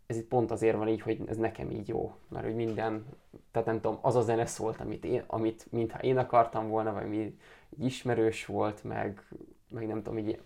ez 0.08 0.16
itt 0.16 0.28
pont 0.28 0.50
azért 0.50 0.76
van 0.76 0.88
így, 0.88 1.00
hogy 1.00 1.22
ez 1.26 1.36
nekem 1.36 1.70
így 1.70 1.88
jó. 1.88 2.14
Mert 2.28 2.44
hogy 2.44 2.54
minden, 2.54 3.06
tehát 3.50 3.68
nem 3.68 3.80
tudom, 3.80 3.98
az 4.00 4.16
a 4.16 4.22
zene 4.22 4.46
szólt, 4.46 4.80
amit, 4.80 5.04
én, 5.04 5.22
amit 5.26 5.66
mintha 5.70 5.98
én 5.98 6.18
akartam 6.18 6.68
volna, 6.68 6.92
vagy 6.92 7.08
mi 7.08 7.38
ismerős 7.78 8.46
volt, 8.46 8.84
meg, 8.84 9.28
meg 9.70 9.86
nem 9.86 10.02
tudom, 10.02 10.18
így 10.18 10.40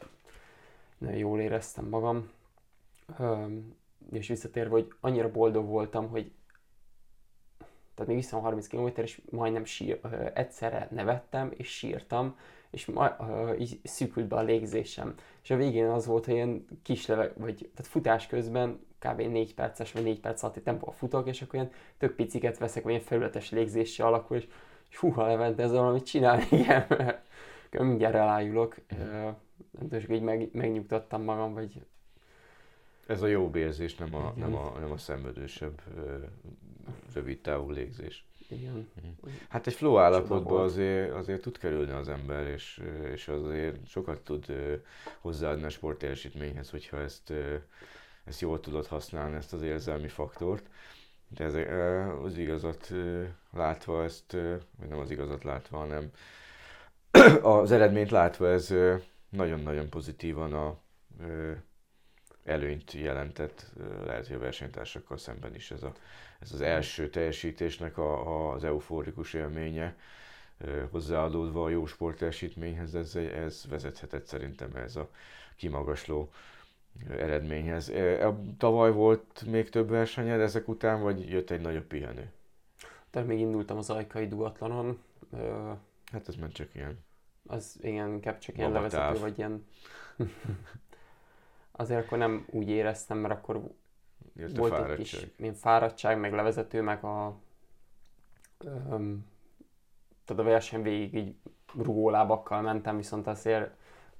nagyon 0.98 1.16
jól 1.16 1.40
éreztem 1.40 1.88
magam. 1.88 2.30
És 4.12 4.28
visszatérve, 4.28 4.70
hogy 4.70 4.92
annyira 5.00 5.30
boldog 5.30 5.66
voltam, 5.66 6.08
hogy 6.08 6.32
tehát 7.94 8.10
még 8.10 8.16
vissza 8.16 8.38
30 8.38 8.66
km, 8.66 8.86
és 8.94 9.20
majdnem 9.30 9.64
sír, 9.64 10.00
egyszerre 10.34 10.88
nevettem, 10.90 11.52
és 11.56 11.68
sírtam, 11.68 12.36
és 12.70 12.86
ma, 12.86 13.16
így 13.58 13.80
szűkült 13.82 14.28
be 14.28 14.36
a 14.36 14.42
légzésem. 14.42 15.14
És 15.42 15.50
a 15.50 15.56
végén 15.56 15.86
az 15.86 16.06
volt, 16.06 16.24
hogy 16.24 16.34
ilyen 16.34 16.66
kis 16.82 17.06
leveg, 17.06 17.32
vagy 17.36 17.70
tehát 17.74 17.90
futás 17.92 18.26
közben 18.26 18.90
kb. 19.08 19.20
4 19.20 19.54
perces, 19.54 19.92
vagy 19.92 20.02
4 20.02 20.20
perc 20.20 20.42
alatti 20.42 20.62
tempóval 20.62 20.94
futok, 20.94 21.28
és 21.28 21.42
akkor 21.42 21.54
ilyen 21.54 21.70
tök 21.98 22.14
piciket 22.14 22.58
veszek, 22.58 22.82
vagy 22.82 22.92
ilyen 22.92 23.04
felületes 23.04 23.50
légzéssel 23.50 24.06
alakul, 24.06 24.36
és, 24.36 24.46
és 24.90 24.96
húha 24.96 25.26
Levente, 25.26 25.62
ezzel 25.62 25.80
valamit 25.80 26.06
csinálni, 26.06 26.46
igen, 26.60 26.84
mert 26.88 27.28
mindjárt 27.70 28.14
elájulok. 28.14 28.76
Uh, 28.90 28.98
nem 29.70 29.88
tudom, 29.88 30.10
így 30.10 30.22
meg, 30.22 30.48
megnyugtattam 30.52 31.22
magam, 31.22 31.54
vagy 31.54 31.82
ez 33.06 33.22
a 33.22 33.26
jó 33.26 33.50
érzés, 33.54 33.94
nem 33.94 34.14
a, 34.14 34.32
nem 34.36 34.54
a, 34.54 34.78
nem 34.78 34.90
a 34.90 34.96
szenvedősebb, 34.96 35.82
rövid 37.14 37.40
távú 37.40 37.70
légzés. 37.70 38.26
Igen. 38.48 38.88
Mhm. 38.94 39.32
Hát 39.48 39.66
egy 39.66 39.74
flow 39.74 39.98
állapotban 39.98 40.60
azért, 40.60 41.12
azért 41.12 41.40
tud 41.40 41.58
kerülni 41.58 41.92
az 41.92 42.08
ember, 42.08 42.46
és, 42.46 42.82
és 43.12 43.28
azért 43.28 43.86
sokat 43.86 44.20
tud 44.20 44.46
hozzáadni 45.20 45.64
a 45.64 45.68
sportteljesítményhez, 45.68 46.70
hogyha 46.70 47.00
ezt, 47.00 47.32
ezt 48.24 48.40
jól 48.40 48.60
tudod 48.60 48.86
használni, 48.86 49.36
ezt 49.36 49.52
az 49.52 49.62
érzelmi 49.62 50.08
faktort. 50.08 50.66
De 51.28 51.44
ez, 51.44 51.54
az 52.22 52.38
igazat 52.38 52.92
látva 53.52 54.04
ezt, 54.04 54.32
vagy 54.78 54.88
nem 54.88 54.98
az 54.98 55.10
igazat 55.10 55.44
látva, 55.44 55.78
hanem 55.78 56.10
az 57.42 57.70
eredményt 57.70 58.10
látva 58.10 58.48
ez 58.48 58.74
nagyon-nagyon 59.28 59.88
pozitívan 59.88 60.52
a 60.52 60.78
előnyt 62.44 62.92
jelentett, 62.92 63.72
lehet, 64.04 64.26
hogy 64.26 64.36
a 64.36 64.38
versenytársakkal 64.38 65.16
szemben 65.16 65.54
is 65.54 65.70
ez, 65.70 65.82
a, 65.82 65.92
ez 66.38 66.52
az 66.52 66.60
első 66.60 67.08
teljesítésnek 67.08 67.98
a, 67.98 68.52
az 68.52 68.64
euforikus 68.64 69.34
élménye 69.34 69.96
hozzáadódva 70.90 71.64
a 71.64 71.68
jó 71.68 71.86
sportteljesítményhez, 71.86 72.94
ez, 72.94 73.14
ez 73.14 73.64
vezethetett 73.68 74.26
szerintem 74.26 74.76
ez 74.76 74.96
a 74.96 75.10
kimagasló 75.56 76.30
eredményhez. 77.08 77.92
Tavaly 78.58 78.92
volt 78.92 79.44
még 79.46 79.70
több 79.70 79.88
versenyed 79.88 80.40
ezek 80.40 80.68
után, 80.68 81.02
vagy 81.02 81.28
jött 81.28 81.50
egy 81.50 81.60
nagyobb 81.60 81.84
pihenő? 81.84 82.30
Tehát 83.10 83.28
még 83.28 83.38
indultam 83.38 83.76
az 83.76 83.90
ajkai 83.90 84.26
duatlanon. 84.26 85.02
Hát 86.12 86.28
ez 86.28 86.34
már 86.34 86.50
csak 86.52 86.74
ilyen. 86.74 86.98
Az 87.46 87.78
igen, 87.80 88.12
inkább 88.12 88.38
csak 88.38 88.56
ilyen 88.56 88.72
levezető, 88.72 89.18
vagy 89.18 89.38
ilyen 89.38 89.66
azért 91.72 92.04
akkor 92.04 92.18
nem 92.18 92.46
úgy 92.50 92.68
éreztem, 92.68 93.18
mert 93.18 93.34
akkor 93.34 93.62
Jött 94.36 94.56
volt 94.56 94.90
egy 94.90 94.96
kis 94.96 95.26
ilyen 95.36 95.54
fáradtság, 95.54 96.18
meg 96.18 96.32
levezető, 96.32 96.82
meg 96.82 97.04
a 97.04 97.36
öm, 98.64 99.26
tehát 100.24 100.42
a 100.42 100.46
verseny 100.46 100.82
végig 100.82 101.14
így 101.14 101.34
rugólábakkal 101.74 102.60
mentem, 102.60 102.96
viszont 102.96 103.26
azért 103.26 103.70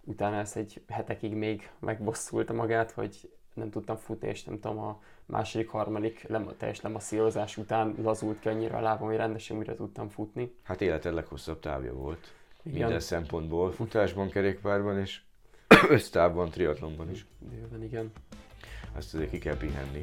utána 0.04 0.36
ezt 0.36 0.56
egy 0.56 0.82
hetekig 0.88 1.34
még 1.34 1.70
megbosszulta 1.78 2.52
magát, 2.52 2.90
hogy 2.90 3.30
nem 3.54 3.70
tudtam 3.70 3.96
futni, 3.96 4.28
és 4.28 4.44
nem 4.44 4.60
tudom, 4.60 4.78
a 4.78 5.00
második, 5.26 5.68
harmadik 5.68 6.22
lem, 6.28 6.50
teljes 6.58 6.80
lemasszírozás 6.80 7.56
után 7.56 7.94
lazult 8.02 8.40
ki 8.40 8.48
annyira 8.48 8.76
a 8.76 8.80
lábam, 8.80 9.08
hogy 9.08 9.16
rendesen 9.16 9.56
újra 9.56 9.74
tudtam 9.74 10.08
futni. 10.08 10.54
Hát 10.62 10.80
életed 10.80 11.14
leghosszabb 11.14 11.60
távja 11.60 11.94
volt. 11.94 12.32
Igen. 12.62 12.78
Minden 12.78 13.00
szempontból. 13.00 13.72
Futásban, 13.72 14.28
kerékpárban 14.28 14.98
és 14.98 15.20
Össztávban, 15.88 16.50
triatlonban 16.50 17.10
is. 17.10 17.26
Bőven, 17.38 17.82
igen. 17.82 18.12
Ezt 18.96 19.14
azért 19.14 19.30
ki 19.30 19.38
kell 19.38 19.56
pihenni. 19.56 20.00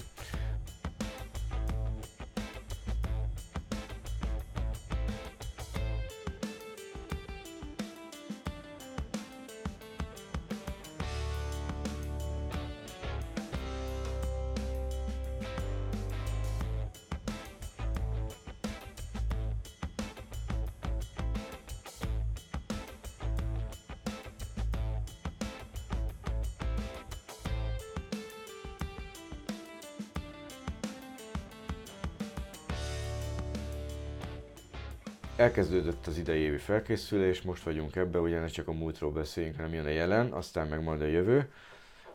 Elkezdődött 35.59 36.07
az 36.07 36.17
idei 36.17 36.39
évi 36.39 36.57
felkészülés, 36.57 37.41
most 37.41 37.63
vagyunk 37.63 37.95
ebbe, 37.95 38.19
ugye 38.19 38.39
ne 38.39 38.47
csak 38.47 38.67
a 38.67 38.71
múltról 38.71 39.11
beszéljünk, 39.11 39.55
hanem 39.55 39.73
jön 39.73 39.85
a 39.85 39.89
jelen, 39.89 40.31
aztán 40.31 40.67
meg 40.67 40.83
majd 40.83 41.01
a 41.01 41.05
jövő. 41.05 41.51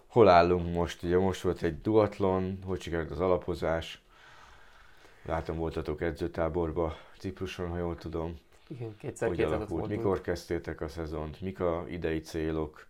Hol 0.07 0.28
állunk 0.28 0.72
most? 0.72 1.03
Ugye 1.03 1.18
most 1.18 1.40
volt 1.40 1.62
egy 1.62 1.80
duatlon, 1.80 2.59
hogy 2.64 2.80
sikerült 2.80 3.11
az 3.11 3.20
alapozás? 3.20 4.03
Látom, 5.22 5.57
voltatok 5.57 6.01
edzőtáborba 6.01 6.97
Cipruson, 7.18 7.68
ha 7.68 7.78
jól 7.78 7.97
tudom. 7.97 8.38
Igen, 8.68 8.97
kétszer 8.99 9.28
Hogy 9.28 9.40
alakult? 9.40 9.88
Mikor 9.88 10.20
kezdtétek 10.20 10.80
a 10.80 10.88
szezont? 10.88 11.40
Mik 11.40 11.61
a 11.61 11.84
idei 11.88 12.20
célok? 12.20 12.86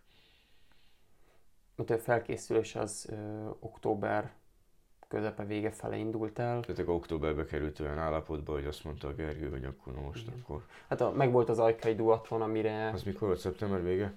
A 1.75 1.93
felkészülés 1.93 2.75
az 2.75 3.07
ö, 3.09 3.15
október 3.59 4.31
közepe 5.07 5.45
vége 5.45 5.71
fele 5.71 5.95
indult 5.95 6.39
el. 6.39 6.59
Tehát 6.59 6.79
akkor 6.79 6.93
októberbe 6.93 7.45
került 7.45 7.79
olyan 7.79 7.97
állapotba, 7.97 8.53
hogy 8.53 8.65
azt 8.65 8.83
mondta 8.83 9.07
a 9.07 9.13
Gergő, 9.13 9.49
hogy 9.49 9.65
akkor 9.65 9.93
most 9.93 10.27
Igen. 10.27 10.39
akkor. 10.39 10.65
Hát 10.87 11.01
a, 11.01 11.11
meg 11.11 11.31
volt 11.31 11.49
az 11.49 11.59
ajkai 11.59 11.95
duatlon, 11.95 12.41
amire... 12.41 12.89
Az 12.89 13.03
mikor 13.03 13.27
volt? 13.27 13.39
Szeptember 13.39 13.83
vége? 13.83 14.13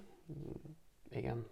Igen. 1.11 1.47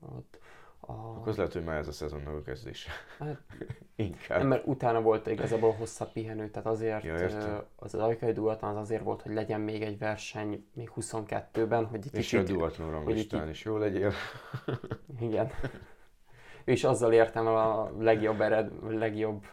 Ott 0.00 0.38
a... 0.80 0.92
Akkor 0.92 1.28
az 1.28 1.36
lehet, 1.36 1.52
hogy 1.52 1.64
már 1.64 1.78
ez 1.78 1.88
a 1.88 1.92
szezonnak 1.92 2.34
a 2.34 2.42
kezdése. 2.42 2.90
Hát, 3.18 3.40
Inkább. 3.96 4.38
Nem, 4.38 4.48
mert 4.48 4.66
utána 4.66 5.00
volt 5.00 5.26
igazából 5.26 5.72
hosszabb 5.72 6.12
pihenő, 6.12 6.50
tehát 6.50 6.68
azért 6.68 7.04
ja, 7.04 7.14
az, 7.14 7.94
az 7.94 7.94
ajkai 7.94 8.32
duatlon 8.32 8.70
az 8.70 8.76
azért 8.76 9.02
volt, 9.02 9.22
hogy 9.22 9.32
legyen 9.32 9.60
még 9.60 9.82
egy 9.82 9.98
verseny 9.98 10.66
még 10.72 10.90
22-ben, 10.96 11.86
hogy 11.86 11.98
egy 11.98 12.14
És 12.14 12.28
kicsit... 12.28 12.42
És 12.42 12.50
a 12.50 12.52
duatlon 12.52 12.90
ranglistán 12.90 13.48
is 13.48 13.64
jó 13.64 13.76
legyél. 13.76 14.12
Igen 15.20 15.50
és 16.70 16.84
azzal 16.84 17.12
értem 17.12 17.46
el 17.46 17.56
a 17.56 17.92
legjobb 17.98 18.40
ered, 18.40 18.98
legjobb, 18.98 19.44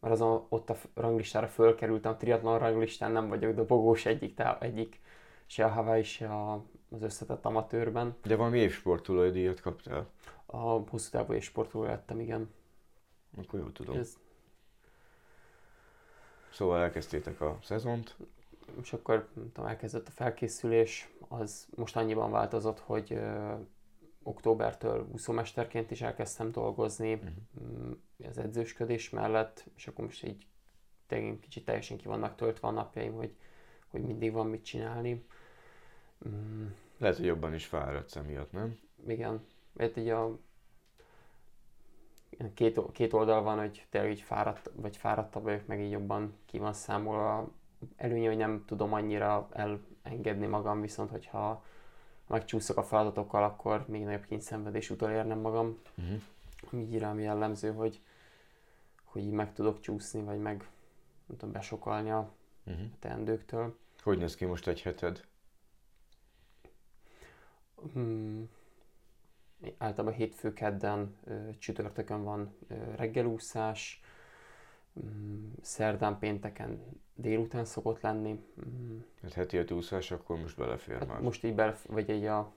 mert 0.00 0.14
azon 0.14 0.46
ott 0.48 0.70
a 0.70 0.76
ranglistára 0.94 1.48
fölkerültem, 1.48 2.12
a 2.12 2.16
triatlon 2.16 2.58
ranglistán 2.58 3.12
nem 3.12 3.28
vagyok 3.28 3.54
dobogós 3.54 4.06
egyik, 4.06 4.34
tá, 4.34 4.58
egyik 4.60 5.00
se 5.46 5.64
a 5.64 5.68
Hawaii, 5.68 6.02
se 6.02 6.28
a, 6.28 6.64
az 6.90 7.02
összetett 7.02 7.44
amatőrben. 7.44 8.16
De 8.22 8.36
valami 8.36 8.58
évsportolói 8.58 9.30
díjat 9.30 9.60
kaptál? 9.60 10.08
A 10.46 10.58
hosszú 10.58 11.10
távú 11.10 11.32
évsportoló 11.32 11.84
lettem, 11.84 12.20
igen. 12.20 12.50
Akkor 13.36 13.60
jól 13.60 13.72
tudom. 13.72 13.96
Ez... 13.96 14.18
Szóval 16.50 16.80
elkezdtétek 16.82 17.40
a 17.40 17.58
szezont. 17.62 18.16
És 18.82 18.92
akkor 18.92 19.28
tudom, 19.34 19.66
elkezdett 19.66 20.08
a 20.08 20.10
felkészülés, 20.10 21.10
az 21.28 21.68
most 21.74 21.96
annyiban 21.96 22.30
változott, 22.30 22.78
hogy 22.78 23.20
októbertől 24.30 25.08
úszómesterként 25.12 25.90
is 25.90 26.00
elkezdtem 26.00 26.52
dolgozni 26.52 27.12
uh-huh. 27.12 28.28
az 28.28 28.38
edzősködés 28.38 29.10
mellett, 29.10 29.64
és 29.76 29.86
akkor 29.86 30.04
most 30.04 30.24
így 30.24 30.46
tényleg 31.06 31.38
kicsit 31.40 31.64
teljesen 31.64 31.96
ki 31.96 32.06
vannak 32.06 32.36
töltve 32.36 32.68
a 32.68 32.70
napjaim, 32.70 33.14
hogy, 33.14 33.34
hogy 33.90 34.02
mindig 34.02 34.32
van 34.32 34.46
mit 34.46 34.64
csinálni. 34.64 35.24
Mm. 36.28 36.66
Lehet, 36.98 37.16
hogy 37.16 37.26
jobban 37.26 37.54
is 37.54 37.66
fáradsz 37.66 38.16
emiatt, 38.16 38.52
nem? 38.52 38.78
Igen. 39.06 39.46
Mert 39.72 39.96
így 39.96 40.08
a 40.08 40.38
két, 42.54 42.80
két 42.92 43.12
oldal 43.12 43.42
van, 43.42 43.58
hogy 43.58 43.86
tényleg 43.90 44.10
így 44.10 44.20
fáradt, 44.20 44.70
vagy 44.74 44.96
fáradtabb 44.96 45.42
vagyok, 45.42 45.66
meg 45.66 45.80
így 45.80 45.90
jobban 45.90 46.34
ki 46.46 46.58
van 46.58 46.72
számolva. 46.72 47.52
Előnye, 47.96 48.28
hogy 48.28 48.36
nem 48.36 48.64
tudom 48.66 48.92
annyira 48.92 49.48
elengedni 50.02 50.46
magam, 50.46 50.80
viszont 50.80 51.10
hogyha 51.10 51.64
megcsúszok 52.30 52.76
a 52.76 52.82
feladatokkal, 52.82 53.44
akkor 53.44 53.84
még 53.88 54.04
nagyobb 54.04 54.24
kényszenvedés 54.24 54.90
utolérnem 54.90 55.38
magam. 55.38 55.78
Uh-huh. 55.98 56.22
Ami 56.70 56.82
így 56.82 56.98
rám 56.98 57.18
jellemző, 57.18 57.72
hogy, 57.72 58.00
hogy 59.04 59.22
így 59.22 59.30
meg 59.30 59.52
tudok 59.52 59.80
csúszni, 59.80 60.22
vagy 60.22 60.38
meg 60.38 60.68
nem 61.26 61.36
tudom, 61.36 61.52
besokalni 61.52 62.10
a 62.10 62.30
uh-huh. 62.66 62.86
teendőktől. 62.98 63.76
Hogy 64.02 64.18
néz 64.18 64.34
ki 64.34 64.44
most 64.44 64.66
egy 64.66 64.82
heted? 64.82 65.24
Hmm. 67.92 68.50
Általában 69.78 70.16
hétfő, 70.16 70.52
kedden, 70.52 71.16
csütörtökön 71.58 72.24
van 72.24 72.54
reggelúszás. 72.96 74.02
Szerdán, 75.60 76.18
pénteken 76.18 76.80
délután 77.14 77.64
szokott 77.64 78.00
lenni. 78.00 78.44
Hmm. 78.54 79.04
Hát 79.22 79.32
heti 79.32 79.58
a 79.58 79.64
úszás, 79.70 80.10
akkor 80.10 80.38
most 80.38 80.56
belefér 80.56 80.98
hát 80.98 81.08
már. 81.08 81.20
Most 81.20 81.44
így 81.44 81.54
belef- 81.54 81.86
vagy 81.86 82.10
egy 82.10 82.24
a, 82.24 82.52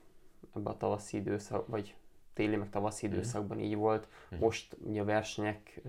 ebbe 0.56 0.70
a 0.70 0.76
tavaszi 0.76 1.16
időszak, 1.16 1.66
vagy 1.66 1.94
téli 2.32 2.56
meg 2.56 2.70
tavaszi 2.70 3.06
uh-huh. 3.06 3.20
időszakban 3.20 3.60
így 3.60 3.74
volt. 3.74 4.08
Uh-huh. 4.24 4.40
Most 4.40 4.76
ugye 4.78 5.00
a 5.00 5.04
versenyek, 5.04 5.80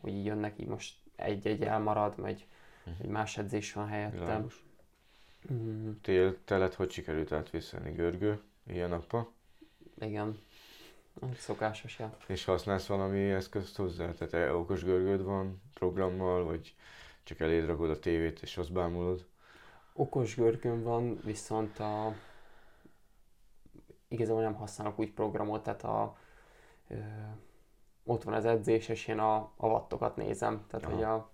hogy 0.00 0.12
így 0.12 0.24
jönnek, 0.24 0.60
így 0.60 0.66
most 0.66 0.96
egy-egy 1.16 1.62
elmarad, 1.62 2.18
megy, 2.18 2.46
uh-huh. 2.86 3.04
egy 3.04 3.10
más 3.10 3.38
edzés 3.38 3.72
van 3.72 3.86
helyettem. 3.86 4.46
Mm. 5.52 5.90
Tél, 6.00 6.44
telet 6.44 6.74
hogy 6.74 6.90
sikerült 6.90 7.32
átvészelni? 7.32 7.92
Görgő, 7.92 8.40
ilyen 8.66 8.88
nappa? 8.88 9.32
Igen. 9.98 10.38
Szokásos, 11.36 11.98
ja. 11.98 12.16
És 12.26 12.44
használsz 12.44 12.86
valami 12.86 13.30
eszközt 13.30 13.76
hozzá? 13.76 14.12
Tehát 14.12 14.32
e, 14.32 14.54
okos 14.54 14.84
görgőd 14.84 15.22
van 15.22 15.62
programmal, 15.74 16.44
vagy 16.44 16.74
csak 17.22 17.40
eléd 17.40 17.66
rakod 17.66 17.90
a 17.90 17.98
tévét 17.98 18.42
és 18.42 18.56
azt 18.56 18.72
bámulod? 18.72 19.26
Okos 19.92 20.34
görgőm 20.34 20.82
van, 20.82 21.18
viszont 21.24 21.78
a... 21.78 22.14
igazából 24.08 24.42
nem 24.42 24.54
használok 24.54 24.98
úgy 24.98 25.10
programot, 25.10 25.62
tehát 25.62 25.82
a... 25.82 26.16
Ö, 26.88 26.96
ott 28.04 28.22
van 28.22 28.34
az 28.34 28.44
edzés, 28.44 28.88
és 28.88 29.06
én 29.06 29.18
a, 29.18 29.36
a 29.56 29.66
wattokat 29.66 30.16
nézem. 30.16 30.64
Tehát, 30.68 30.86
hogy 30.86 31.02
a... 31.02 31.30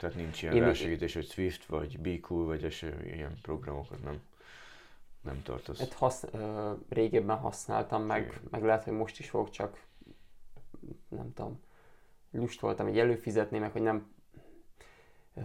Tehát 0.00 0.16
nincs 0.16 0.42
ilyen 0.42 0.60
rásegítés, 0.60 1.14
hogy 1.14 1.26
Swift, 1.26 1.66
vagy 1.66 2.20
Cool, 2.20 2.44
vagy 2.44 2.78
ilyen 3.04 3.38
programokat 3.42 4.02
nem, 4.02 4.20
nem 5.24 5.42
tartasz. 5.42 5.78
Hát 5.78 5.92
hasz, 5.92 6.24
ö, 6.32 6.72
régebben 6.88 7.36
használtam, 7.36 8.02
meg, 8.02 8.40
meg 8.50 8.64
lehet, 8.64 8.84
hogy 8.84 8.92
most 8.92 9.18
is 9.18 9.30
fogok, 9.30 9.50
csak 9.50 9.86
nem 11.08 11.32
tudom, 11.32 11.60
lust 12.30 12.60
voltam 12.60 12.88
így 12.88 12.98
előfizetni, 12.98 13.58
meg 13.58 13.72
hogy 13.72 13.82
nem 13.82 14.12
ö, 15.34 15.42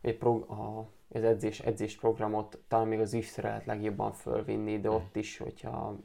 egy 0.00 0.18
prog- 0.18 0.50
a, 0.50 0.88
az 1.08 1.22
edzés, 1.24 1.60
edzés 1.60 1.96
programot 1.96 2.58
talán 2.68 2.88
még 2.88 3.00
az 3.00 3.14
ügyszerre 3.14 3.48
lehet 3.48 3.64
legjobban 3.64 4.12
fölvinni, 4.12 4.80
de 4.80 4.88
hm. 4.88 4.94
ott 4.94 5.16
is, 5.16 5.36
hogyha 5.38 5.96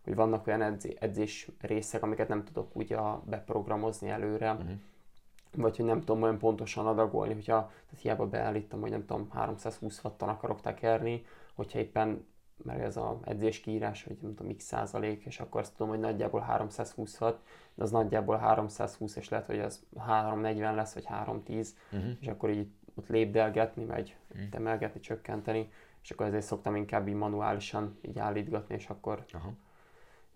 hogy 0.00 0.14
vannak 0.14 0.46
olyan 0.46 0.62
edzés, 0.62 0.94
edzés 0.94 1.50
részek, 1.60 2.02
amiket 2.02 2.28
nem 2.28 2.44
tudok 2.44 2.76
úgy 2.76 2.92
a, 2.92 3.22
beprogramozni 3.26 4.08
előre, 4.08 4.52
uh-huh. 4.52 4.70
Vagy 5.56 5.76
hogy 5.76 5.86
nem 5.86 6.00
tudom 6.00 6.22
olyan 6.22 6.38
pontosan 6.38 6.86
adagolni, 6.86 7.34
hogyha 7.34 7.70
tehát 7.90 8.02
hiába 8.02 8.26
beállítom, 8.26 8.80
hogy 8.80 8.90
nem 8.90 9.06
tudom, 9.06 9.30
320 9.30 10.04
watton 10.04 10.28
akarok 10.28 10.60
tekerni, 10.60 11.24
hogyha 11.54 11.78
éppen 11.78 12.26
mert 12.64 12.80
ez 12.80 12.96
az 12.96 13.16
edzés 13.24 13.60
kiírás, 13.60 14.04
hogy 14.04 14.16
nem 14.20 14.34
tudom, 14.34 14.56
x 14.56 14.64
százalék, 14.64 15.24
és 15.24 15.40
akkor 15.40 15.60
azt 15.60 15.72
tudom, 15.72 15.88
hogy 15.88 16.00
nagyjából 16.00 16.40
320 16.40 17.20
watt, 17.20 17.46
de 17.74 17.82
az 17.82 17.90
nagyjából 17.90 18.36
320, 18.36 19.16
és 19.16 19.28
lehet, 19.28 19.46
hogy 19.46 19.58
az 19.58 19.82
340 19.98 20.74
lesz, 20.74 20.94
vagy 20.94 21.04
310, 21.04 21.76
uh-huh. 21.92 22.10
és 22.20 22.26
akkor 22.26 22.50
így 22.50 22.66
ott 22.94 23.08
lépdelgetni, 23.08 23.84
vagy 23.84 24.16
uh-huh. 24.30 24.48
emelgetni, 24.50 25.00
csökkenteni, 25.00 25.70
és 26.02 26.10
akkor 26.10 26.26
ezért 26.26 26.44
szoktam 26.44 26.76
inkább 26.76 27.08
így 27.08 27.14
manuálisan 27.14 27.98
így 28.02 28.18
állítgatni, 28.18 28.74
és 28.74 28.88
akkor 28.88 29.24
uh-huh 29.34 29.52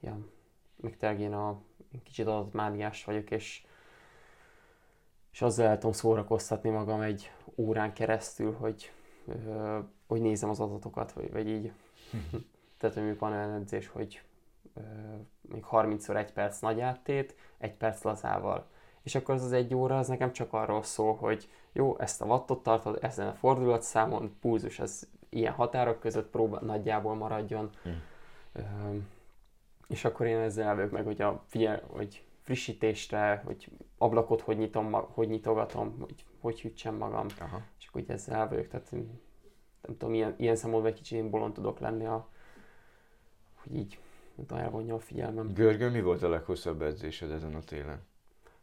ja, 0.02 0.18
meg 0.76 0.96
tényleg 0.96 1.20
én 1.20 1.32
a 1.32 1.60
kicsit 2.04 2.26
adatmániás 2.26 3.04
vagyok, 3.04 3.30
és, 3.30 3.64
és 5.32 5.42
azzal 5.42 5.66
el 5.66 5.74
tudom 5.74 5.92
szórakoztatni 5.92 6.70
magam 6.70 7.00
egy 7.00 7.30
órán 7.56 7.92
keresztül, 7.92 8.52
hogy, 8.52 8.92
ö, 9.26 9.78
hogy 10.06 10.20
nézem 10.20 10.50
az 10.50 10.60
adatokat, 10.60 11.12
vagy, 11.12 11.32
vagy 11.32 11.48
így. 11.48 11.72
Tehát, 12.78 12.96
hogy 12.96 13.18
van 13.18 13.32
olyan 13.32 13.52
edzés, 13.52 13.88
hogy 13.88 14.22
ö, 14.74 14.80
még 15.40 15.64
30-szor 15.70 16.16
egy 16.16 16.32
perc 16.32 16.60
nagy 16.60 16.80
áttét, 16.80 17.34
egy 17.58 17.74
perc 17.74 18.02
lazával. 18.02 18.66
És 19.02 19.14
akkor 19.14 19.34
az 19.34 19.42
az 19.42 19.52
egy 19.52 19.74
óra, 19.74 19.98
az 19.98 20.08
nekem 20.08 20.32
csak 20.32 20.52
arról 20.52 20.82
szól, 20.82 21.14
hogy 21.14 21.48
jó, 21.72 21.98
ezt 21.98 22.20
a 22.20 22.24
wattot 22.24 22.62
tartod, 22.62 22.98
ezen 23.00 23.28
a 23.28 23.34
fordulatszámon, 23.34 24.36
pulzus 24.40 24.78
az 24.78 25.08
ilyen 25.28 25.52
határok 25.52 26.00
között 26.00 26.30
próbál 26.30 26.62
nagyjából 26.62 27.14
maradjon. 27.14 27.70
Mm. 27.88 27.92
Ö, 28.52 28.62
és 29.88 30.04
akkor 30.04 30.26
én 30.26 30.38
ezzel 30.38 30.68
elvők 30.68 30.90
meg, 30.90 31.04
hogy, 31.04 31.22
a, 31.22 31.42
figyel, 31.46 31.82
hogy 31.86 32.24
frissítésre, 32.42 33.42
hogy 33.44 33.70
ablakot 33.98 34.40
hogy 34.40 34.56
nyitom, 34.58 34.92
hogy 34.92 35.28
nyitogatom, 35.28 35.98
hogy 36.00 36.24
hogy 36.42 36.60
hűtsem 36.60 36.94
magam, 36.94 37.26
Aha. 37.38 37.62
és 37.78 37.86
akkor 37.86 38.04
ezzel 38.06 38.34
elvők, 38.34 38.68
tehát 38.68 38.90
nem 38.90 39.96
tudom, 39.96 40.14
ilyen, 40.14 40.34
ilyen 40.36 40.56
szempontból 40.56 40.90
egy 40.90 40.96
kicsit 40.96 41.30
bolond 41.30 41.52
tudok 41.54 41.78
lenni, 41.78 42.06
a, 42.06 42.28
hogy 43.54 43.74
így 43.74 43.98
nem 44.34 44.46
tudom, 44.46 44.62
elvonja 44.62 44.94
a 44.94 44.98
figyelmem. 44.98 45.52
Görgő, 45.52 45.90
mi 45.90 46.02
volt 46.02 46.22
a 46.22 46.28
leghosszabb 46.28 46.82
edzésed 46.82 47.30
ezen 47.30 47.54
a 47.54 47.60
télen? 47.60 48.02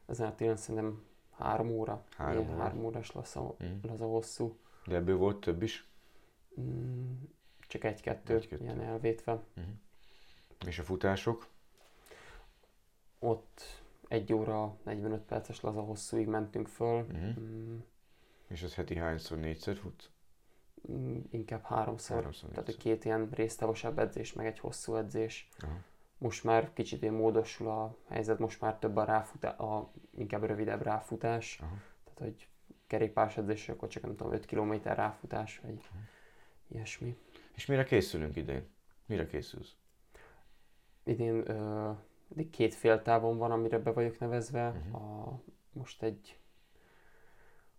Ezen 0.06 0.28
a 0.28 0.36
télen 0.36 0.56
szerintem 0.56 1.04
három 1.38 1.70
óra. 1.70 2.04
Három, 2.18 2.50
óra. 2.50 2.62
három 2.62 2.86
órás 2.86 3.12
lesz 3.12 3.36
a, 3.36 3.56
mm. 3.64 3.78
lesz 3.82 4.00
a 4.00 4.06
hosszú. 4.06 4.58
De 4.86 4.96
ebből 4.96 5.18
volt 5.18 5.40
több 5.40 5.62
is? 5.62 5.88
Mm, 6.62 7.14
csak 7.68 7.84
egy-kettő, 7.84 8.36
egy-kettő. 8.36 8.64
ilyen 8.64 8.82
elvétve. 8.82 9.44
Mm. 9.60 9.64
És 10.68 10.80
a 10.80 10.84
futások? 10.84 11.48
Ott 13.20 13.62
egy 14.08 14.34
óra, 14.34 14.78
45 14.84 15.22
perces 15.22 15.62
laza 15.62 15.82
hosszúig 15.82 16.28
mentünk 16.28 16.68
föl. 16.68 17.02
Uh-huh. 17.02 17.40
Mm. 17.40 17.78
És 18.48 18.64
az 18.64 18.76
heti 18.76 18.96
hányszor, 18.96 19.38
négyszer 19.38 19.76
fut? 19.76 20.12
Mm, 20.92 21.20
inkább 21.30 21.64
háromszor. 21.64 22.16
háromszor 22.16 22.50
Tehát, 22.50 22.66
hogy 22.66 22.78
két 22.78 23.06
ilyen 23.06 23.30
résztavosabb 23.32 24.00
edzés, 24.00 24.34
meg 24.34 24.46
egy 24.46 24.60
hosszú 24.60 24.96
edzés. 24.96 25.50
Uh-huh. 25.64 25.78
Most 26.18 26.44
már 26.44 26.74
kicsit 26.74 27.04
én 27.04 27.12
módosul 27.12 27.68
a 27.68 27.96
helyzet, 28.08 28.40
most 28.40 28.62
már 28.62 28.78
több 28.78 28.96
a 28.96 29.04
ráfutás, 29.04 29.58
a, 29.58 29.92
inkább 30.18 30.44
rövidebb 30.44 30.82
ráfutás. 30.82 31.60
Uh-huh. 31.62 31.78
Tehát, 32.04 32.20
hogy 32.20 32.48
kerékpárs 32.88 33.38
edzés, 33.38 33.70
akkor 33.70 33.88
csak 33.88 34.04
nem 34.04 34.16
tudom, 34.16 34.34
5 34.34 34.46
km 34.46 34.74
ráfutás, 34.84 35.60
vagy 35.60 35.72
uh-huh. 35.72 36.02
ilyesmi. 36.68 37.18
És 37.54 37.66
mire 37.66 37.84
készülünk 37.84 38.36
idén? 38.36 38.68
Mire 39.06 39.26
készülsz? 39.26 39.76
idén 41.10 41.44
uh, 42.30 42.50
két 42.50 42.74
fél 42.74 43.02
távon 43.02 43.38
van, 43.38 43.52
amire 43.52 43.80
be 43.80 43.92
vagyok 43.92 44.20
nevezve. 44.20 44.70
Uh-huh. 44.70 45.02
A, 45.02 45.40
most 45.74 46.04
egy 46.04 46.38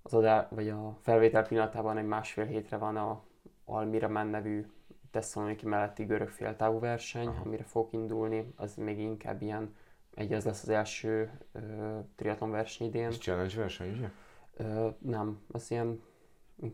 az 0.02 0.14
adá, 0.14 0.48
vagy 0.50 0.68
a 0.68 0.98
felvétel 1.02 1.46
pillanatában 1.46 1.96
egy 1.96 2.06
másfél 2.06 2.44
hétre 2.44 2.76
van 2.76 2.96
a 2.96 3.22
Almira 3.64 4.24
nevű 4.24 4.66
Tesszaloniki 5.10 5.66
melletti 5.66 6.04
görög 6.04 6.28
féltávú 6.28 6.78
verseny, 6.78 7.26
uh-huh. 7.26 7.46
amire 7.46 7.62
fog 7.62 7.92
indulni, 7.92 8.52
az 8.56 8.74
még 8.74 8.98
inkább 8.98 9.42
ilyen, 9.42 9.74
egy 10.14 10.32
ez 10.32 10.44
lesz 10.44 10.62
az 10.62 10.68
első 10.68 11.30
uh, 11.52 12.04
triatlon 12.16 12.50
verseny 12.50 12.86
idén. 12.86 13.06
Ez 13.06 13.16
challenge 13.16 13.56
verseny, 13.56 13.92
ugye? 13.92 14.10
Uh, 14.58 14.94
nem, 14.98 15.40
az 15.52 15.70
ilyen 15.70 16.02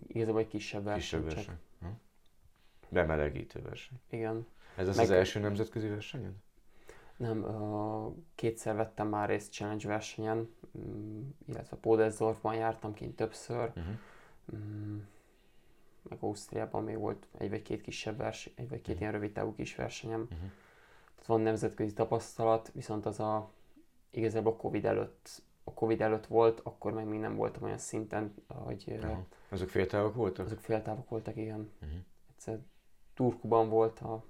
igazából 0.06 0.40
egy 0.40 0.48
kisebb 0.48 0.84
verseny. 0.84 1.24
Kisebb 1.24 1.34
verseny. 1.34 1.58
Bemelegítő 2.88 3.62
verseny. 3.62 3.98
Igen. 4.10 4.46
Ez 4.76 4.88
az 4.88 4.96
Meg... 4.96 5.04
az 5.04 5.10
első 5.10 5.40
nemzetközi 5.40 5.88
versenyed? 5.88 6.32
Nem, 7.16 7.42
uh, 7.42 8.14
kétszer 8.34 8.76
vettem 8.76 9.08
már 9.08 9.28
részt 9.28 9.52
challenge 9.52 9.88
versenyen, 9.88 10.54
um, 10.72 11.34
illetve 11.48 11.76
Podesdorfban 11.76 12.54
jártam 12.54 12.94
kint 12.94 13.16
többször, 13.16 13.68
uh-huh. 13.68 13.94
um, 14.52 15.06
meg 16.08 16.18
Ausztriában 16.20 16.84
még 16.84 16.98
volt 16.98 17.26
egy 17.38 17.50
vagy 17.50 17.62
két 17.62 17.80
kisebb 17.80 18.16
verseny, 18.16 18.52
egy 18.56 18.68
vagy 18.68 18.80
két 18.80 18.94
uh-huh. 18.94 19.00
ilyen 19.00 19.12
rövid 19.12 19.32
távú 19.32 19.54
kis 19.54 19.74
versenyem. 19.74 20.20
Uh-huh. 20.20 20.38
Tehát 21.14 21.26
van 21.26 21.40
nemzetközi 21.40 21.92
tapasztalat, 21.92 22.70
viszont 22.74 23.06
az 23.06 23.20
a 23.20 23.50
igazából 24.10 24.52
a 24.52 24.56
Covid 24.56 24.84
előtt 24.84 25.44
a 25.68 25.72
Covid 25.72 26.00
előtt 26.00 26.26
volt, 26.26 26.60
akkor 26.62 26.92
meg 26.92 27.06
még 27.06 27.20
nem 27.20 27.36
voltam 27.36 27.62
olyan 27.62 27.78
szinten, 27.78 28.34
hogy... 28.46 28.84
Uh-huh. 28.88 29.16
Azok 29.48 29.68
féltávok 29.68 30.14
voltak? 30.14 30.46
Azok 30.46 30.58
féltávok 30.58 31.08
voltak, 31.08 31.36
igen. 31.36 31.70
Uh-huh. 31.82 31.98
Egyszer 32.30 32.58
Turkuban 33.14 33.68
volt 33.68 34.00
a 34.00 34.24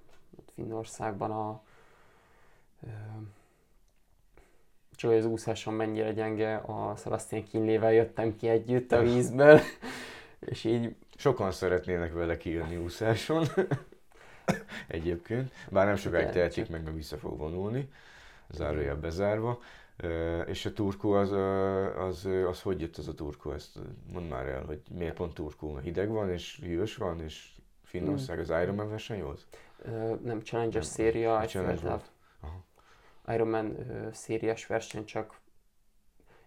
Finnországban 0.53 1.31
a 1.31 1.63
csak 4.97 5.09
hogy 5.09 5.19
az 5.19 5.25
úszáson 5.25 5.73
mennyire 5.73 6.11
gyenge, 6.11 6.55
a 6.55 6.95
Sebastian 6.95 7.43
Kinlével 7.43 7.93
jöttem 7.93 8.35
ki 8.35 8.47
együtt 8.47 8.91
a 8.91 9.01
vízből, 9.01 9.59
és 10.51 10.63
így... 10.63 10.95
Sokan 11.15 11.51
szeretnének 11.51 12.13
vele 12.13 12.37
kijönni 12.37 12.77
úszáson. 12.77 13.45
Egyébként, 14.87 15.51
bár 15.69 15.85
nem 15.85 15.95
sokáig 15.95 16.29
tehetik 16.29 16.69
meg, 16.69 16.83
mert 16.83 16.95
vissza 16.95 17.17
fog 17.17 17.37
vonulni, 17.37 17.89
zárójel 18.49 18.95
bezárva. 18.95 19.59
És 20.45 20.65
a 20.65 20.73
Turkó 20.73 21.11
az, 21.11 21.31
az, 21.97 22.29
az, 22.47 22.61
hogy 22.61 22.81
jött 22.81 22.97
az 22.97 23.07
a 23.07 23.13
Turkó? 23.13 23.51
Ezt 23.51 23.79
mondd 24.11 24.25
már 24.25 24.47
el, 24.47 24.63
hogy 24.63 24.81
miért 24.91 25.15
pont 25.15 25.33
Turkó? 25.33 25.77
Hideg 25.77 26.09
van, 26.09 26.31
és 26.31 26.59
hűvös 26.63 26.95
van, 26.95 27.21
és 27.21 27.51
Finnország 27.83 28.39
az 28.39 28.49
Ironman 28.49 28.89
verseny 28.89 29.23
volt? 29.23 29.45
Nem, 30.23 30.41
Challenger 30.41 30.85
széria, 30.85 31.41
egy 31.41 31.57
Challenger 32.41 32.65
Ironman 33.27 33.77
szériás 34.13 34.65
verseny, 34.65 35.05
csak 35.05 35.39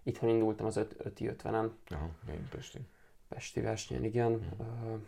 itthon 0.03 0.29
indultam 0.29 0.65
az 0.65 0.79
5-50-en. 0.79 1.69
Aha, 1.89 2.09
én 2.29 2.47
Pesti. 2.49 2.79
Pesti 3.27 3.61
versenyen, 3.61 4.03
igen. 4.03 4.55
Uh, 4.57 4.99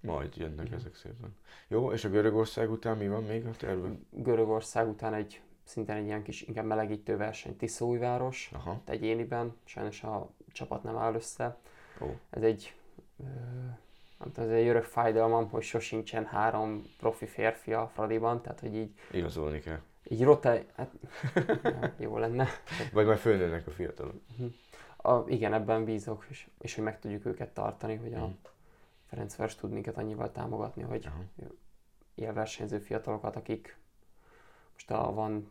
majd 0.00 0.36
jönnek 0.36 0.66
igen. 0.66 0.78
ezek 0.78 0.94
szépen. 0.94 1.36
Jó, 1.68 1.92
és 1.92 2.04
a 2.04 2.08
Görögország 2.08 2.70
után 2.70 2.96
mi 2.96 3.08
van 3.08 3.24
még 3.24 3.46
a 3.46 3.50
tervben? 3.50 4.06
Görögország 4.10 4.88
után 4.88 5.14
egy 5.14 5.40
szintén 5.64 5.94
egy 5.94 6.04
ilyen 6.04 6.22
kis 6.22 6.42
inkább 6.42 6.64
melegítő 6.64 7.16
verseny 7.16 7.56
Tiszaújváros, 7.56 8.50
Aha. 8.52 8.80
egyéniben, 8.84 9.56
sajnos 9.64 10.02
a 10.02 10.30
csapat 10.52 10.82
nem 10.82 10.96
áll 10.96 11.14
össze. 11.14 11.58
Oh. 11.98 12.10
Ez 12.30 12.42
egy, 12.42 12.74
ez 14.36 14.48
egy 14.48 14.66
örök 14.66 14.84
fájdalmam, 14.84 15.48
hogy 15.48 15.62
sosincsen 15.62 16.24
három 16.24 16.82
profi 16.98 17.26
férfi 17.26 17.72
a 17.72 17.90
Fradiban, 17.94 18.42
tehát 18.42 18.60
hogy 18.60 18.74
így... 18.74 18.94
Igazolni 19.10 19.60
kell. 19.60 19.80
Így 20.08 20.22
rotál, 20.22 20.64
hát 20.76 20.92
jó 21.98 22.18
lenne. 22.18 22.48
Vagy 22.92 23.06
majd 23.06 23.18
fölnőnek 23.18 23.66
a 23.66 23.70
fiatalok. 23.70 24.20
Mhm. 24.36 24.46
A, 24.96 25.24
igen, 25.26 25.52
ebben 25.52 25.84
bízok, 25.84 26.26
és, 26.28 26.48
és 26.58 26.74
hogy 26.74 26.84
meg 26.84 26.98
tudjuk 26.98 27.24
őket 27.24 27.54
tartani, 27.54 27.94
hogy 27.94 28.14
a 28.14 28.26
mm. 28.26 28.30
Ferencváros 29.06 29.54
tud 29.54 29.70
minket 29.70 29.96
annyival 29.96 30.32
támogatni, 30.32 30.82
hogy 30.82 31.06
uh-huh. 31.06 31.52
ilyen 32.14 32.34
versenyző 32.34 32.78
fiatalokat, 32.78 33.36
akik 33.36 33.78
most 34.72 34.90
a, 34.90 35.12
van 35.12 35.50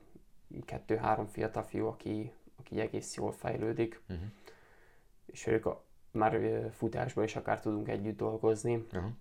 kettő-három 0.65 1.27
fiatal 1.27 1.63
fiú, 1.63 1.85
aki, 1.85 2.31
aki 2.55 2.79
egész 2.79 3.15
jól 3.15 3.31
fejlődik, 3.31 4.01
uh-huh. 4.09 4.25
és 5.25 5.47
ők 5.47 5.65
a, 5.65 5.83
már 6.11 6.39
futásban 6.71 7.23
is 7.23 7.35
akár 7.35 7.59
tudunk 7.59 7.87
együtt 7.87 8.17
dolgozni. 8.17 8.75
Uh-huh. 8.75 9.11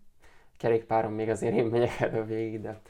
Kerékpáron 0.57 1.13
még 1.13 1.29
azért 1.29 1.57
én 1.57 1.67
megyek 1.67 2.01
elő 2.11 2.25
végig, 2.25 2.61
de 2.61 2.81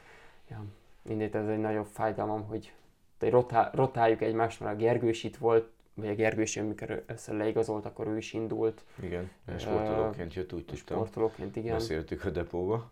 ja, 0.49 0.63
mindegy, 1.01 1.35
ez 1.35 1.47
egy 1.47 1.59
nagyobb 1.59 1.85
fájdalmam, 1.85 2.43
hogy 2.43 2.73
rotál, 3.19 3.71
rotáljuk 3.73 4.21
egymást, 4.21 4.59
mert 4.59 4.75
a 4.75 4.77
Gergős 4.77 5.23
itt 5.23 5.37
volt, 5.37 5.69
vagy 5.93 6.07
a 6.07 6.15
Gergős, 6.15 6.57
amikor 6.57 7.03
össze 7.05 7.33
leigazolt, 7.33 7.85
akkor 7.85 8.07
ő 8.07 8.17
is 8.17 8.33
indult. 8.33 8.83
Igen, 9.01 9.29
sportolóként 9.57 10.33
jött, 10.33 10.53
úgy 10.53 10.65
tudtam. 10.65 10.97
Sportolóként, 10.97 11.55
igen. 11.55 11.73
Beszéltük 11.73 12.25
a 12.25 12.29
depóba 12.29 12.91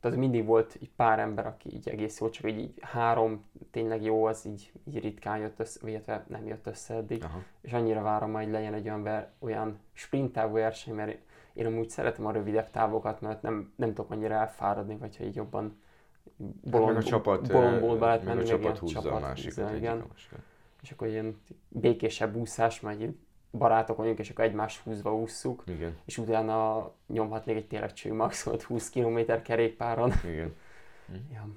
tehát 0.00 0.16
mindig 0.16 0.44
volt 0.44 0.76
egy 0.80 0.90
pár 0.96 1.18
ember, 1.18 1.46
aki 1.46 1.74
így 1.74 1.88
egész 1.88 2.20
jó, 2.20 2.28
csak 2.28 2.50
így, 2.50 2.58
így 2.58 2.74
három 2.80 3.44
tényleg 3.70 4.02
jó, 4.02 4.24
az 4.24 4.46
így, 4.46 4.72
így 4.84 5.00
ritkán 5.02 5.38
jött 5.38 5.60
össze, 5.60 5.88
illetve 5.88 6.24
nem 6.28 6.46
jött 6.46 6.66
össze 6.66 6.94
eddig. 6.94 7.24
Aha. 7.24 7.42
És 7.60 7.72
annyira 7.72 8.02
várom 8.02 8.30
majd 8.30 8.50
legyen 8.50 8.74
egy 8.74 8.86
olyan, 8.86 9.02
ver, 9.02 9.30
olyan 9.38 9.78
sprint 9.92 10.32
távú 10.32 10.52
verseny, 10.52 10.94
mert 10.94 11.18
én 11.52 11.66
amúgy 11.66 11.88
szeretem 11.88 12.26
a 12.26 12.32
rövidebb 12.32 12.70
távokat, 12.70 13.20
mert 13.20 13.42
nem, 13.42 13.72
nem 13.76 13.88
tudok 13.88 14.10
annyira 14.10 14.34
elfáradni, 14.34 14.96
vagy 14.96 15.16
hogy 15.16 15.34
jobban 15.34 15.80
bolond, 16.70 16.86
hát 16.86 16.94
meg 16.94 17.04
a 17.04 17.08
csapat, 17.08 17.52
bolondból 17.52 17.98
lehet 17.98 18.24
menni. 18.24 18.36
Meg 18.36 18.44
a 18.44 18.48
csapat 18.48 18.78
húzza 18.78 19.12
a 19.12 19.20
másikat. 19.20 19.76
Igen. 19.76 20.04
És 20.82 20.90
akkor 20.90 21.06
ilyen 21.06 21.40
békésebb 21.68 22.36
úszás, 22.36 22.80
majd 22.80 23.14
barátok 23.50 23.96
vagyunk, 23.96 24.18
és 24.18 24.30
akkor 24.30 24.44
egymást 24.44 24.82
húzva 24.82 25.14
ússzuk. 25.14 25.62
Igen. 25.66 25.96
És 26.04 26.18
utána 26.18 26.90
nyomhatnék 27.06 27.56
egy 27.56 27.66
tényleg 27.66 28.12
maximalt 28.12 28.62
20 28.62 28.90
km 28.90 29.18
kerékpáron. 29.42 30.12
Igen. 30.24 30.56
Hm. 31.10 31.32
Ja. 31.32 31.48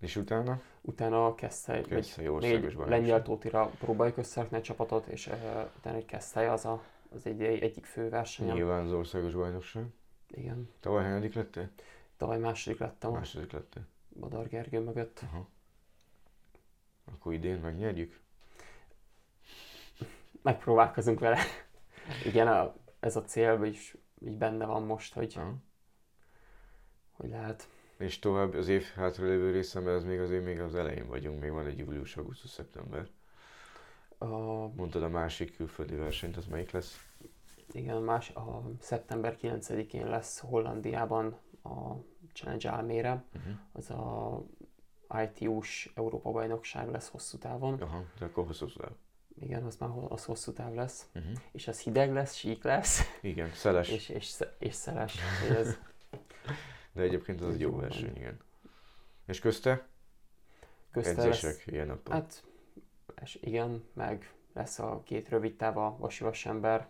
És 0.00 0.16
utána? 0.16 0.60
Utána 0.80 1.34
Keszthely, 1.34 1.82
Keszthely 1.82 2.26
vagy 2.26 2.42
még 2.42 2.64
egy 2.64 2.76
lengyel 2.86 3.22
tótira 3.22 3.66
próbáljuk 3.66 4.16
összerakni 4.16 4.56
a 4.56 4.60
csapatot, 4.60 5.06
és 5.06 5.26
uh, 5.26 5.34
utána 5.76 5.96
egy 5.96 6.04
Keszthely 6.04 6.48
az, 6.48 6.64
a, 6.64 6.82
az 7.14 7.26
egy, 7.26 7.42
egyik 7.42 7.84
fő 7.84 8.08
verseny. 8.08 8.52
Nyilván 8.52 8.84
az 8.84 8.92
országos 8.92 9.32
bajnokság. 9.32 9.84
Igen. 10.30 10.70
Tavaly 10.80 11.04
hanyadik 11.04 11.34
lettél? 11.34 11.70
Tavaly 12.16 12.38
második 12.38 12.78
lettem. 12.78 13.10
Második 13.10 13.52
lettél. 13.52 13.86
Badar 14.20 14.48
Gergő 14.48 14.80
mögött. 14.80 15.20
Aha. 15.22 15.48
Akkor 17.12 17.32
idén 17.32 17.60
megnyerjük? 17.60 18.20
Megpróbálkozunk 20.46 21.18
vele. 21.18 21.38
Igen, 22.30 22.48
a, 22.48 22.74
ez 23.00 23.16
a 23.16 23.24
cél 23.24 23.62
is 23.62 23.96
így 24.18 24.36
benne 24.36 24.66
van 24.66 24.82
most, 24.82 25.14
hogy, 25.14 25.34
uh-huh. 25.36 25.54
hogy 27.12 27.28
lehet. 27.28 27.68
És 27.96 28.18
tovább 28.18 28.54
az 28.54 28.68
év 28.68 28.84
hátralévő 28.94 29.50
része, 29.50 29.80
mert 29.80 29.96
az 29.96 30.04
még 30.04 30.20
azért 30.20 30.44
még 30.44 30.60
az 30.60 30.74
elején 30.74 31.06
vagyunk, 31.06 31.40
még 31.40 31.50
van 31.50 31.66
egy 31.66 31.78
július, 31.78 32.16
augusztus, 32.16 32.50
szeptember. 32.50 33.08
A... 34.18 34.26
Mondtad 34.74 35.02
a 35.02 35.08
másik 35.08 35.56
külföldi 35.56 35.94
versenyt, 35.94 36.36
az 36.36 36.46
melyik 36.46 36.70
lesz? 36.70 37.06
Igen, 37.72 38.02
más, 38.02 38.30
a 38.30 38.62
szeptember 38.80 39.36
9-én 39.42 40.06
lesz 40.06 40.38
Hollandiában 40.38 41.38
a 41.62 41.94
Challenge 42.32 42.70
Almere, 42.70 43.24
uh-huh. 43.34 43.52
az 43.72 43.90
a 43.90 44.42
ITU-s 45.22 45.92
Európa 45.94 46.30
bajnokság 46.30 46.90
lesz 46.90 47.08
hosszú 47.08 47.38
távon. 47.38 47.80
Aha, 47.80 48.02
de 48.18 48.24
akkor 48.24 48.46
hosszú 48.46 48.66
távon 48.66 48.96
igen, 49.40 49.62
az 49.62 49.76
már 49.76 49.90
az 50.08 50.24
hosszú 50.24 50.52
táv 50.52 50.74
lesz, 50.74 51.06
uh-huh. 51.14 51.32
és 51.52 51.68
az 51.68 51.80
hideg 51.80 52.12
lesz, 52.12 52.34
sík 52.34 52.64
lesz. 52.64 53.18
Igen, 53.20 53.50
szeles. 53.52 53.88
És, 53.88 54.08
és, 54.08 54.34
és 54.58 54.74
szeles. 54.74 55.16
Ez... 55.58 55.78
De 56.92 57.02
egyébként 57.02 57.40
az 57.40 57.54
egy 57.54 57.60
jó 57.60 57.76
verseny, 57.76 58.16
igen. 58.16 58.40
És 59.26 59.38
közte? 59.38 59.86
Közte 60.90 61.10
Edzések 61.10 61.42
lesz, 61.42 61.66
ilyen 61.66 61.86
napon. 61.86 62.14
Hát, 62.14 62.44
és 63.22 63.38
igen, 63.42 63.84
meg 63.92 64.34
lesz 64.52 64.78
a 64.78 65.02
két 65.04 65.28
rövid 65.28 65.56
táv, 65.56 65.78
a 65.78 65.96
Vasi 65.98 66.24
Vasember, 66.24 66.88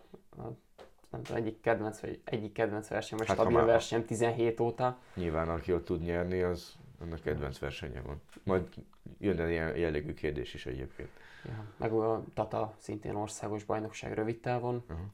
nem 1.09 1.23
tudom, 1.23 1.41
egyik 1.41 1.61
kedvenc, 1.61 1.99
vagy 1.99 2.21
egyik 2.23 2.51
kedvenc 2.51 2.87
verseny, 2.87 3.17
most 3.17 3.29
hát, 3.29 3.39
stabil 3.39 3.65
verseny 3.65 4.05
17 4.05 4.59
óta. 4.59 4.99
Nyilván, 5.15 5.49
aki 5.49 5.73
ott 5.73 5.85
tud 5.85 6.01
nyerni, 6.01 6.41
az 6.41 6.75
annak 6.99 7.21
kedvenc 7.21 7.59
versenye 7.59 8.01
van. 8.01 8.21
Majd 8.43 8.67
jön 9.19 9.49
ilyen 9.49 9.77
jellegű 9.77 10.13
kérdés 10.13 10.53
is 10.53 10.65
egyébként. 10.65 11.09
Ja, 11.47 11.65
meg 11.77 11.93
a 11.93 12.23
Tata 12.33 12.73
szintén 12.77 13.15
országos 13.15 13.63
bajnokság 13.63 14.13
rövid 14.13 14.39
távon. 14.39 14.75
Uh-huh. 14.75 15.05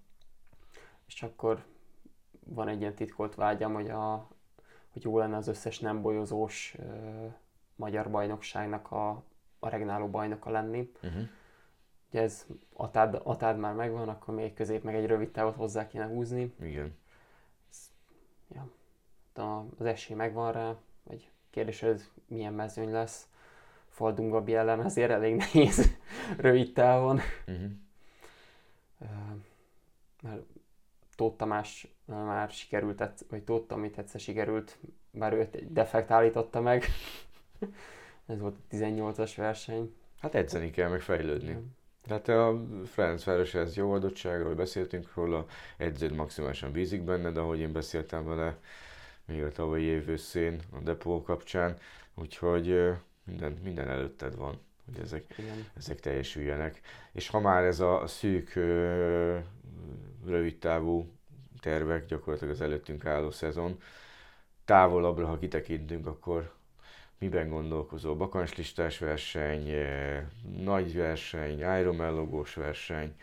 És 1.08 1.24
akkor 1.24 1.64
van 2.46 2.68
egy 2.68 2.80
ilyen 2.80 2.96
titkolt 2.96 3.36
vágyam, 3.36 3.74
hogy, 3.74 3.90
a, 3.90 4.28
hogy 4.92 5.04
jó 5.04 5.18
lenne 5.18 5.36
az 5.38 5.48
összes 5.48 5.80
nem 5.80 6.02
bolyozós 6.02 6.76
uh, 6.80 7.34
magyar 7.76 8.10
bajnokságnak 8.10 8.92
a, 8.92 9.24
a 9.60 9.70
regnáló 9.70 10.08
bajnoka 10.10 10.50
lenni. 10.50 10.92
Uh-huh. 11.04 11.22
Ugye 12.10 12.22
ez 12.22 12.46
atád, 12.74 13.22
atád 13.24 13.58
már 13.58 13.74
megvan, 13.74 14.10
akkor 14.10 14.34
még 14.34 14.54
közép 14.54 14.84
meg 14.84 14.96
egy 14.96 15.06
rövid 15.06 15.32
távot 15.32 15.56
hozzá 15.56 15.88
kéne 15.88 16.08
húzni. 16.08 16.54
Igen. 16.62 16.98
Ez, 17.70 17.92
ja, 18.50 18.70
az 19.78 19.86
esély 19.86 20.16
megvan 20.16 20.52
rá, 20.52 20.76
vagy 21.04 21.32
kérdés, 21.50 21.80
hogy 21.80 22.02
milyen 22.28 22.54
mezőny 22.54 22.92
lesz. 22.92 23.28
Faldungabi 23.90 24.56
ellen 24.56 24.80
azért 24.80 25.12
elég 25.12 25.36
nehéz 25.36 25.98
rövid 26.38 26.74
távon. 26.74 27.20
Uh-huh. 27.48 27.72
Mert 30.22 30.42
Tóth 31.16 31.38
Tamás 31.38 31.88
már 32.06 32.50
sikerült, 32.50 33.26
vagy 33.30 33.44
Tóth 33.44 33.74
amit 33.74 33.98
egyszer 33.98 34.20
sikerült, 34.20 34.78
bár 35.12 35.34
őt 35.34 35.56
egy 35.56 35.72
defekt 35.72 36.12
állította 36.12 36.62
meg. 36.62 36.86
Ez 38.26 38.40
volt 38.40 38.56
a 38.56 38.76
18-as 38.76 39.34
verseny. 39.36 39.96
Hát 40.20 40.36
edzeni 40.36 40.70
kell, 40.70 40.90
meg 40.90 41.02
fejlődni. 41.02 41.58
Tehát 42.08 42.28
a 42.28 42.66
Ferencváros 42.86 43.54
ez 43.54 43.76
jó 43.76 43.92
adottságról 43.92 44.56
beszéltünk 44.56 45.14
róla, 45.14 45.46
edződ 45.78 46.12
maximálisan 46.12 46.72
bízik 46.72 47.02
benne, 47.02 47.32
de 47.32 47.40
ahogy 47.40 47.60
én 47.60 47.72
beszéltem 47.72 48.26
vele 48.26 48.58
még 49.26 49.44
a 49.44 49.52
tavalyi 49.52 49.84
év 49.84 50.10
őszén 50.10 50.60
a 50.72 50.80
depó 50.80 51.22
kapcsán, 51.22 51.78
úgyhogy 52.14 52.92
minden, 53.24 53.52
minden 53.64 53.90
előtted 53.90 54.36
van, 54.36 54.60
hogy 54.86 55.00
ezek, 55.02 55.38
Igen. 55.38 55.66
ezek 55.78 56.00
teljesüljenek. 56.00 56.82
És 57.12 57.28
ha 57.28 57.40
már 57.40 57.64
ez 57.64 57.80
a 57.80 58.04
szűk, 58.08 58.54
rövidtávú 60.26 61.12
tervek, 61.60 62.06
gyakorlatilag 62.06 62.54
az 62.54 62.62
előttünk 62.62 63.06
álló 63.06 63.32
szezon, 63.32 63.82
távolabbra, 64.66 65.28
ha 65.28 65.38
kitekintünk, 65.38 66.08
akkor 66.08 66.54
miben 67.18 67.50
gondolkozol? 67.50 68.16
Bakancslistás 68.16 68.98
verseny, 68.98 69.74
nagy 70.64 70.96
verseny, 70.96 71.60
Ironman 71.60 72.14
logós 72.14 72.54
verseny, 72.54 73.16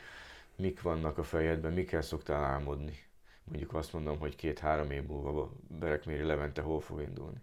mik 0.57 0.83
vannak 0.83 1.19
a 1.19 1.23
fejedben, 1.23 1.73
mikkel 1.73 2.03
szoktál 2.03 2.45
álmodni? 2.45 2.99
Mondjuk 3.45 3.75
azt 3.75 3.93
mondom, 3.93 4.19
hogy 4.19 4.37
két-három 4.37 4.91
év 4.91 5.07
múlva 5.07 5.53
Berekméri 5.69 6.23
Levente 6.23 6.63
hol 6.63 6.81
fog 6.81 7.01
indulni? 7.01 7.41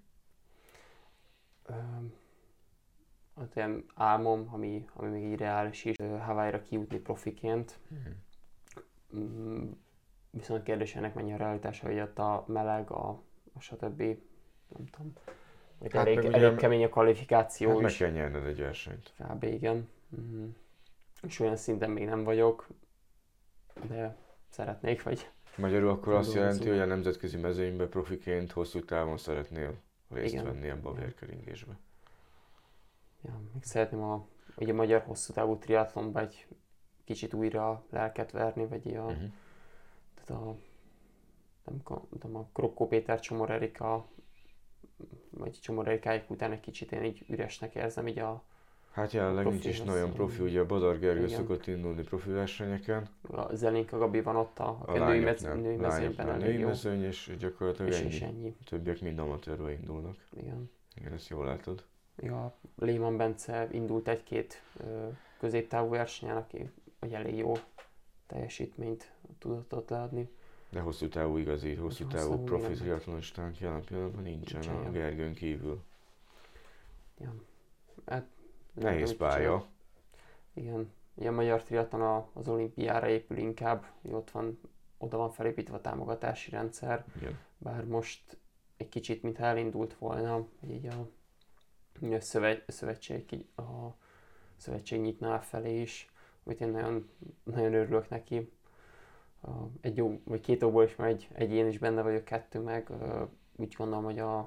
Um 1.70 2.14
az 3.40 3.48
ilyen 3.56 3.86
álmom, 3.96 4.48
ami, 4.52 4.86
ami 4.94 5.10
még 5.10 5.32
így 5.32 5.38
reális 5.40 5.86
is, 5.86 5.96
Hawaii-ra 5.98 6.62
kijutni 6.62 6.98
profiként. 6.98 7.80
Mm-hmm. 9.16 9.72
Viszont 10.30 10.64
kérdés 10.64 10.96
ennek 10.96 11.14
mennyi 11.14 11.34
a 11.34 11.38
realitása, 11.38 11.86
hogy 11.88 12.00
ott 12.00 12.20
a 12.20 12.44
meleg, 12.48 12.92
a, 12.92 13.22
stb. 13.60 14.02
Nem 14.68 14.86
tudom. 14.92 15.14
Hát 15.82 15.94
elég, 15.94 16.16
meg 16.16 16.26
ugye- 16.26 16.38
elég 16.38 16.58
kemény 16.58 16.84
a 16.84 16.90
kvalifikáció 16.90 17.70
Hát 17.70 17.80
meg 17.80 17.92
is. 17.92 17.98
kell 17.98 18.12
nyerned 18.12 18.46
egy 18.46 18.60
versenyt. 18.60 19.14
Kb. 19.18 19.44
igen. 19.44 19.90
Mm. 20.20 20.48
És 21.24 21.40
olyan 21.40 21.56
szinten 21.56 21.92
még 21.92 22.06
nem 22.06 22.24
vagyok, 22.24 22.68
de 23.88 24.16
szeretnék, 24.50 25.04
vagy 25.04 25.30
Magyarul 25.58 25.90
akkor 25.90 26.14
azt 26.14 26.34
jelenti, 26.34 26.70
hogy 26.70 26.80
a 26.80 26.86
nemzetközi 26.86 27.38
mezőnybe 27.38 27.88
profiként 27.88 28.52
hosszú 28.52 28.86
távon 28.86 29.18
szeretnél 29.18 29.74
részt 30.10 30.34
Igen. 30.34 30.46
venni 30.46 30.68
ebbe 30.68 30.90
a 30.90 30.94
vérkeringésbe. 30.94 31.78
Ja, 33.28 33.40
még 33.54 33.64
szeretném 33.64 34.02
a, 34.04 34.28
ugye 34.58 34.72
a 34.72 34.76
magyar 34.76 35.02
hosszú 35.02 35.34
távú 35.34 35.58
triatlonba 35.58 36.20
egy 36.20 36.48
kicsit 37.04 37.34
újra 37.34 37.86
lelket 37.90 38.32
verni, 38.32 38.66
vagy 38.66 38.96
a, 38.96 39.02
Uh-huh. 39.02 39.32
tehát 40.14 40.42
a 40.44 40.56
nem, 41.66 41.82
nem 42.22 42.36
a 42.36 42.48
Krokkó 42.54 42.88
Péter 42.88 43.20
Csomor 43.20 43.50
Erika, 43.50 44.08
vagy 45.30 45.52
Csomor 45.62 45.88
Erikáik 45.88 46.30
után 46.30 46.52
egy 46.52 46.60
kicsit 46.60 46.92
én 46.92 47.04
így 47.04 47.26
üresnek 47.30 47.76
érzem 47.76 48.08
így 48.08 48.20
a, 48.20 48.44
Hát 48.92 49.12
jelenleg 49.12 49.46
nincs 49.46 49.66
is 49.66 49.82
nagyon 49.82 50.14
profi, 50.14 50.44
ugye 50.44 50.60
a 50.60 50.66
Badar 50.66 51.00
Gergő 51.00 51.26
Igen. 51.26 51.38
szokott 51.38 51.68
indulni 51.68 52.04
profi 52.04 52.30
versenyeken, 52.30 53.08
a 53.22 53.56
Zelinka 53.56 53.98
Gabi 53.98 54.22
van 54.22 54.36
ott, 54.36 54.60
a, 54.60 54.78
a 54.86 54.92
a 54.92 55.08
női, 55.08 55.20
mez, 55.20 55.42
női 55.42 55.76
mezőnyben 55.76 56.30
elég 56.30 56.56
női 56.56 56.64
mezőny, 56.64 57.04
és 57.04 57.36
gyakorlatilag 57.40 57.92
És, 57.92 58.22
ennyi. 58.22 58.22
ennyi. 58.34 58.56
A 58.62 58.64
többiek 58.64 59.02
mind 59.02 59.20
amatőrbe 59.20 59.72
indulnak. 59.72 60.16
Igen. 60.38 60.72
Igen, 60.96 61.14
ezt 61.14 61.28
jól 61.30 61.46
látod. 61.46 61.86
Még 62.22 62.32
a 62.32 62.54
Lehmann 62.76 63.18
Bence 63.18 63.68
indult 63.72 64.08
egy-két 64.08 64.62
középtávú 65.40 65.90
versenyen, 65.90 66.38
aki 66.38 66.70
egy 67.00 67.14
elég 67.14 67.36
jó 67.36 67.54
teljesítményt 68.28 69.12
tudott 69.40 69.74
ott 69.74 69.90
leadni. 69.90 70.30
De 70.70 70.80
hosszú 70.80 71.08
távú 71.08 71.38
igazi, 71.38 71.74
hosszú 71.74 72.04
Hosszú 72.04 72.18
távú 72.18 72.30
távú, 72.30 72.44
profi 72.44 72.74
triatlonistánk 72.74 73.60
jelen 73.60 73.84
pillanatban 73.84 74.24
nincsen 74.24 74.60
Nincsen, 74.60 74.76
a 74.76 74.84
ja. 74.84 74.92
Gergőn 74.92 75.34
kívül. 75.34 75.84
Ja. 77.18 77.34
Hát, 78.06 78.28
Nehéz 78.74 79.16
pálya. 79.16 79.40
csinál. 79.40 79.66
Igen. 80.54 80.92
Ugye 81.14 81.30
a 81.30 81.32
magyar 81.32 81.64
triatlon 81.64 82.30
az 82.34 82.48
olimpiára 82.48 83.08
épül 83.08 83.38
inkább, 83.38 83.86
ott 84.12 84.32
van, 84.32 84.60
oda 84.98 85.18
van 85.18 85.32
felépítve 85.32 85.76
a 85.76 85.82
támogatási 85.82 86.50
rendszer, 86.50 87.06
Igen. 87.16 87.40
bár 87.58 87.86
most 87.86 88.38
egy 88.78 88.90
kicsit, 88.90 89.24
mintha 89.24 89.46
elindult 89.46 89.94
volna, 89.94 90.46
így 90.70 90.86
a, 90.86 91.10
szövet, 92.20 92.64
szövetség, 92.68 93.46
a 93.56 93.96
szövetség 94.58 95.02
nyitná 95.02 95.40
felé 95.40 95.82
is, 95.82 96.12
amit 96.44 96.62
én 96.62 96.70
nagyon, 96.70 97.10
nagyon 97.44 97.74
örülök 97.74 98.10
neki. 98.10 98.52
Egy 99.82 99.98
jó, 99.98 100.22
vagy 100.24 100.40
két 100.40 100.64
okból 100.64 100.84
is, 100.84 100.96
mert 100.96 101.28
egy, 101.34 101.52
én 101.52 101.68
is 101.68 101.78
benne 101.78 102.02
vagyok, 102.02 102.24
kettő 102.24 102.60
meg. 102.60 102.90
Úgy 103.56 103.76
gondolom, 103.78 104.04
hogy 104.04 104.20
a, 104.20 104.38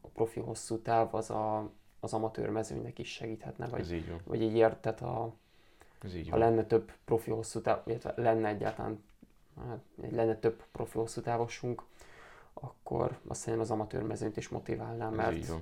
a 0.00 0.08
profi 0.12 0.40
hosszú 0.40 0.78
táv 0.78 1.14
az 1.14 1.30
a, 1.30 1.70
az 2.00 2.12
amatőr 2.12 2.48
mezőnynek 2.48 2.98
is 2.98 3.12
segíthetne, 3.12 3.66
vagy, 3.66 3.80
Ez 3.80 3.92
így 3.92 4.12
vagy 4.24 4.42
egy 4.42 4.54
ért, 4.54 4.80
tehát 4.80 5.00
a, 5.00 5.34
Ez 6.02 6.14
így 6.14 6.28
ha 6.28 6.36
lenne 6.36 6.64
több 6.64 6.92
profi 7.04 7.30
hosszú 7.30 7.60
táv, 7.60 7.82
illetve 7.86 8.12
lenne 8.16 8.48
egyáltalán, 8.48 9.04
hát, 9.68 9.80
lenne 10.10 10.36
több 10.36 10.62
profi 10.72 10.98
hosszú 10.98 11.20
távosunk, 11.20 11.82
akkor 12.54 13.18
azt 13.26 13.44
hiszem 13.44 13.60
az 13.60 13.70
amatőr 13.70 14.02
mezőnyt 14.02 14.36
is 14.36 14.48
motiválná, 14.48 15.08
Ez 15.08 15.16
mert, 15.16 15.36
így. 15.36 15.52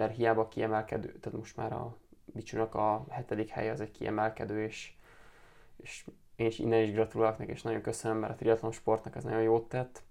Mert 0.00 0.16
hiába 0.16 0.48
kiemelkedő, 0.48 1.12
tehát 1.18 1.38
most 1.38 1.56
már 1.56 1.72
a 1.72 1.96
Bicsúnak 2.24 2.74
a 2.74 3.04
hetedik 3.08 3.48
hely 3.48 3.70
az 3.70 3.80
egy 3.80 3.90
kiemelkedő, 3.90 4.62
és, 4.62 4.92
és 5.76 6.06
én 6.36 6.46
is 6.46 6.58
innen 6.58 6.82
is 6.82 6.92
gratulálok 6.92 7.38
neki, 7.38 7.50
és 7.50 7.62
nagyon 7.62 7.80
köszönöm, 7.80 8.18
mert 8.18 8.32
a 8.32 8.36
triatlon 8.36 8.72
sportnak 8.72 9.16
ez 9.16 9.24
nagyon 9.24 9.42
jót 9.42 9.68
tett, 9.68 10.02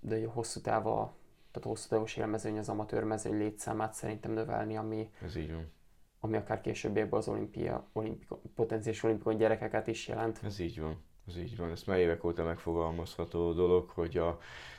de 0.00 0.26
a 0.26 0.30
hosszú 0.30 0.60
táva, 0.60 1.14
tehát 1.50 1.66
a 1.66 1.68
hosszú 1.68 1.88
távos 1.88 2.16
élmezőny 2.16 2.58
az 2.58 2.68
amatőr 2.68 3.04
mezőny 3.04 3.38
létszámát 3.38 3.92
szerintem 3.94 4.32
növelni, 4.32 4.76
ami, 4.76 5.10
Ez 5.22 5.36
így 5.36 5.52
van. 5.52 5.70
ami 6.20 6.36
akár 6.36 6.60
későbbiekben 6.60 7.18
az 7.18 7.28
olimpia, 7.28 7.88
olimpiko, 7.92 8.38
potenciális 8.54 9.02
olimpikon 9.02 9.36
gyerekeket 9.36 9.86
is 9.86 10.08
jelent. 10.08 10.40
Ez 10.42 10.58
így 10.58 10.80
van. 10.80 11.04
Ez 11.26 11.38
így 11.38 11.56
van. 11.56 11.70
Ez 11.70 11.82
már 11.82 11.98
évek 11.98 12.24
óta 12.24 12.44
megfogalmazható 12.44 13.52
dolog, 13.52 13.88
hogy 13.88 14.16
a, 14.16 14.38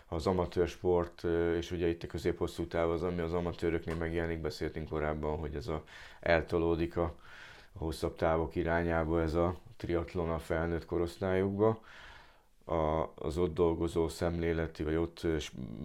az 0.10 0.28
amatőr 0.28 0.68
sport, 0.68 1.24
ö, 1.24 1.57
és 1.57 1.72
ugye 1.72 1.88
itt 1.88 2.03
a 2.03 2.07
közép-hosszú 2.07 2.68
táv 2.68 2.89
az, 2.89 3.03
ami 3.03 3.20
az 3.20 3.34
amatőröknél 3.34 3.95
megjelenik, 3.95 4.41
beszéltünk 4.41 4.89
korábban, 4.89 5.38
hogy 5.38 5.55
ez 5.55 5.68
a 5.68 5.84
eltolódik 6.20 6.97
a, 6.97 7.16
a 7.74 7.78
hosszabb 7.78 8.16
távok 8.16 8.55
irányába 8.55 9.22
ez 9.22 9.34
a 9.34 9.55
triatlon 9.78 10.30
a 10.30 10.39
felnőtt 10.39 10.86
korosztályokba. 10.86 11.82
A, 12.66 13.10
az 13.16 13.38
ott 13.38 13.53
dolgozó 13.53 14.07
szemléleti, 14.07 14.84
vagy 14.84 14.95
ott 14.95 15.28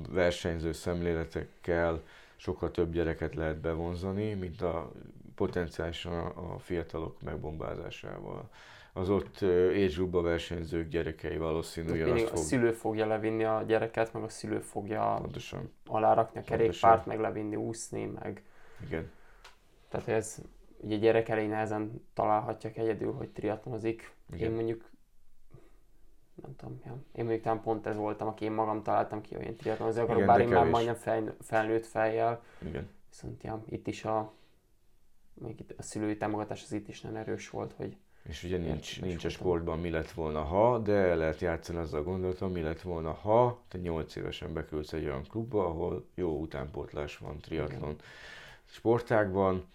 versenyző 0.08 0.72
szemléletekkel 0.72 2.02
sokkal 2.36 2.70
több 2.70 2.92
gyereket 2.92 3.34
lehet 3.34 3.56
bevonzani, 3.56 4.34
mint 4.34 4.62
a 4.62 4.92
potenciálisan 5.34 6.26
a 6.26 6.58
fiatalok 6.58 7.22
megbombázásával 7.22 8.50
az 8.96 9.10
ott 9.10 9.38
age 9.42 10.20
versenyzők 10.20 10.88
gyerekei 10.88 11.36
valószínű 11.36 11.86
Tehát 11.86 12.02
ugyanazt 12.02 12.20
mindig 12.20 12.34
a 12.34 12.36
fog... 12.36 12.46
szülő 12.46 12.72
fogja 12.72 13.06
levinni 13.06 13.44
a 13.44 13.62
gyereket, 13.62 14.12
meg 14.12 14.22
a 14.22 14.28
szülő 14.28 14.60
fogja 14.60 15.18
Pontosan, 15.20 15.72
alárakni 15.86 16.40
a 16.40 16.42
kerékpárt, 16.42 17.06
meg 17.06 17.20
levinni, 17.20 17.56
úszni, 17.56 18.04
meg 18.04 18.42
igen. 18.84 19.10
Tehát 19.88 20.08
ez 20.08 20.38
ugye 20.76 20.96
gyerek 20.96 21.28
elég 21.28 21.48
nehezen 21.48 22.04
találhatják 22.14 22.76
egyedül, 22.76 23.12
hogy 23.12 23.28
triatlonozik. 23.28 24.14
Igen. 24.32 24.48
Én 24.48 24.54
mondjuk 24.54 24.90
nem 26.42 26.56
tudom, 26.56 26.80
ja. 26.84 26.96
én 27.12 27.24
mondjuk 27.24 27.42
talán 27.42 27.62
pont 27.62 27.86
ez 27.86 27.96
voltam, 27.96 28.28
aki 28.28 28.44
én 28.44 28.52
magam 28.52 28.82
találtam 28.82 29.20
ki, 29.20 29.34
hogy 29.34 29.44
én 29.44 29.56
triatlonozni 29.56 30.00
akarok, 30.00 30.22
Igen, 30.22 30.34
bár 30.34 30.40
én 30.40 30.48
már 30.48 30.68
majdnem 30.68 30.94
fel, 30.94 31.36
felnőtt 31.40 31.86
fejjel, 31.86 32.42
Igen. 32.58 32.88
viszont 33.08 33.42
ja, 33.42 33.62
itt 33.68 33.86
is 33.86 34.04
a, 34.04 34.32
még 35.34 35.60
itt 35.60 35.74
a 35.76 35.82
szülői 35.82 36.16
támogatás 36.16 36.62
az 36.62 36.72
itt 36.72 36.88
is 36.88 37.00
nagyon 37.00 37.16
erős 37.16 37.50
volt, 37.50 37.72
hogy 37.72 37.96
És 38.28 38.42
ugye 38.42 38.56
nincs, 38.58 39.00
nincs 39.00 39.24
a 39.24 39.28
sportban 39.28 39.78
mi 39.78 39.90
lett 39.90 40.10
volna 40.10 40.42
ha, 40.42 40.78
de 40.78 41.14
lehet 41.14 41.40
játszani 41.40 41.78
azzal 41.78 42.00
a 42.00 42.04
gondolatom, 42.04 42.52
mi 42.52 42.60
lett 42.60 42.80
volna 42.80 43.12
ha 43.12 43.64
te 43.68 43.78
8 43.78 44.16
évesen 44.16 44.52
beküldsz 44.52 44.92
egy 44.92 45.04
olyan 45.04 45.22
klubba, 45.22 45.66
ahol 45.66 46.06
jó 46.14 46.40
utánpótlás 46.40 47.18
van 47.18 47.38
triatlon 47.38 47.96
sportágban. 48.64 49.68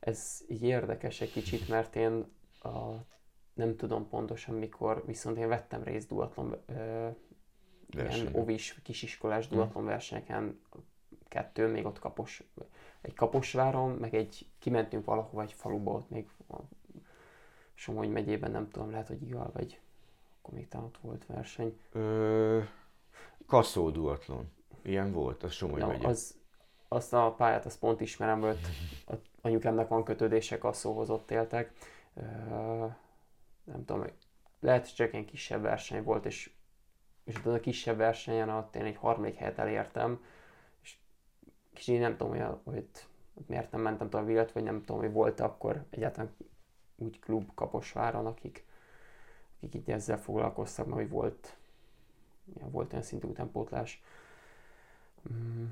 ez 0.00 0.40
így 0.48 0.62
érdekes 0.62 1.20
egy 1.20 1.32
kicsit, 1.32 1.68
mert 1.68 1.96
én 1.96 2.26
a, 2.62 2.90
nem 3.54 3.76
tudom 3.76 4.08
pontosan 4.08 4.54
mikor, 4.54 5.02
viszont 5.06 5.36
én 5.36 5.48
vettem 5.48 5.82
részt 5.82 6.08
duatlon 6.08 6.56
ö, 6.66 7.08
ilyen 7.90 8.28
ovis, 8.32 8.80
kisiskolás 8.82 9.48
Hm. 9.48 9.54
duatlon 9.54 9.84
versenyeken, 9.84 10.60
kettő, 11.28 11.66
még 11.66 11.84
ott 11.86 11.98
kapos, 11.98 12.42
egy 13.00 13.14
Kaposváron, 13.14 13.90
meg 13.90 14.14
egy, 14.14 14.46
kimentünk 14.58 15.04
valahova 15.04 15.42
egy 15.42 15.52
faluba, 15.52 15.92
ott 15.92 16.10
még 16.10 16.28
Somogy 17.80 18.10
megyében, 18.10 18.50
nem 18.50 18.70
tudom, 18.70 18.90
lehet, 18.90 19.06
hogy 19.06 19.22
Igal, 19.22 19.50
vagy 19.52 19.80
akkor 20.38 20.54
még 20.54 20.68
talán 20.68 20.86
ott 20.86 20.98
volt 20.98 21.26
verseny. 21.26 21.78
Ö, 21.92 22.60
Kaszó 23.46 23.90
duatlon. 23.90 24.52
Ilyen 24.82 25.12
volt, 25.12 25.42
az 25.42 25.52
Somogy 25.52 25.80
Na, 25.80 25.86
megye. 25.86 26.06
az, 26.08 26.38
azt 26.88 27.12
a 27.12 27.34
pályát, 27.36 27.64
azt 27.64 27.78
pont 27.78 28.00
ismerem, 28.00 28.38
mert 28.38 28.66
a 29.06 29.14
anyukámnak 29.40 29.88
van 29.88 30.04
kötődése 30.04 30.58
Kasszóhoz, 30.58 31.10
ott 31.10 31.30
éltek. 31.30 31.72
Ö, 32.14 32.22
nem 33.64 33.84
tudom, 33.84 34.04
lehet, 34.60 34.82
hogy 34.84 34.94
csak 34.94 35.12
egy 35.12 35.24
kisebb 35.24 35.62
verseny 35.62 36.02
volt, 36.02 36.24
és, 36.26 36.50
és 37.24 37.36
ott 37.36 37.54
a 37.54 37.60
kisebb 37.60 37.96
versenyen 37.96 38.48
ott 38.48 38.74
én 38.76 38.84
egy 38.84 38.96
harmadik 38.96 39.34
helyet 39.34 39.58
elértem, 39.58 40.24
és 40.82 40.96
kicsit 41.74 42.00
nem 42.00 42.16
tudom, 42.16 42.32
hogy, 42.36 42.58
hogy 42.64 42.76
ott- 42.76 43.08
ott 43.34 43.48
miért 43.48 43.70
nem 43.70 43.80
mentem 43.80 44.10
tovább, 44.10 44.28
illetve 44.28 44.60
nem 44.60 44.80
tudom, 44.84 45.00
hogy 45.00 45.12
volt 45.12 45.40
akkor 45.40 45.84
egyáltalán 45.90 46.30
úgy 47.00 47.20
klub 47.20 47.54
Kaposváron, 47.54 48.26
akik, 48.26 48.64
akik 49.56 49.74
így 49.74 49.90
ezzel 49.90 50.18
foglalkoztak, 50.18 50.86
mert 50.86 51.10
volt, 51.10 51.56
ja, 52.58 52.68
volt 52.68 52.92
olyan 52.92 53.04
szintű 53.04 53.28
utánpótlás. 53.28 54.02
Mm, 55.32 55.66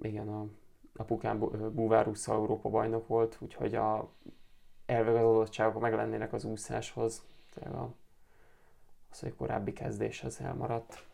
igen, 0.00 0.28
a 0.28 0.46
apukám 0.96 1.38
Búvárussza 1.74 2.32
Európa 2.32 2.68
bajnok 2.68 3.06
volt, 3.06 3.36
úgyhogy 3.40 3.74
a 3.74 4.10
elveg 4.86 5.14
az 5.14 5.24
adottságok 5.24 5.80
meg 5.80 5.94
lennének 5.94 6.32
az 6.32 6.44
úszáshoz. 6.44 7.24
Tehát 7.54 7.74
a, 7.74 7.94
az, 9.10 9.20
hogy 9.20 9.34
korábbi 9.34 9.72
kezdéshez 9.72 10.40
elmaradt. 10.40 11.06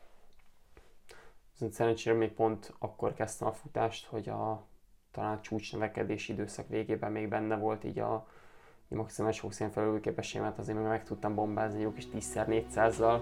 Viszont 1.53 1.73
szerencsére 1.73 2.17
még 2.17 2.33
pont 2.33 2.75
akkor 2.79 3.15
kezdtem 3.15 3.49
a 3.49 3.53
futást, 3.53 4.07
hogy 4.07 4.29
a 4.29 4.67
talán 5.11 5.37
a 5.37 5.41
csúcsnövekedési 5.41 6.33
időszak 6.33 6.69
végében 6.69 7.13
még 7.13 7.29
benne 7.29 7.57
volt 7.57 7.85
így 7.85 7.99
a 7.99 8.29
maximális 8.95 9.41
hosszén 9.41 9.71
felülő 9.71 10.01
képességemet, 10.01 10.59
azért 10.59 10.83
meg 10.83 11.05
tudtam 11.05 11.35
bombázni 11.35 11.81
jó 11.81 11.93
kis 11.93 12.09
10x400-zal. 12.15 13.21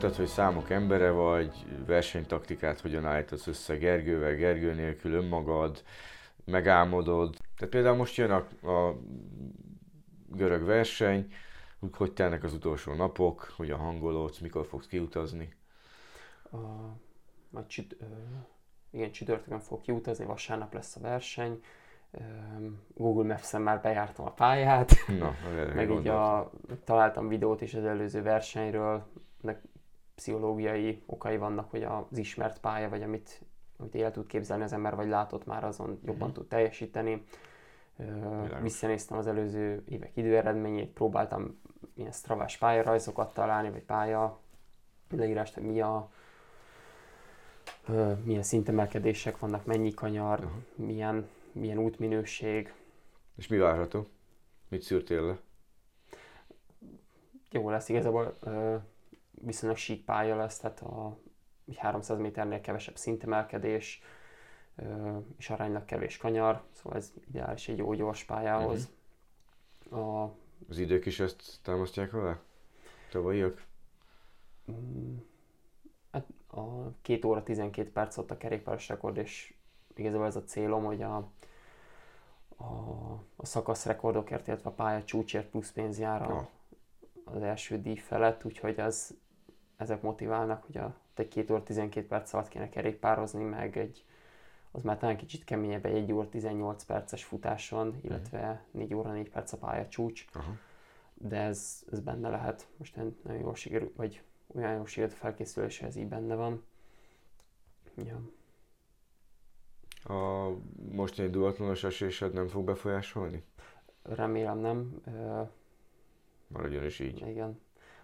Mondtad, 0.00 0.24
hogy 0.24 0.34
számok 0.34 0.70
embere 0.70 1.10
vagy, 1.10 1.66
versenytaktikát 1.86 2.80
hogyan 2.80 3.06
állítasz 3.06 3.46
össze 3.46 3.76
Gergővel, 3.76 4.34
Gergő 4.34 4.74
nélkül 4.74 5.12
önmagad, 5.12 5.82
megálmodod. 6.44 7.36
Tehát 7.56 7.72
például 7.74 7.96
most 7.96 8.16
jön 8.16 8.30
a, 8.30 8.68
a 8.70 8.96
görög 10.28 10.64
verseny, 10.64 11.32
hogy 11.92 12.12
telnek 12.12 12.44
az 12.44 12.52
utolsó 12.52 12.94
napok, 12.94 13.52
hogyan 13.56 13.78
hangolódsz, 13.78 14.38
mikor 14.38 14.66
fogsz 14.66 14.86
kiutazni? 14.86 15.54
A, 16.50 16.56
majd 17.50 17.66
csüt, 17.66 17.96
ö, 18.00 18.04
igen, 18.90 19.10
csütörtökön 19.10 19.60
fog 19.60 19.80
kiutazni, 19.80 20.24
vasárnap 20.24 20.74
lesz 20.74 20.96
a 20.96 21.00
verseny. 21.00 21.62
Google 22.94 23.26
Maps-en 23.26 23.62
már 23.62 23.80
bejártam 23.80 24.26
a 24.26 24.32
pályát, 24.32 24.92
Na, 25.18 25.34
meg 25.74 25.90
így 25.90 26.08
a, 26.08 26.50
találtam 26.84 27.28
videót 27.28 27.60
is 27.60 27.74
az 27.74 27.84
előző 27.84 28.22
versenyről, 28.22 29.06
de 29.40 29.60
pszichológiai 30.16 31.02
okai 31.06 31.36
vannak, 31.36 31.70
hogy 31.70 31.82
az 31.82 32.18
ismert 32.18 32.60
pálya, 32.60 32.88
vagy 32.88 33.02
amit, 33.02 33.40
amit 33.76 33.94
el 33.94 34.10
tud 34.10 34.26
képzelni 34.26 34.62
az 34.62 34.72
ember, 34.72 34.94
vagy 34.94 35.08
látott 35.08 35.46
már, 35.46 35.64
azon 35.64 36.00
jobban 36.04 36.24
mm-hmm. 36.24 36.32
tud 36.32 36.46
teljesíteni. 36.46 37.24
Világos. 37.96 38.60
Visszanéztem 38.60 39.18
az 39.18 39.26
előző 39.26 39.82
évek 39.88 40.16
időeredményét, 40.16 40.92
próbáltam 40.92 41.60
ilyen 41.94 42.12
stravás 42.12 42.56
pályarajzokat 42.56 43.34
találni, 43.34 43.70
vagy 43.70 43.82
pálya 43.82 44.38
leírást, 45.10 45.54
hogy 45.54 45.62
mi 45.62 45.80
a, 45.80 46.10
milyen 48.22 48.42
szintemelkedések 48.42 49.38
vannak, 49.38 49.64
mennyi 49.64 49.94
kanyar, 49.94 50.38
uh-huh. 50.38 50.86
milyen, 50.86 51.28
milyen 51.52 51.78
útminőség. 51.78 52.74
És 53.36 53.46
mi 53.46 53.56
várható? 53.56 54.06
Mit 54.68 54.82
szűrtél 54.82 55.26
le? 55.26 55.38
Jó 57.50 57.70
lesz, 57.70 57.88
igazából 57.88 58.38
viszonylag 59.40 59.78
sík 59.78 60.04
pálya 60.04 60.36
lesz, 60.36 60.58
tehát 60.58 60.80
a 60.80 61.18
300 61.76 62.18
méternél 62.18 62.60
kevesebb 62.60 62.96
szintemelkedés, 62.96 64.02
és 65.36 65.50
aránylag 65.50 65.84
kevés 65.84 66.16
kanyar, 66.16 66.62
szóval 66.72 66.98
ez 66.98 67.12
ideális 67.28 67.68
egy 67.68 67.78
jó 67.78 67.94
gyors 67.94 68.24
pályához. 68.24 68.88
Uh-huh. 69.90 70.24
A... 70.24 70.34
Az 70.68 70.78
idők 70.78 71.06
is 71.06 71.20
ezt 71.20 71.58
támasztják 71.62 72.14
alá? 72.14 72.38
Tavalyiak? 73.10 73.64
Mm, 74.70 75.16
hát 76.10 76.26
a 76.46 76.92
2 77.02 77.28
óra 77.28 77.42
12 77.42 77.90
perc 77.90 78.16
ott 78.16 78.30
a 78.30 78.36
kerékpáros 78.36 78.88
rekord, 78.88 79.16
és 79.16 79.54
igazából 79.94 80.26
ez 80.26 80.36
a 80.36 80.44
célom, 80.44 80.84
hogy 80.84 81.02
a, 81.02 81.16
a, 82.56 82.64
a 83.36 83.46
szakasz 83.46 83.86
rekordokért, 83.86 84.46
illetve 84.46 84.70
a 84.70 84.72
pálya 84.72 85.04
csúcsért 85.04 85.50
plusz 85.50 85.72
pénz 85.72 85.98
jár 85.98 86.22
a, 86.22 86.48
az 87.24 87.42
első 87.42 87.80
díj 87.80 87.96
felett, 87.96 88.44
úgyhogy 88.44 88.78
ez, 88.78 89.14
ezek 89.76 90.02
motiválnak, 90.02 90.64
hogy 90.64 90.76
a, 90.76 90.94
egy 91.14 91.28
2 91.28 91.52
óra 91.54 91.62
12 91.62 92.06
perc 92.06 92.32
alatt 92.32 92.48
kéne 92.48 92.68
kerékpározni, 92.68 93.44
meg 93.44 93.78
egy 93.78 94.04
az 94.76 94.82
már 94.82 94.98
talán 94.98 95.16
kicsit 95.16 95.44
keményebb 95.44 95.84
egy 95.84 95.94
1 95.94 96.12
óra 96.12 96.28
18 96.28 96.84
perces 96.84 97.24
futáson, 97.24 97.98
illetve 98.02 98.64
4 98.70 98.94
óra 98.94 99.12
4 99.12 99.30
perc 99.30 99.52
a 99.52 99.56
pálya 99.56 99.88
csúcs. 99.88 100.24
Aha. 100.32 100.56
De 101.14 101.36
ez, 101.36 101.84
ez 101.90 102.00
benne 102.00 102.28
lehet. 102.28 102.68
Most 102.76 102.96
nagyon 102.96 103.40
jól 103.40 103.54
sikerült, 103.54 103.96
vagy 103.96 104.22
olyan 104.54 104.74
jól 104.74 104.86
sikerült 104.86 105.12
a 105.12 105.16
felkészülés, 105.16 105.82
ez 105.82 105.96
így 105.96 106.08
benne 106.08 106.34
van. 106.34 106.64
Ja. 108.04 108.20
A 110.14 110.52
mostani 110.92 111.30
duatlonos 111.30 111.84
esésed 111.84 112.32
nem 112.32 112.48
fog 112.48 112.64
befolyásolni? 112.64 113.44
Remélem 114.02 114.58
nem. 114.58 115.02
Maradjon 116.48 116.84
is 116.84 116.98
így. 116.98 117.26
Igen. 117.26 117.60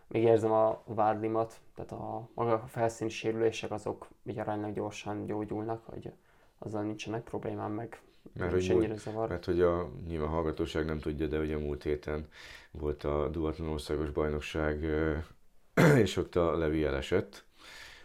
Még 0.06 0.22
érzem 0.22 0.52
a 0.52 0.82
vádlimat, 0.84 1.60
tehát 1.74 1.92
a 1.92 2.28
maga 2.34 2.52
a 2.52 2.66
felszíni 2.66 3.10
sérülések 3.10 3.70
azok 3.70 4.08
így 4.26 4.38
aránylag 4.38 4.74
gyorsan 4.74 5.26
gyógyulnak, 5.26 5.84
hogy 5.84 6.12
azzal 6.58 6.82
nincsenek 6.82 7.22
problémám, 7.22 7.72
meg 7.72 8.00
mert 8.32 8.52
hogy, 8.52 8.68
múlt, 8.70 8.98
zavar. 8.98 9.28
mert 9.28 9.44
hogy 9.44 9.60
a 9.60 9.90
nyilván 10.06 10.28
hallgatóság 10.28 10.84
nem 10.84 10.98
tudja, 10.98 11.26
de 11.26 11.54
a 11.54 11.58
múlt 11.58 11.82
héten 11.82 12.28
volt 12.70 13.04
a 13.04 13.28
duatlan 13.28 13.68
országos 13.68 14.10
bajnokság, 14.10 14.84
és 16.04 16.16
ott 16.16 16.36
a 16.36 16.56
Levi 16.56 16.84
elesett 16.84 17.44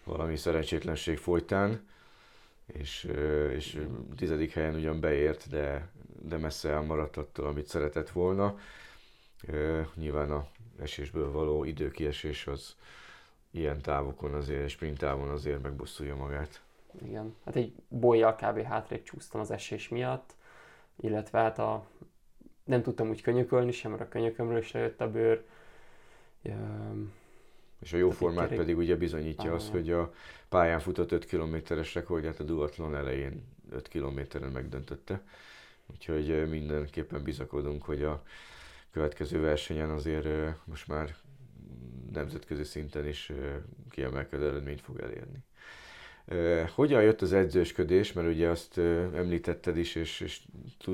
valami 0.03 0.35
szerencsétlenség 0.35 1.17
folytán, 1.17 1.87
és, 2.65 3.11
és 3.53 3.81
tizedik 4.15 4.51
helyen 4.51 4.75
ugyan 4.75 4.99
beért, 4.99 5.49
de, 5.49 5.89
de 6.21 6.37
messze 6.37 6.69
elmaradt 6.69 7.17
attól, 7.17 7.45
amit 7.45 7.67
szeretett 7.67 8.09
volna. 8.09 8.57
Nyilván 9.95 10.31
a 10.31 10.47
esésből 10.79 11.31
való 11.31 11.63
időkiesés 11.63 12.47
az 12.47 12.75
ilyen 13.51 13.81
távokon 13.81 14.33
azért, 14.33 14.69
sprint 14.69 14.97
távon 14.97 15.29
azért 15.29 15.61
megbosszulja 15.61 16.15
magát 16.15 16.61
igen. 17.05 17.35
Hát 17.45 17.55
egy 17.55 17.73
bolyjal 17.87 18.35
kb. 18.35 18.61
hátrébb 18.61 19.03
csúsztam 19.03 19.41
az 19.41 19.51
esés 19.51 19.89
miatt, 19.89 20.35
illetve 21.01 21.39
hát 21.39 21.59
a, 21.59 21.87
nem 22.63 22.81
tudtam 22.81 23.09
úgy 23.09 23.21
könyökölni 23.21 23.71
sem, 23.71 23.91
mert 23.91 24.03
a 24.03 24.07
könyökömről 24.07 24.57
is 24.57 24.71
lejött 24.71 25.01
a 25.01 25.11
bőr. 25.11 25.43
Um, 26.41 27.13
és 27.79 27.93
a 27.93 27.97
jó 27.97 28.09
formát 28.09 28.43
kerék... 28.43 28.59
pedig 28.59 28.77
ugye 28.77 28.95
bizonyítja 28.95 29.53
azt, 29.53 29.69
hogy 29.69 29.91
a 29.91 30.13
pályán 30.49 30.79
futott 30.79 31.11
5 31.11 31.25
kilométeres 31.25 31.93
rekordját 31.93 32.39
a 32.39 32.43
duatlon 32.43 32.95
elején 32.95 33.43
5 33.71 33.87
kilométeren 33.87 34.51
megdöntötte. 34.51 35.21
Úgyhogy 35.91 36.49
mindenképpen 36.49 37.23
bizakodunk, 37.23 37.83
hogy 37.83 38.03
a 38.03 38.23
következő 38.91 39.39
versenyen 39.39 39.89
azért 39.89 40.55
most 40.65 40.87
már 40.87 41.15
nemzetközi 42.11 42.63
szinten 42.63 43.07
is 43.07 43.31
kiemelkedő 43.89 44.47
eredményt 44.47 44.81
fog 44.81 44.99
elérni. 44.99 45.43
Hogyan 46.75 47.01
jött 47.01 47.21
az 47.21 47.33
edzősködés, 47.33 48.13
mert 48.13 48.27
ugye 48.27 48.49
azt 48.49 48.77
említetted 48.77 49.77
is, 49.77 49.95
és, 49.95 50.19
és 50.19 50.41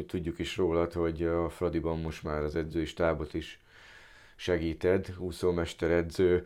tudjuk 0.07 0.39
is 0.39 0.57
rólad, 0.57 0.93
hogy 0.93 1.23
a 1.23 1.49
Fradiban 1.49 1.99
most 1.99 2.23
már 2.23 2.41
az 2.43 2.55
edzői 2.55 2.85
stábot 2.85 3.33
is 3.33 3.61
segíted, 4.35 5.13
úszómester 5.17 5.91
edző. 5.91 6.45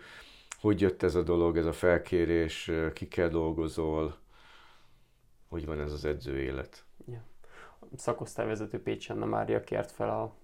Hogy 0.60 0.82
jött 0.82 1.04
ez 1.04 1.16
a 1.16 1.24
dolog, 1.24 1.58
ez 1.58 1.66
a 1.66 1.74
felkérés, 1.74 2.72
kikkel 2.94 3.30
dolgozol, 3.30 4.18
hogy 5.48 5.66
van 5.66 5.80
ez 5.80 5.92
az 5.92 6.06
edző 6.06 6.40
élet? 6.40 6.84
Ja. 7.06 7.24
Szakosztályvezető 7.96 8.82
Pécs 8.82 9.10
Anna 9.10 9.26
Mária 9.26 9.62
kért 9.62 9.92
fel, 9.92 10.10
a, 10.10 10.36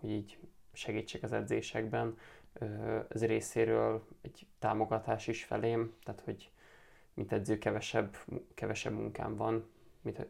hogy 0.00 0.10
így 0.10 0.38
segítsek 0.72 1.22
az 1.22 1.32
edzésekben. 1.32 2.18
Ez 3.08 3.24
részéről 3.24 4.06
egy 4.20 4.46
támogatás 4.58 5.26
is 5.26 5.44
felém, 5.44 5.94
tehát 6.02 6.20
hogy 6.20 6.50
mint 7.14 7.32
edző 7.32 7.58
kevesebb, 7.58 8.16
kevesebb 8.54 8.92
munkám 8.92 9.36
van, 9.36 9.70
mint, 10.00 10.26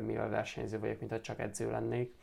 mivel 0.00 0.28
versenyző 0.28 0.78
vagyok, 0.78 0.98
mint 0.98 1.10
ha 1.10 1.20
csak 1.20 1.38
edző 1.38 1.70
lennék. 1.70 2.14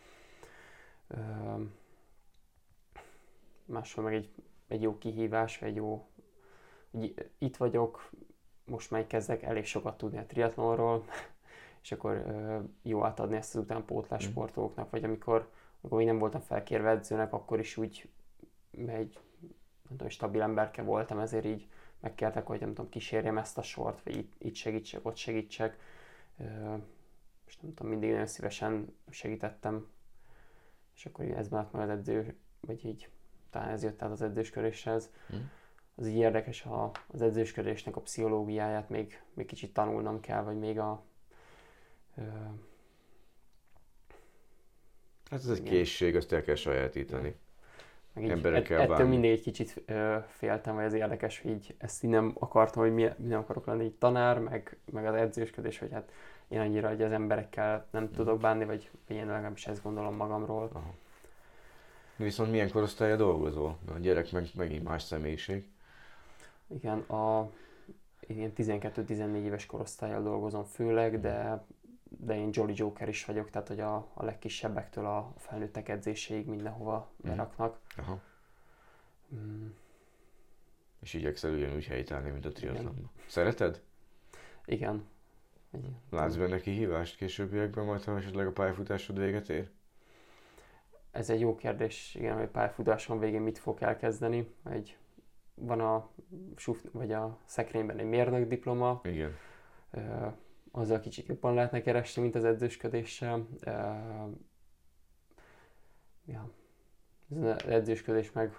Máshol 3.66 4.04
meg 4.04 4.14
egy, 4.14 4.30
egy 4.68 4.82
jó 4.82 4.98
kihívás, 4.98 5.60
vagy 5.60 5.70
egy 5.70 5.76
jó, 5.76 6.08
itt 7.38 7.58
vagyok, 7.58 8.10
most 8.66 8.92
már 8.92 9.08
kezdek 9.08 9.44
elég 9.44 9.66
sokat 9.66 9.98
tudni 9.98 10.18
a 10.18 10.26
triatlonról, 10.26 11.06
és 11.84 11.92
akkor 11.92 12.26
jó 12.82 13.04
átadni 13.04 13.36
ezt 13.36 13.56
az 13.56 13.62
utánpótlás 13.62 14.28
mm. 14.28 14.30
sportolóknak, 14.30 14.90
vagy 14.90 15.04
amikor, 15.04 15.50
amikor 15.82 16.02
én 16.02 16.08
nem 16.08 16.20
voltam 16.20 16.42
felkérve 16.42 16.90
edzőnek, 16.90 17.34
akkor 17.34 17.60
is 17.60 17.78
úgy 17.78 18.10
egy 18.88 19.20
nem 19.90 19.98
tudom, 19.98 20.10
stabil 20.10 20.42
emberke 20.42 20.82
voltam, 20.82 21.20
ezért 21.20 21.46
így 21.46 21.68
megkértek, 22.00 22.46
hogy 22.46 22.60
nem 22.60 22.74
tudom, 22.74 22.90
kísérjem 22.90 23.38
ezt 23.38 23.58
a 23.58 23.62
sort, 23.62 24.04
vagy 24.04 24.16
itt, 24.16 24.34
itt 24.38 24.56
segítsek, 24.56 25.06
ott 25.06 25.16
segítsek. 25.16 25.78
És 27.46 27.58
nem 27.58 27.74
tudom, 27.74 27.92
mindig 27.92 28.10
nagyon 28.10 28.28
szívesen 28.28 28.96
segítettem. 29.10 29.88
És 30.96 31.06
akkor 31.06 31.26
ez 31.26 31.48
maradt 31.48 31.72
meg 31.72 31.82
az 31.82 31.90
edző, 31.90 32.38
vagy 32.60 32.86
így 32.86 33.10
talán 33.50 33.70
ez 33.70 33.84
jött 33.84 34.02
át 34.02 34.12
az 34.12 34.22
edzősköréshez. 34.22 35.10
Mm. 35.36 35.40
Az 35.96 36.08
így 36.08 36.16
érdekes, 36.16 36.62
ha 36.62 36.92
az 37.08 37.22
edzőskörésnek 37.22 37.96
a 37.96 38.02
pszichológiáját 38.02 38.90
még, 38.90 39.24
még 39.34 39.46
kicsit 39.46 39.74
tanulnom 39.74 40.20
kell, 40.20 40.44
vagy 40.44 40.60
még 40.60 40.80
a... 40.80 41.04
Hát 45.30 45.40
ez 45.40 45.50
egy 45.50 45.64
készség, 45.64 46.16
azt 46.16 46.34
el 46.34 46.44
kell 46.44 46.56
sajátítani 46.56 47.36
meg 48.20 48.24
így 48.24 48.30
emberekkel 48.30 48.82
ett, 48.82 48.90
ettől 48.90 49.08
mindig 49.08 49.32
egy 49.32 49.42
kicsit 49.42 49.82
ö, 49.86 50.18
féltem, 50.28 50.76
vagy 50.76 50.84
ez 50.84 50.94
érdekes, 50.94 51.42
hogy 51.42 51.52
így 51.52 51.76
ezt 51.78 52.04
így 52.04 52.10
nem 52.10 52.32
akartam, 52.40 52.84
hogy 52.84 52.94
mi, 52.94 53.10
mi 53.18 53.28
nem 53.28 53.40
akarok 53.40 53.66
lenni 53.66 53.84
így 53.84 53.94
tanár, 53.94 54.40
meg, 54.40 54.78
meg 54.92 55.06
az 55.06 55.16
edzősködés, 55.16 55.80
hogy 55.80 55.92
hát 55.92 56.12
én 56.48 56.60
annyira, 56.60 56.88
hogy 56.88 57.02
az 57.02 57.12
emberekkel 57.12 57.88
nem 57.92 58.04
mm. 58.04 58.14
tudok 58.14 58.40
bánni, 58.40 58.66
vagy 58.66 58.90
én 59.08 59.26
legalábbis 59.26 59.68
ezt 59.68 59.84
gondolom 59.84 60.16
magamról. 60.16 60.70
Aha. 60.74 60.94
Viszont 62.16 62.52
milyen 62.52 62.72
korosztálya 62.72 63.16
dolgozol? 63.16 63.78
A 63.96 63.98
gyerek 63.98 64.32
meg 64.32 64.48
megint 64.56 64.84
más 64.84 65.04
személyiség. 65.04 65.68
Igen, 66.68 67.00
a 67.00 67.50
ilyen 68.20 68.52
12-14 68.58 69.44
éves 69.44 69.66
korosztályjal 69.66 70.24
dolgozom 70.24 70.64
főleg, 70.64 71.20
de 71.20 71.64
de 72.10 72.36
én 72.36 72.50
Jolly 72.52 72.74
Joker 72.76 73.08
is 73.08 73.26
vagyok, 73.26 73.50
tehát 73.50 73.68
hogy 73.68 73.80
a, 73.80 73.96
a 74.14 74.24
legkisebbektől 74.24 75.06
a 75.06 75.34
felnőttek 75.38 75.90
edzéséig 75.90 76.48
mindenhova 76.48 77.12
mm. 77.12 77.30
beraknak. 77.30 77.80
Aha. 77.98 78.22
Mm. 79.36 79.68
És 81.02 81.14
igyekszel 81.14 81.54
ugyanúgy 81.54 81.86
helytállni, 81.86 82.30
mint 82.30 82.46
a 82.46 82.52
triatlonban. 82.52 83.10
Szereted? 83.28 83.82
Igen. 84.66 85.08
Igen. 85.74 86.02
Látsz 86.10 86.36
benne 86.36 86.60
kihívást 86.60 87.16
későbbiekben, 87.16 87.86
majd 87.86 88.04
ha 88.04 88.18
esetleg 88.18 88.48
a 88.48 88.52
pályafutásod 88.52 89.20
véget 89.20 89.50
ér? 89.50 89.70
Ez 91.12 91.30
egy 91.30 91.40
jó 91.40 91.56
kérdés, 91.56 92.16
igen, 92.16 92.38
hogy 92.38 92.48
pályafutáson 92.48 93.20
végén 93.20 93.42
mit 93.42 93.58
fog 93.58 93.82
elkezdeni. 93.82 94.56
Egy, 94.70 94.98
van 95.56 95.82
a 95.82 96.10
suf, 96.56 96.86
vagy 96.92 97.12
a 97.12 97.38
szekrényben 97.46 97.98
egy 97.98 98.06
mérnök 98.06 98.48
diploma. 98.48 99.02
Igen. 99.04 99.36
Uh, 99.92 100.34
azzal 100.72 101.00
kicsit 101.00 101.28
jobban 101.28 101.54
lehetne 101.54 101.82
keresni, 101.82 102.22
mint 102.22 102.36
az 102.36 102.44
edzősködéssel. 102.44 103.48
Ja. 106.26 106.50
Az 107.36 107.66
edzősködés 107.68 108.32
meg, 108.32 108.58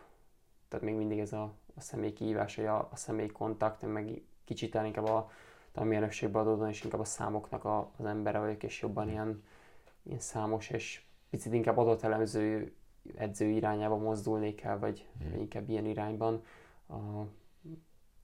tehát 0.68 0.84
még 0.84 0.94
mindig 0.94 1.18
ez 1.18 1.32
a, 1.32 1.52
a 1.74 1.80
személy 1.80 2.12
kihívás, 2.12 2.58
a, 2.58 2.88
a 2.90 2.96
személy 2.96 3.26
kontakt, 3.26 3.82
meg 3.82 4.22
kicsit 4.44 4.74
inkább 4.74 5.04
a, 5.06 5.30
a 5.74 5.84
mérnökségbe 5.84 6.38
adódóan, 6.38 6.68
és 6.68 6.84
inkább 6.84 7.00
a 7.00 7.04
számoknak 7.04 7.64
a, 7.64 7.90
az 7.96 8.04
embere 8.04 8.38
vagyok, 8.38 8.62
és 8.62 8.80
jobban 8.80 9.08
ilyen, 9.10 9.44
ilyen 10.02 10.18
számos, 10.18 10.70
és 10.70 11.02
picit 11.30 11.52
inkább 11.52 11.76
adatelemző 11.76 12.74
edző 13.14 13.46
irányába 13.46 13.96
mozdulnék 13.96 14.62
el, 14.62 14.78
vagy, 14.78 15.06
hmm. 15.18 15.30
vagy 15.30 15.40
inkább 15.40 15.68
ilyen 15.68 15.86
irányban. 15.86 16.42
A, 16.86 16.94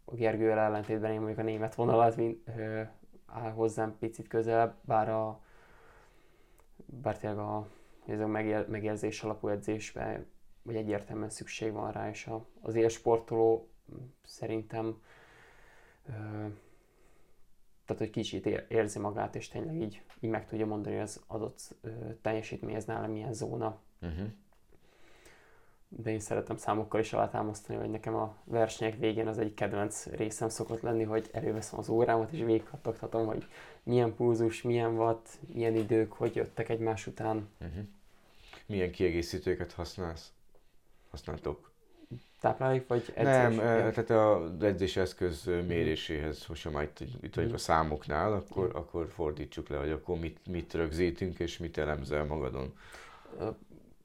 a 0.05 0.15
Gergővel 0.15 0.59
ellentétben 0.59 1.11
én 1.11 1.17
mondjuk 1.17 1.39
a 1.39 1.43
német 1.43 1.75
vonalat 1.75 2.17
mint, 2.17 2.49
ö, 2.57 2.83
áll 3.27 3.51
hozzám 3.51 3.97
picit 3.99 4.29
közelebb, 4.29 4.77
bár 4.85 5.09
a 5.09 5.41
bár 6.87 7.19
tényleg 7.19 7.39
a, 7.39 7.69
ez 8.07 8.21
a 8.21 8.27
megér, 8.27 8.69
megérzés 8.69 9.23
alapú 9.23 9.49
edzésben 9.49 10.27
vagy 10.63 10.77
egyértelműen 10.77 11.31
szükség 11.31 11.73
van 11.73 11.93
rá, 11.93 12.09
és 12.09 12.27
a, 12.27 12.47
az 12.61 12.75
élsportoló 12.75 13.69
szerintem 14.25 15.03
ö, 16.07 16.13
tehát 17.85 18.03
hogy 18.03 18.11
kicsit 18.11 18.47
érzi 18.69 18.99
magát, 18.99 19.35
és 19.35 19.49
tényleg 19.49 19.81
így, 19.81 20.03
így 20.21 20.31
meg 20.31 20.47
tudja 20.47 20.67
mondani, 20.67 20.95
hogy 20.95 21.05
az 21.05 21.23
adott 21.27 21.77
ö, 21.81 21.89
teljesítmény 22.23 22.75
ez 22.75 22.85
nálam 22.85 23.11
milyen 23.11 23.33
zóna. 23.33 23.81
Uh-huh. 24.01 24.29
De 26.03 26.11
én 26.11 26.21
szeretem 26.21 26.57
számokkal 26.57 27.01
is 27.01 27.13
alátámasztani, 27.13 27.79
hogy 27.79 27.91
nekem 27.91 28.15
a 28.15 28.37
versenyek 28.45 28.99
végén 28.99 29.27
az 29.27 29.39
egy 29.39 29.55
kedvenc 29.55 30.07
részem 30.07 30.49
szokott 30.49 30.81
lenni, 30.81 31.03
hogy 31.03 31.29
előveszem 31.33 31.79
az 31.79 31.89
órámat, 31.89 32.33
és 32.33 32.45
végighattogtatom, 32.45 33.27
hogy 33.27 33.47
milyen 33.83 34.15
pulzus, 34.15 34.63
milyen 34.63 34.97
watt, 34.97 35.29
milyen 35.53 35.75
idők, 35.75 36.13
hogy 36.13 36.35
jöttek 36.35 36.69
egymás 36.69 37.07
után. 37.07 37.49
Uh-huh. 37.61 37.85
Milyen 38.67 38.91
kiegészítőket 38.91 39.73
használsz? 39.73 40.33
Használtok? 41.11 41.71
táplálék, 42.41 42.87
vagy 42.87 43.13
edzés? 43.15 43.57
Nem, 43.57 43.57
tehát 43.93 44.11
az 44.11 44.63
edzés 44.63 44.97
eszköz 44.97 45.45
méréséhez, 45.67 46.45
hogyha 46.45 46.71
már 46.71 46.83
itt, 46.83 46.99
itt 47.23 47.35
vagyunk 47.35 47.55
a 47.55 47.59
számoknál, 47.59 48.33
akkor, 48.33 48.71
akkor 48.75 49.09
fordítsuk 49.09 49.69
le, 49.69 49.77
hogy 49.77 49.91
akkor 49.91 50.19
mit, 50.19 50.39
mit 50.51 50.75
rögzítünk 50.75 51.39
és 51.39 51.59
mit 51.59 51.79
elemzel 51.79 52.25
magadon. 52.25 52.73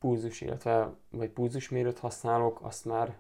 Púzus, 0.02 0.42
illetve 0.42 0.94
vagy 1.10 1.30
púzusmérőt 1.30 2.00
használok, 2.00 2.60
azt 2.62 2.86
már 2.86 3.16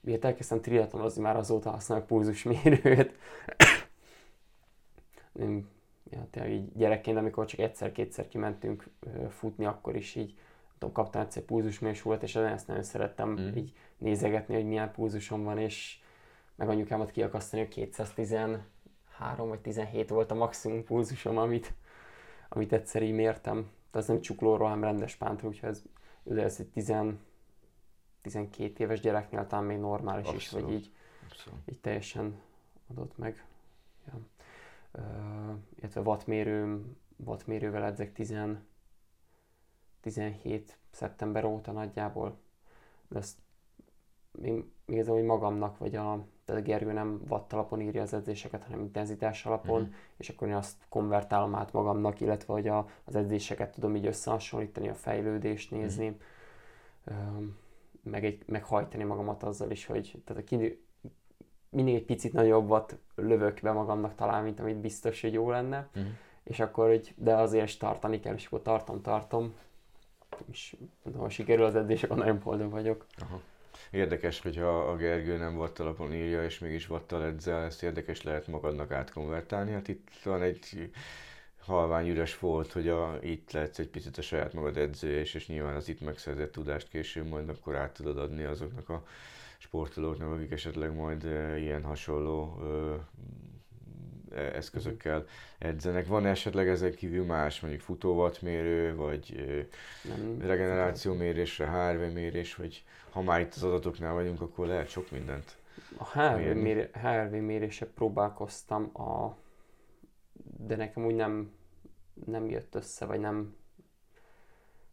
miért 0.00 0.24
elkezdtem 0.24 0.60
triatlonozni, 0.60 1.22
már 1.22 1.36
azóta 1.36 1.70
használok 1.70 2.06
púzusmérőt. 2.06 3.18
Nem, 5.32 5.68
ja, 6.10 6.26
tényleg 6.30 6.52
így 6.52 6.72
gyerekként, 6.76 7.16
amikor 7.16 7.46
csak 7.46 7.60
egyszer-kétszer 7.60 8.28
kimentünk 8.28 8.90
futni, 9.28 9.64
akkor 9.64 9.96
is 9.96 10.14
így 10.14 10.34
tudom, 10.78 10.94
kaptam 10.94 11.20
egyszer 11.20 11.42
pulzusmérés 11.42 12.02
volt, 12.02 12.22
és 12.22 12.36
ezt 12.36 12.66
nagyon 12.66 12.82
szerettem 12.82 13.30
mm. 13.30 13.56
így 13.56 13.72
nézegetni, 13.98 14.54
hogy 14.54 14.66
milyen 14.66 14.92
pulzusom 14.92 15.44
van, 15.44 15.58
és 15.58 15.98
meg 16.54 16.68
anyukámat 16.68 17.10
kiakasztani, 17.10 17.62
hogy 17.62 17.72
213 17.72 19.48
vagy 19.48 19.60
17 19.60 20.08
volt 20.08 20.30
a 20.30 20.34
maximum 20.34 20.84
pulzusom, 20.84 21.38
amit, 21.38 21.72
amit 22.48 22.72
egyszer 22.72 23.02
így 23.02 23.14
mértem. 23.14 23.70
De 23.92 23.98
az 23.98 24.06
nem 24.06 24.20
csuklóról, 24.20 24.68
hanem 24.68 24.84
rendes 24.84 25.14
pántról, 25.14 25.50
úgyhogy 25.50 25.68
ez, 25.68 25.82
ez 26.24 26.60
egy 26.60 26.68
10, 26.68 26.92
12 28.20 28.84
éves 28.84 29.00
gyereknél 29.00 29.46
talán 29.46 29.64
még 29.64 29.78
normális 29.78 30.26
Abszolút. 30.26 30.42
is, 30.42 30.50
vagy 30.50 30.72
így, 30.72 30.92
Abszolút. 31.30 31.58
így 31.64 31.80
teljesen 31.80 32.40
adott 32.86 33.18
meg. 33.18 33.46
Ja. 34.06 34.18
Uh, 34.92 35.56
illetve 35.78 36.00
wattmérőm, 36.00 36.96
wattmérővel 37.16 37.84
edzek 37.84 38.12
10, 38.12 38.34
17 40.00 40.78
szeptember 40.90 41.44
óta 41.44 41.72
nagyjából. 41.72 42.38
De 43.08 43.18
ezt 43.18 43.38
még, 44.30 44.64
még 44.86 44.98
ez, 44.98 45.06
hogy 45.06 45.24
magamnak, 45.24 45.78
vagy 45.78 45.96
a, 45.96 46.26
tehát 46.44 46.60
a 46.60 46.64
Gergő 46.64 46.92
nem 46.92 47.20
watt 47.28 47.52
alapon 47.52 47.80
írja 47.80 48.02
az 48.02 48.14
edzéseket, 48.14 48.62
hanem 48.62 48.80
intenzitás 48.80 49.46
alapon, 49.46 49.80
mm-hmm. 49.80 49.92
és 50.16 50.28
akkor 50.28 50.48
én 50.48 50.54
azt 50.54 50.76
konvertálom 50.88 51.54
át 51.54 51.72
magamnak, 51.72 52.20
illetve 52.20 52.52
hogy 52.52 52.68
a, 52.68 52.88
az 53.04 53.14
edzéseket 53.14 53.72
tudom 53.72 53.96
így 53.96 54.06
összehasonlítani, 54.06 54.88
a 54.88 54.94
fejlődést 54.94 55.70
mhm. 55.70 55.80
nézni, 55.80 56.18
mm-hmm. 57.12 57.46
meg, 58.02 58.24
egy, 58.24 58.42
meg 58.46 58.64
hajtani 58.64 59.04
magamat 59.04 59.42
azzal 59.42 59.70
is, 59.70 59.86
hogy 59.86 60.22
tehát 60.24 60.42
a 60.42 60.46
kinő, 60.46 60.78
mindig 61.68 61.94
egy 61.94 62.04
picit 62.04 62.32
nagyobbat 62.32 62.98
lövök 63.14 63.60
be 63.62 63.72
magamnak 63.72 64.14
talán, 64.14 64.42
mint 64.42 64.60
amit 64.60 64.76
biztos, 64.76 65.20
hogy 65.20 65.32
jó 65.32 65.50
lenne, 65.50 65.88
mm-hmm. 65.98 66.08
és 66.44 66.60
akkor, 66.60 66.88
hogy, 66.88 67.14
de 67.16 67.34
azért 67.34 67.64
is 67.64 67.76
tartani 67.76 68.20
kell, 68.20 68.34
és 68.34 68.46
akkor 68.46 68.62
tartom, 68.62 69.02
tartom, 69.02 69.54
és 70.50 70.76
ha 71.16 71.28
sikerül 71.28 71.64
az 71.64 71.74
edzés, 71.74 72.02
akkor 72.02 72.16
nagyon 72.16 72.40
boldog 72.44 72.70
vagyok. 72.70 73.06
Aha. 73.18 73.40
Érdekes, 73.90 74.40
hogyha 74.40 74.90
a 74.90 74.96
Gergő 74.96 75.36
nem 75.36 75.60
alapon 75.78 76.14
írja, 76.14 76.44
és 76.44 76.58
mégis 76.58 76.86
vattal 76.86 77.24
edzel, 77.24 77.64
ezt 77.64 77.82
érdekes 77.82 78.22
lehet 78.22 78.46
magadnak 78.46 78.90
átkonvertálni. 78.90 79.72
Hát 79.72 79.88
itt 79.88 80.08
van 80.24 80.42
egy 80.42 80.90
halvány 81.60 82.08
üres 82.08 82.38
volt, 82.38 82.72
hogy 82.72 82.88
a, 82.88 83.18
itt 83.22 83.52
lehetsz 83.52 83.78
egy 83.78 83.88
picit 83.88 84.18
a 84.18 84.22
saját 84.22 84.52
magad 84.52 84.76
edző, 84.76 85.18
és, 85.18 85.34
és 85.34 85.46
nyilván 85.46 85.76
az 85.76 85.88
itt 85.88 86.00
megszerzett 86.00 86.52
tudást 86.52 86.88
később 86.88 87.26
majd 87.26 87.48
akkor 87.48 87.76
át 87.76 87.92
tudod 87.92 88.18
adni 88.18 88.44
azoknak 88.44 88.88
a 88.88 89.04
sportolóknak, 89.58 90.32
akik 90.32 90.50
esetleg 90.50 90.94
majd 90.94 91.24
e, 91.24 91.58
ilyen 91.58 91.82
hasonló 91.82 92.62
eszközökkel 94.34 95.26
edzenek. 95.58 96.06
Van 96.06 96.26
esetleg 96.26 96.68
ezek 96.68 96.94
kívül 96.94 97.24
más, 97.24 97.60
mondjuk 97.60 97.82
futóvatmérő, 97.82 98.94
vagy 98.94 99.44
nem, 100.02 100.40
regenerációmérésre, 100.40 101.66
HRV 101.66 102.12
mérés, 102.12 102.54
vagy 102.54 102.84
ha 103.10 103.22
már 103.22 103.40
itt 103.40 103.54
az 103.54 103.62
adatoknál 103.62 104.12
vagyunk, 104.12 104.40
akkor 104.40 104.66
lehet 104.66 104.88
sok 104.88 105.10
mindent 105.10 105.56
A 105.96 106.18
HRV, 106.18 106.56
mér, 106.56 106.90
HRV 106.92 107.34
mérése 107.34 107.86
próbálkoztam, 107.86 108.90
a, 108.96 109.36
de 110.58 110.76
nekem 110.76 111.04
úgy 111.04 111.14
nem, 111.14 111.52
nem 112.26 112.48
jött 112.48 112.74
össze, 112.74 113.06
vagy 113.06 113.20
nem, 113.20 113.56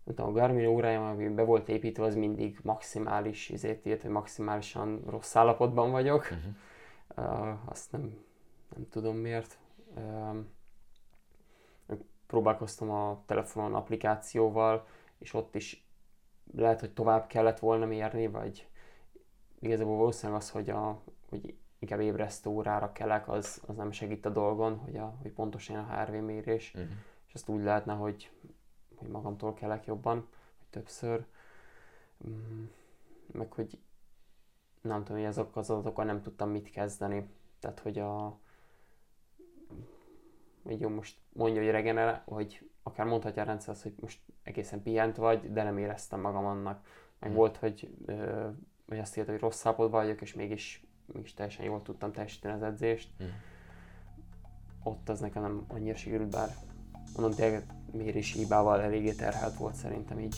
nem 0.04 0.16
tudom, 0.16 0.32
a 0.32 0.34
Garmin 0.34 0.66
órája, 0.66 1.10
ami 1.10 1.28
be 1.28 1.44
volt 1.44 1.70
építve, 1.70 2.04
az 2.04 2.16
mindig 2.16 2.60
maximális 2.64 3.50
izét 3.50 3.86
írt, 3.86 4.02
hogy 4.02 4.12
maximálisan 4.12 5.02
rossz 5.10 5.36
állapotban 5.36 5.92
vagyok. 5.92 6.22
Uh-huh. 6.22 6.54
Uh, 7.16 7.70
azt 7.70 7.92
nem, 7.92 8.18
nem 8.76 8.90
tudom 8.90 9.16
miért. 9.16 9.58
Próbálkoztam 12.28 12.90
a 12.90 13.24
telefonon 13.26 13.76
applikációval, 13.76 14.88
és 15.18 15.34
ott 15.34 15.56
is 15.56 15.86
lehet, 16.54 16.80
hogy 16.80 16.94
tovább 16.94 17.28
kellett 17.28 17.60
volna 17.60 17.86
mérni, 17.86 18.28
vagy 18.28 18.68
igazából 19.60 19.98
valószínűleg 19.98 20.42
az, 20.42 20.50
hogy, 20.50 20.70
a, 20.70 21.02
hogy 21.30 21.56
inkább 21.80 22.00
ébresztő 22.00 22.50
órára 22.50 22.92
kelek, 22.92 23.28
az, 23.28 23.62
az 23.68 23.76
nem 23.76 23.92
segít 23.92 24.26
a 24.26 24.30
dolgon, 24.30 24.78
hogy, 24.78 24.98
a, 24.98 25.16
hogy 25.22 25.32
pontosan 25.32 25.76
a 25.76 25.94
HRV 25.94 26.14
mérés, 26.14 26.74
uh-huh. 26.76 26.92
és 27.28 27.34
azt 27.34 27.50
úgy 27.50 27.64
lehetne, 27.64 27.94
hogy, 27.94 28.32
hogy 28.96 29.08
magamtól 29.08 29.54
kelek 29.54 29.86
jobban, 29.86 30.16
vagy 30.58 30.68
többször, 30.70 31.26
mm, 32.28 32.64
meg 33.32 33.54
hogy 33.54 33.80
nem 34.82 35.04
tudom, 35.04 35.22
hogy 35.22 35.30
azok 35.30 35.56
az 35.56 35.70
adatokkal 35.70 36.06
nem 36.06 36.22
tudtam 36.22 36.50
mit 36.50 36.70
kezdeni. 36.70 37.30
Tehát, 37.60 37.80
hogy 37.80 38.00
a, 38.00 38.40
jó, 40.64 40.90
most 40.90 41.18
mondja, 41.34 41.62
hogy 41.62 41.72
regenerál, 41.72 42.22
hogy 42.26 42.70
akár 42.84 43.06
mondhatja 43.06 43.42
a 43.42 43.46
rendszer 43.46 43.74
azt, 43.74 43.84
hogy 43.84 43.94
most 44.00 44.20
egészen 44.44 44.82
pihent 44.84 45.16
vagy, 45.16 45.52
de 45.52 45.64
nem 45.64 45.78
éreztem 45.78 46.20
magam 46.20 46.46
annak. 46.46 46.86
Meg 47.20 47.30
hmm. 47.30 47.38
volt, 47.38 47.58
hogy, 47.58 47.96
ö, 48.06 48.48
hogy 48.88 49.00
azt 49.00 49.18
írta, 49.18 49.32
hogy 49.32 49.40
rossz 49.40 49.66
állapotban 49.66 50.02
vagyok, 50.02 50.22
és 50.22 50.34
mégis, 50.34 50.86
mégis 51.06 51.34
teljesen 51.34 51.66
jól 51.66 51.82
tudtam 51.82 52.12
teljesíteni 52.12 52.54
az 52.54 52.64
edzést. 52.64 53.10
Hmm. 53.18 53.28
Ott 54.84 55.10
az 55.10 55.20
nekem 55.20 55.42
nem 55.42 55.66
annyira 55.68 55.98
sikerült, 55.98 56.30
bár 56.30 56.50
mondom, 57.16 57.38
tényleg 57.38 57.66
mérési 57.92 58.38
hibával 58.38 58.82
eléggé 58.82 59.12
terhelt 59.12 59.58
volt 59.58 59.76
szerintem 59.76 60.20
így. 60.20 60.36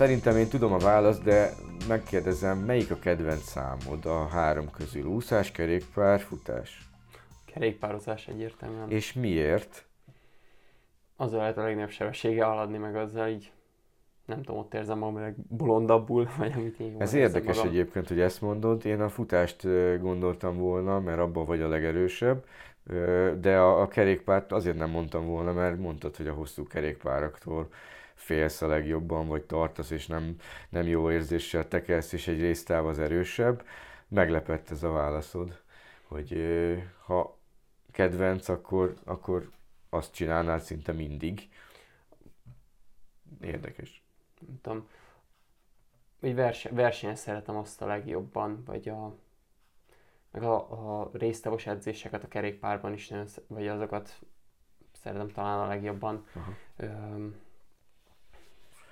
Szerintem 0.00 0.36
én 0.36 0.48
tudom 0.48 0.72
a 0.72 0.78
választ, 0.78 1.22
de 1.22 1.50
megkérdezem, 1.88 2.58
melyik 2.58 2.90
a 2.90 2.98
kedvenc 2.98 3.42
számod 3.42 4.06
a 4.06 4.26
három 4.26 4.70
közül? 4.70 5.04
Úszás, 5.04 5.52
kerékpár, 5.52 6.20
futás? 6.20 6.88
Kerékpározás 7.52 8.28
egyértelműen. 8.28 8.90
És 8.90 9.12
miért? 9.12 9.84
Azzal 11.16 11.40
lehet 11.40 11.56
a 11.56 11.62
legnagyobb 11.62 11.90
sebessége 11.90 12.44
haladni, 12.44 12.78
meg 12.78 12.96
azzal 12.96 13.28
így 13.28 13.52
nem 14.26 14.42
tudom, 14.42 14.60
ott 14.60 14.74
érzem 14.74 14.98
magam 14.98 15.14
meg 15.14 15.34
bolondabbul, 15.48 16.28
vagy 16.38 16.52
amit 16.56 16.80
én 16.80 16.94
Ez 16.98 17.14
érdekes 17.14 17.56
magam. 17.56 17.72
egyébként, 17.72 18.08
hogy 18.08 18.20
ezt 18.20 18.40
mondod. 18.40 18.86
Én 18.86 19.00
a 19.00 19.08
futást 19.08 19.62
gondoltam 20.00 20.56
volna, 20.56 21.00
mert 21.00 21.18
abban 21.18 21.44
vagy 21.44 21.60
a 21.60 21.68
legerősebb, 21.68 22.44
de 23.40 23.58
a, 23.58 23.80
a 23.80 23.88
kerékpárt 23.88 24.52
azért 24.52 24.76
nem 24.76 24.90
mondtam 24.90 25.26
volna, 25.26 25.52
mert 25.52 25.78
mondtad, 25.78 26.16
hogy 26.16 26.28
a 26.28 26.32
hosszú 26.32 26.66
kerékpáraktól 26.66 27.68
félsz 28.20 28.62
a 28.62 28.66
legjobban, 28.66 29.26
vagy 29.26 29.42
tartasz, 29.42 29.90
és 29.90 30.06
nem, 30.06 30.36
nem 30.68 30.86
jó 30.86 31.10
érzéssel 31.10 31.68
tekelsz, 31.68 32.12
és 32.12 32.28
egy 32.28 32.40
résztáv 32.40 32.86
az 32.86 32.98
erősebb. 32.98 33.66
Meglepett 34.08 34.70
ez 34.70 34.82
a 34.82 34.90
válaszod, 34.90 35.60
hogy 36.02 36.36
ha 37.04 37.38
kedvenc, 37.90 38.48
akkor, 38.48 38.94
akkor 39.04 39.50
azt 39.88 40.14
csinálnád 40.14 40.60
szinte 40.60 40.92
mindig. 40.92 41.48
Érdekes. 43.40 44.02
Nem 44.46 44.58
tudom, 44.60 44.88
hogy 46.20 46.34
verse, 46.34 46.70
versenyen 46.72 47.16
szeretem 47.16 47.56
azt 47.56 47.82
a 47.82 47.86
legjobban, 47.86 48.62
vagy 48.64 48.88
a, 48.88 49.14
meg 50.30 50.42
a, 50.42 51.00
a 51.00 51.10
résztávos 51.12 51.66
edzéseket 51.66 52.24
a 52.24 52.28
kerékpárban 52.28 52.92
is, 52.92 53.08
nagyon, 53.08 53.26
vagy 53.46 53.68
azokat 53.68 54.20
szeretem 54.92 55.28
talán 55.28 55.58
a 55.58 55.66
legjobban. 55.66 56.26
Aha. 56.34 56.54
Öm, 56.76 57.48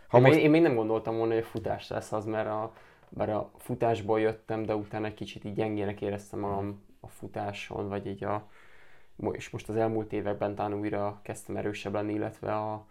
ha 0.08 0.16
én, 0.18 0.22
most... 0.22 0.38
én, 0.38 0.50
még 0.50 0.62
nem 0.62 0.74
gondoltam 0.74 1.16
volna, 1.16 1.32
hogy 1.32 1.42
a 1.42 1.46
futás 1.46 1.88
lesz 1.88 2.12
az, 2.12 2.24
mert 2.24 2.48
a, 2.48 2.72
mert 3.08 3.30
a 3.30 3.50
futásból 3.56 4.20
jöttem, 4.20 4.62
de 4.62 4.74
utána 4.74 5.06
egy 5.06 5.14
kicsit 5.14 5.44
így 5.44 5.54
gyengének 5.54 6.00
éreztem 6.00 6.38
magam 6.40 6.82
a 7.00 7.06
futáson, 7.08 7.88
vagy 7.88 8.06
így 8.06 8.24
a, 8.24 8.48
és 9.32 9.50
most 9.50 9.68
az 9.68 9.76
elmúlt 9.76 10.12
években 10.12 10.54
talán 10.54 10.74
újra 10.74 11.20
kezdtem 11.22 11.56
erősebb 11.56 11.92
lenni, 11.92 12.12
illetve 12.12 12.54
a, 12.54 12.86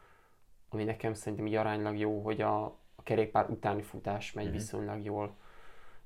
ami 0.69 0.83
nekem 0.83 1.13
szerintem 1.13 1.47
így 1.47 1.55
aránylag 1.55 1.97
jó, 1.97 2.21
hogy 2.21 2.41
a, 2.41 2.63
a 2.95 3.03
kerékpár 3.03 3.49
utáni 3.49 3.81
futás 3.81 4.33
megy 4.33 4.49
mm. 4.49 4.51
viszonylag 4.51 5.03
jól. 5.03 5.35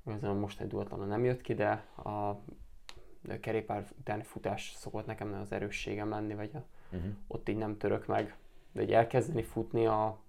Ez 0.05 0.24
a 0.24 0.34
most 0.34 0.62
egy 0.62 0.68
duatlon 0.68 1.07
nem 1.07 1.26
jött 1.26 1.41
ki, 1.41 1.53
de 1.53 1.86
a, 1.95 2.09
a 2.09 2.39
kerékpár 3.39 3.88
utáni 3.99 4.24
futás 4.24 4.74
szokott 4.76 5.05
nekem 5.05 5.34
az 5.41 5.51
erősségem 5.51 6.09
lenni, 6.09 6.34
vagy 6.34 6.49
a, 6.53 6.64
uh-huh. 6.91 7.12
ott 7.28 7.49
így 7.49 7.57
nem 7.57 7.78
török 7.78 8.07
meg. 8.07 8.36
De 8.72 8.82
egy 8.82 8.91
elkezdeni 8.91 9.43
futni 9.43 9.86
a 9.86 10.20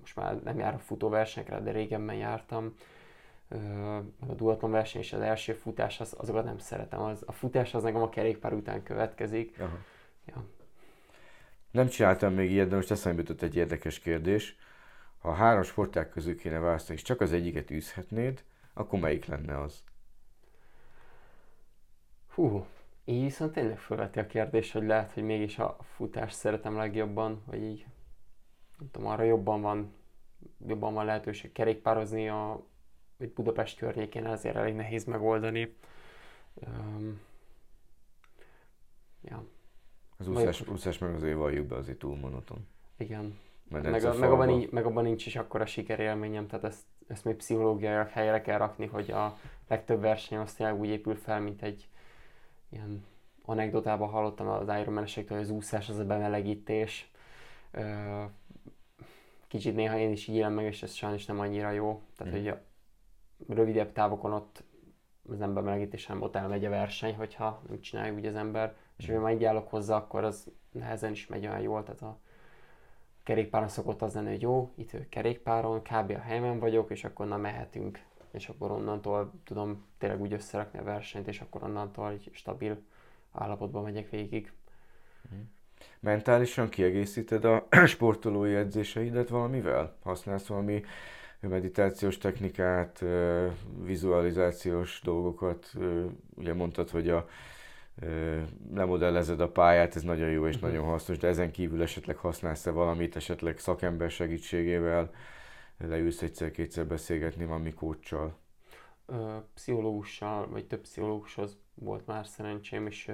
most 0.00 0.16
már 0.16 0.42
nem 0.42 0.58
járok 0.58 0.80
futóversenyekre, 0.80 1.60
de 1.60 1.70
régebben 1.70 2.16
jártam, 2.16 2.74
a 4.28 4.32
duatlon 4.34 4.70
verseny 4.70 5.00
és 5.00 5.12
az 5.12 5.20
első 5.20 5.52
futás, 5.52 6.00
az, 6.00 6.14
azokat 6.18 6.44
nem 6.44 6.58
szeretem. 6.58 7.00
Az, 7.00 7.22
a 7.26 7.32
futás 7.32 7.74
az 7.74 7.82
nekem 7.82 8.02
a 8.02 8.08
kerékpár 8.08 8.52
után 8.52 8.82
következik. 8.82 9.60
Aha. 9.60 9.78
Ja. 10.26 10.44
Nem 11.70 11.88
csináltam 11.88 12.34
még 12.34 12.50
ilyet, 12.50 12.68
de 12.68 12.76
most 12.76 12.90
eszembe 12.90 13.20
jutott 13.20 13.42
egy 13.42 13.56
érdekes 13.56 13.98
kérdés. 13.98 14.56
Ha 15.18 15.32
három 15.32 15.62
sporták 15.62 16.10
közül 16.10 16.36
kéne 16.36 16.58
választani, 16.58 16.98
és 16.98 17.04
csak 17.04 17.20
az 17.20 17.32
egyiket 17.32 17.70
űzhetnéd, 17.70 18.44
akkor 18.72 18.98
melyik 18.98 19.24
lenne 19.26 19.60
az? 19.60 19.82
Hú, 22.34 22.66
így 23.04 23.22
viszont 23.22 23.52
tényleg 23.52 23.78
felveti 23.78 24.18
a 24.18 24.26
kérdés, 24.26 24.72
hogy 24.72 24.86
lehet, 24.86 25.12
hogy 25.12 25.22
mégis 25.22 25.58
a 25.58 25.76
futást 25.80 26.36
szeretem 26.36 26.76
legjobban, 26.76 27.42
vagy 27.46 27.62
így 27.62 27.86
nem 28.78 28.90
tudom, 28.90 29.08
arra 29.08 29.22
jobban 29.22 29.60
van, 29.60 29.92
jobban 30.66 30.94
van 30.94 31.04
lehetőség 31.04 31.52
kerékpározni 31.52 32.28
a 32.28 32.66
hogy 33.18 33.32
Budapest 33.32 33.78
környékén 33.78 34.26
azért 34.26 34.56
elég 34.56 34.74
nehéz 34.74 35.04
megoldani. 35.04 35.76
Um, 36.54 37.20
ja. 39.22 39.44
Az 40.16 40.28
úszás, 40.28 40.58
Vagy, 40.58 40.68
úszás 40.68 40.98
meg 40.98 41.14
azért 41.14 41.36
valljuk 41.36 41.66
be, 41.66 41.76
azért 41.76 41.98
túl 41.98 42.16
monoton. 42.16 42.66
Igen. 42.96 43.38
Meg, 43.68 44.04
a, 44.04 44.14
meg, 44.14 44.30
abban 44.30 44.46
nincs, 44.46 44.70
meg 44.70 44.86
abban 44.86 45.04
nincs 45.04 45.26
is 45.26 45.36
akkora 45.36 45.66
sikerélményem, 45.66 46.46
tehát 46.46 46.64
ezt, 46.64 46.84
ezt 47.06 47.24
még 47.24 47.36
pszichológiai 47.36 48.04
helyre 48.10 48.40
kell 48.40 48.58
rakni, 48.58 48.86
hogy 48.86 49.10
a 49.10 49.38
legtöbb 49.68 50.00
verseny 50.00 50.38
az 50.38 50.54
tényleg 50.54 50.78
úgy 50.78 50.88
épül 50.88 51.14
fel, 51.14 51.40
mint 51.40 51.62
egy 51.62 51.88
ilyen 52.68 53.04
anekdotában 53.44 54.08
hallottam 54.08 54.48
az 54.48 54.68
Ironman 54.80 55.06
hogy 55.14 55.36
az 55.36 55.50
úszás 55.50 55.88
az 55.88 55.98
a 55.98 56.04
bemelegítés 56.04 57.10
kicsit 59.48 59.74
néha 59.74 59.98
én 59.98 60.10
is 60.10 60.26
így 60.26 60.34
élem 60.34 60.52
meg, 60.52 60.64
és 60.64 60.82
ez 60.82 60.92
sajnos 60.92 61.26
nem 61.26 61.40
annyira 61.40 61.70
jó. 61.70 62.02
Tehát, 62.16 62.32
mm. 62.32 62.36
hogy 62.36 62.48
a 62.48 62.60
rövidebb 63.48 63.92
távokon 63.92 64.32
ott 64.32 64.64
az 65.28 65.40
ember 65.40 65.62
melegítésen 65.62 66.22
ott 66.22 66.36
elmegy 66.36 66.64
a 66.64 66.70
verseny, 66.70 67.14
hogyha 67.14 67.62
nem 67.68 67.80
csinálja 67.80 68.14
úgy 68.14 68.26
az 68.26 68.34
ember, 68.34 68.76
és 68.96 69.10
mm. 69.10 69.14
ha 69.14 69.20
már 69.20 69.32
így 69.32 69.44
állok 69.44 69.68
hozzá, 69.68 69.96
akkor 69.96 70.24
az 70.24 70.50
nehezen 70.72 71.12
is 71.12 71.26
megy 71.26 71.46
olyan 71.46 71.60
jól, 71.60 71.82
tehát 71.82 72.02
a 72.02 72.18
kerékpáron 73.22 73.68
szokott 73.68 74.02
az 74.02 74.14
lenni, 74.14 74.28
hogy 74.28 74.42
jó, 74.42 74.72
itt 74.74 74.90
vagyok 74.90 75.08
kerékpáron, 75.08 75.82
kb. 75.82 76.10
a 76.10 76.18
helyemen 76.18 76.58
vagyok, 76.58 76.90
és 76.90 77.04
akkor 77.04 77.26
na 77.26 77.36
mehetünk, 77.36 78.02
és 78.30 78.48
akkor 78.48 78.70
onnantól 78.70 79.32
tudom 79.44 79.86
tényleg 79.98 80.20
úgy 80.20 80.32
összerakni 80.32 80.78
a 80.78 80.82
versenyt, 80.82 81.28
és 81.28 81.40
akkor 81.40 81.62
onnantól 81.62 82.10
egy 82.10 82.30
stabil 82.32 82.82
állapotban 83.32 83.82
megyek 83.82 84.10
végig. 84.10 84.52
Mm 85.34 85.40
mentálisan 86.00 86.68
kiegészíted 86.68 87.44
a 87.44 87.66
sportolói 87.86 88.54
edzéseidet 88.54 89.28
valamivel? 89.28 89.96
Használsz 90.02 90.46
valami 90.46 90.84
meditációs 91.40 92.18
technikát, 92.18 93.04
vizualizációs 93.84 95.00
dolgokat? 95.04 95.72
Ugye 96.36 96.54
mondtad, 96.54 96.90
hogy 96.90 97.08
a 97.08 97.28
lemodellezed 98.74 99.40
a 99.40 99.48
pályát, 99.48 99.96
ez 99.96 100.02
nagyon 100.02 100.30
jó 100.30 100.46
és 100.46 100.54
uh-huh. 100.54 100.70
nagyon 100.70 100.86
hasznos, 100.86 101.18
de 101.18 101.28
ezen 101.28 101.50
kívül 101.50 101.82
esetleg 101.82 102.16
használsz-e 102.16 102.70
valamit, 102.70 103.16
esetleg 103.16 103.58
szakember 103.58 104.10
segítségével 104.10 105.10
leülsz 105.78 106.22
egyszer-kétszer 106.22 106.86
beszélgetni 106.86 107.44
valami 107.44 107.72
kócsal? 107.72 108.36
Pszichológussal, 109.54 110.48
vagy 110.48 110.66
több 110.66 110.80
pszichológushoz 110.80 111.56
volt 111.74 112.06
már 112.06 112.26
szerencsém, 112.26 112.86
és 112.86 113.10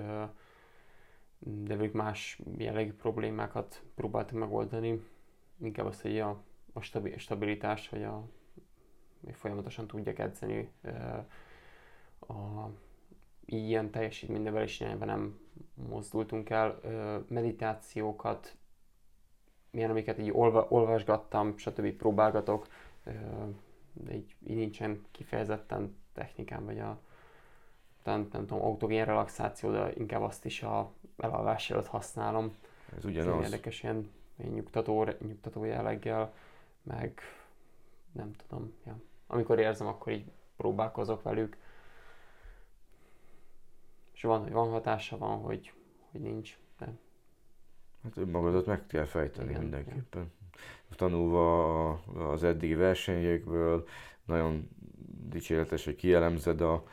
de 1.47 1.77
velük 1.77 1.93
más 1.93 2.41
jellegű 2.57 2.93
problémákat 2.93 3.83
próbáltam 3.95 4.39
megoldani. 4.39 5.05
Inkább 5.61 5.87
azt, 5.87 6.01
hogy 6.01 6.19
a, 6.19 6.43
a 6.73 6.81
stabilitás, 7.17 7.89
hogy, 7.89 8.03
a, 8.03 8.25
hogy 9.25 9.35
folyamatosan 9.35 9.87
tudjak 9.87 10.19
edzeni. 10.19 10.71
A, 12.21 12.69
ilyen 13.45 13.91
teljesítménynevelés 13.91 14.81
irányban 14.81 15.09
nem 15.09 15.39
mozdultunk 15.89 16.51
el. 16.51 16.81
Meditációkat, 17.29 18.57
milyen 19.71 19.91
amiket 19.91 20.19
így 20.19 20.31
olva, 20.33 20.67
olvasgattam, 20.69 21.57
stb. 21.57 21.93
próbálgatok, 21.93 22.67
de 23.93 24.15
így, 24.15 24.35
így 24.47 24.57
nincsen 24.57 25.05
kifejezetten 25.11 25.97
technikám, 26.13 26.65
vagy 26.65 26.79
a, 26.79 27.01
nem, 28.05 28.29
nem 28.33 28.47
tudom, 28.47 28.65
autogén 28.65 29.05
relaxáció, 29.05 29.71
de 29.71 29.93
inkább 29.95 30.23
azt 30.23 30.45
is 30.45 30.63
a 30.63 30.91
elalvás 31.17 31.71
előtt 31.71 31.87
használom. 31.87 32.55
Ez 32.97 33.05
ugyanaz. 33.05 33.39
Ez 33.39 33.45
érdekes 33.45 33.83
ilyen, 33.83 34.11
ilyen 34.37 34.53
nyugtató, 34.53 35.09
nyugtató 35.27 35.65
jelleggel, 35.65 36.33
meg 36.83 37.21
nem 38.13 38.33
tudom, 38.47 38.73
ja. 38.87 38.97
amikor 39.27 39.59
érzem, 39.59 39.87
akkor 39.87 40.13
így 40.13 40.25
próbálkozok 40.57 41.23
velük. 41.23 41.57
És 44.13 44.23
van, 44.23 44.43
hogy 44.43 44.53
van 44.53 44.71
hatása, 44.71 45.19
van, 45.19 45.39
hogy, 45.39 45.73
hogy 46.11 46.21
nincs. 46.21 46.59
De... 46.79 46.93
Hát 48.03 48.17
önmagadat 48.17 48.67
meg 48.67 48.87
kell 48.87 49.05
fejteni 49.05 49.49
igen, 49.49 49.61
mindenképpen. 49.61 50.21
Igen. 50.21 50.33
Tanulva 50.97 51.91
az 52.33 52.45
eddigi 52.45 52.75
versenyekből, 52.75 53.87
nagyon 54.25 54.69
dicséretes, 55.29 55.85
hogy 55.85 55.97
kielemzed 55.97 56.61
a, 56.61 56.87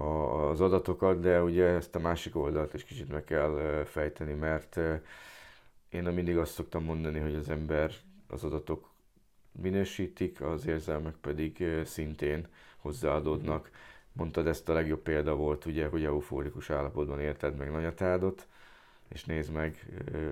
az 0.00 0.60
adatokat, 0.60 1.20
de 1.20 1.42
ugye 1.42 1.64
ezt 1.64 1.94
a 1.94 1.98
másik 1.98 2.36
oldalt 2.36 2.74
is 2.74 2.84
kicsit 2.84 3.12
meg 3.12 3.24
kell 3.24 3.82
fejteni, 3.84 4.32
mert 4.32 4.80
én 5.88 6.02
mindig 6.02 6.38
azt 6.38 6.52
szoktam 6.52 6.84
mondani, 6.84 7.18
hogy 7.18 7.34
az 7.34 7.48
ember 7.48 7.92
az 8.28 8.44
adatok 8.44 8.88
minősítik, 9.52 10.40
az 10.40 10.66
érzelmek 10.66 11.14
pedig 11.14 11.64
szintén 11.84 12.46
hozzáadódnak. 12.76 13.70
Mondtad, 14.12 14.46
ezt 14.46 14.68
a 14.68 14.72
legjobb 14.72 15.00
példa 15.00 15.34
volt, 15.34 15.64
ugye, 15.64 15.86
hogy 15.86 16.04
eufórikus 16.04 16.70
állapotban 16.70 17.20
érted 17.20 17.56
meg 17.56 17.70
nagyatádot, 17.70 18.46
és 19.08 19.24
nézd 19.24 19.52
meg 19.52 19.86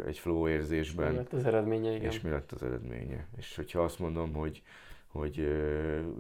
egy 0.07 0.19
flow 0.19 0.49
érzésben. 0.49 1.11
Mi 1.11 1.17
lett 1.17 1.33
az 1.33 1.45
eredménye, 1.45 1.91
igen. 1.91 2.11
És 2.11 2.21
mi 2.21 2.31
lett 2.31 2.53
az 2.53 2.63
eredménye. 2.63 3.27
És 3.37 3.57
hogyha 3.57 3.83
azt 3.83 3.99
mondom, 3.99 4.33
hogy 4.33 4.63
hogy 5.15 5.37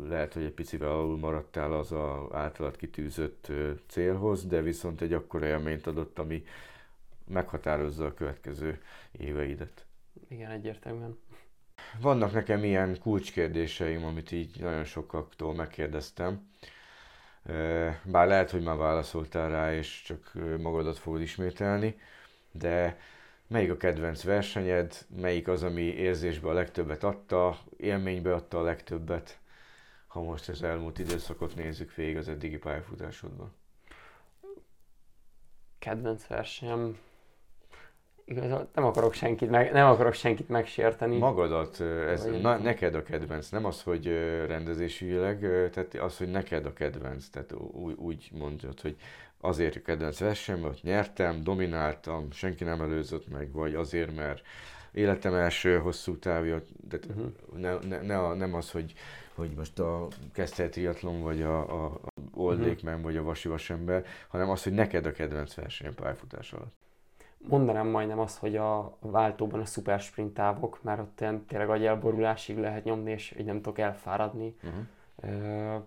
lehet, 0.09 0.33
hogy 0.33 0.45
egy 0.45 0.53
picivel 0.53 0.91
alul 0.91 1.19
maradtál 1.19 1.73
az 1.73 1.93
a 1.93 2.29
általad 2.33 2.77
kitűzött 2.77 3.53
célhoz, 3.87 4.47
de 4.47 4.61
viszont 4.61 5.01
egy 5.01 5.12
akkora 5.12 5.47
élményt 5.47 5.87
adott, 5.87 6.19
ami 6.19 6.45
meghatározza 7.29 8.07
a 8.07 8.15
következő 8.15 8.83
éveidet. 9.12 9.87
Igen, 10.29 10.51
egyértelműen. 10.51 11.19
vannak 12.01 12.33
nekem 12.33 12.65
ilyen 12.65 12.99
kulcskérdéseim, 12.99 14.05
amit 14.05 14.33
így 14.33 14.61
nagyon 14.61 14.85
sokaktól 14.85 15.55
megkérdeztem. 15.55 16.49
Bár 18.05 18.27
lehet, 18.27 18.51
hogy 18.51 18.62
már 18.62 18.77
válaszoltál 18.77 19.51
rá, 19.51 19.75
és 19.75 20.03
csak 20.03 20.33
magadat 20.61 20.99
fogod 20.99 21.21
ismételni, 21.21 21.99
de 22.53 22.99
melyik 23.49 23.71
a 23.71 23.77
kedvenc 23.77 24.23
versenyed, 24.23 25.07
melyik 25.21 25.49
az, 25.49 25.62
ami 25.62 25.83
érzésbe 25.83 26.49
a 26.49 26.53
legtöbbet 26.53 27.05
adta, 27.05 27.59
élménybe 27.77 28.35
adta 28.35 28.59
a 28.59 28.62
legtöbbet, 28.62 29.39
ha 30.07 30.23
most 30.23 30.49
az 30.49 30.62
elmúlt 30.62 30.99
időszakot 30.99 31.55
nézzük 31.55 31.95
végig 31.95 32.16
az 32.16 32.29
eddigi 32.29 32.59
pályafutásodban? 32.59 33.53
Kedvenc 35.79 36.27
versenyem, 36.27 36.99
Igazából 38.27 38.69
nem 38.75 38.85
akarok 38.85 39.12
senkit, 39.12 39.51
meg, 39.51 39.73
nem 39.73 39.87
akarok 39.87 40.15
senkit 40.15 40.49
megsérteni. 40.49 41.19
Magadat, 41.19 41.81
ez 41.81 42.25
na, 42.25 42.57
neked 42.57 42.95
a 42.95 43.03
kedvenc, 43.03 43.49
nem 43.49 43.65
az, 43.65 43.83
hogy 43.83 44.07
rendezésügyileg, 44.47 45.39
tehát 45.73 45.95
az, 45.95 46.16
hogy 46.16 46.31
neked 46.31 46.66
a 46.66 46.73
kedvenc, 46.73 47.29
tehát 47.29 47.53
úgy, 47.53 47.95
úgy 47.97 48.31
mondod, 48.33 48.81
hogy 48.81 48.97
azért 49.45 49.77
a 49.77 49.83
kedvenc 49.83 50.19
verseny, 50.19 50.61
mert 50.61 50.83
nyertem, 50.83 51.43
domináltam, 51.43 52.31
senki 52.31 52.65
nem 52.65 52.81
előzött 52.81 53.29
meg, 53.29 53.53
vagy 53.53 53.75
azért, 53.75 54.16
mert 54.16 54.43
életem 54.93 55.35
első 55.35 55.79
hosszú 55.79 56.19
távja, 56.19 56.62
tehát 56.89 57.07
uh-huh. 57.07 57.33
ne, 57.57 57.79
ne, 57.89 58.03
ne 58.03 58.19
a, 58.19 58.35
nem 58.35 58.55
az, 58.55 58.71
hogy, 58.71 58.93
hogy 59.35 59.51
most 59.57 59.79
a 59.79 60.09
Keszthely 60.33 60.69
triatlon, 60.69 61.23
vagy 61.23 61.43
a, 61.43 61.85
a, 61.85 62.01
oldékmen, 62.35 62.95
uh-huh. 62.95 63.11
vagy 63.11 63.16
a 63.16 63.23
vasi 63.23 63.49
vasember, 63.49 64.05
hanem 64.29 64.51
az, 64.51 64.62
hogy 64.62 64.73
neked 64.73 65.07
a 65.07 65.12
kedvenc 65.12 65.55
verseny 65.55 65.95
pályafutás 65.95 66.53
alatt 66.53 66.83
mondanám 67.49 67.87
majdnem 67.87 68.19
azt, 68.19 68.39
hogy 68.39 68.57
a 68.57 68.97
váltóban 69.01 69.61
a 69.61 69.65
szuper 69.65 70.01
sprint 70.01 70.35
távok, 70.35 70.83
mert 70.83 71.01
ott 71.01 71.25
tényleg 71.47 71.71
agyelborulásig 71.71 72.59
lehet 72.59 72.85
nyomni, 72.85 73.11
és 73.11 73.35
így 73.39 73.45
nem 73.45 73.57
tudok 73.57 73.79
elfáradni. 73.79 74.57
Uh-huh. 74.62 75.83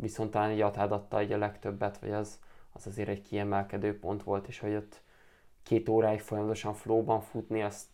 viszont 0.00 0.30
talán 0.30 0.50
egy 0.50 0.60
atád 0.60 0.92
adta 0.92 1.18
egy 1.18 1.32
a 1.32 1.38
legtöbbet, 1.38 1.98
vagy 1.98 2.12
az, 2.12 2.38
az 2.74 2.86
azért 2.86 3.08
egy 3.08 3.22
kiemelkedő 3.22 3.98
pont 3.98 4.22
volt, 4.22 4.48
és 4.48 4.58
hogy 4.58 4.74
ott 4.74 5.00
két 5.62 5.88
óráig 5.88 6.20
folyamatosan 6.20 6.74
flowban 6.74 7.20
futni, 7.20 7.62
azt, 7.62 7.86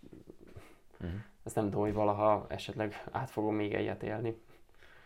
uh-huh. 1.01 1.19
azt 1.43 1.55
nem 1.55 1.65
tudom, 1.65 1.81
hogy 1.81 1.94
valaha 1.94 2.47
esetleg 2.48 3.05
át 3.11 3.31
fogom 3.31 3.55
még 3.55 3.74
egyet 3.74 4.02
élni. 4.02 4.40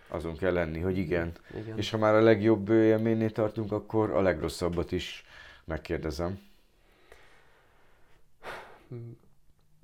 Azon 0.08 0.36
kell 0.36 0.52
lenni, 0.52 0.80
hogy 0.80 0.98
igen. 0.98 1.32
igen. 1.56 1.78
És 1.78 1.90
ha 1.90 1.98
már 1.98 2.14
a 2.14 2.20
legjobb 2.20 2.68
élménynél 2.68 3.32
tartunk, 3.32 3.72
akkor 3.72 4.10
a 4.10 4.20
legrosszabbat 4.20 4.92
is 4.92 5.24
megkérdezem 5.64 6.38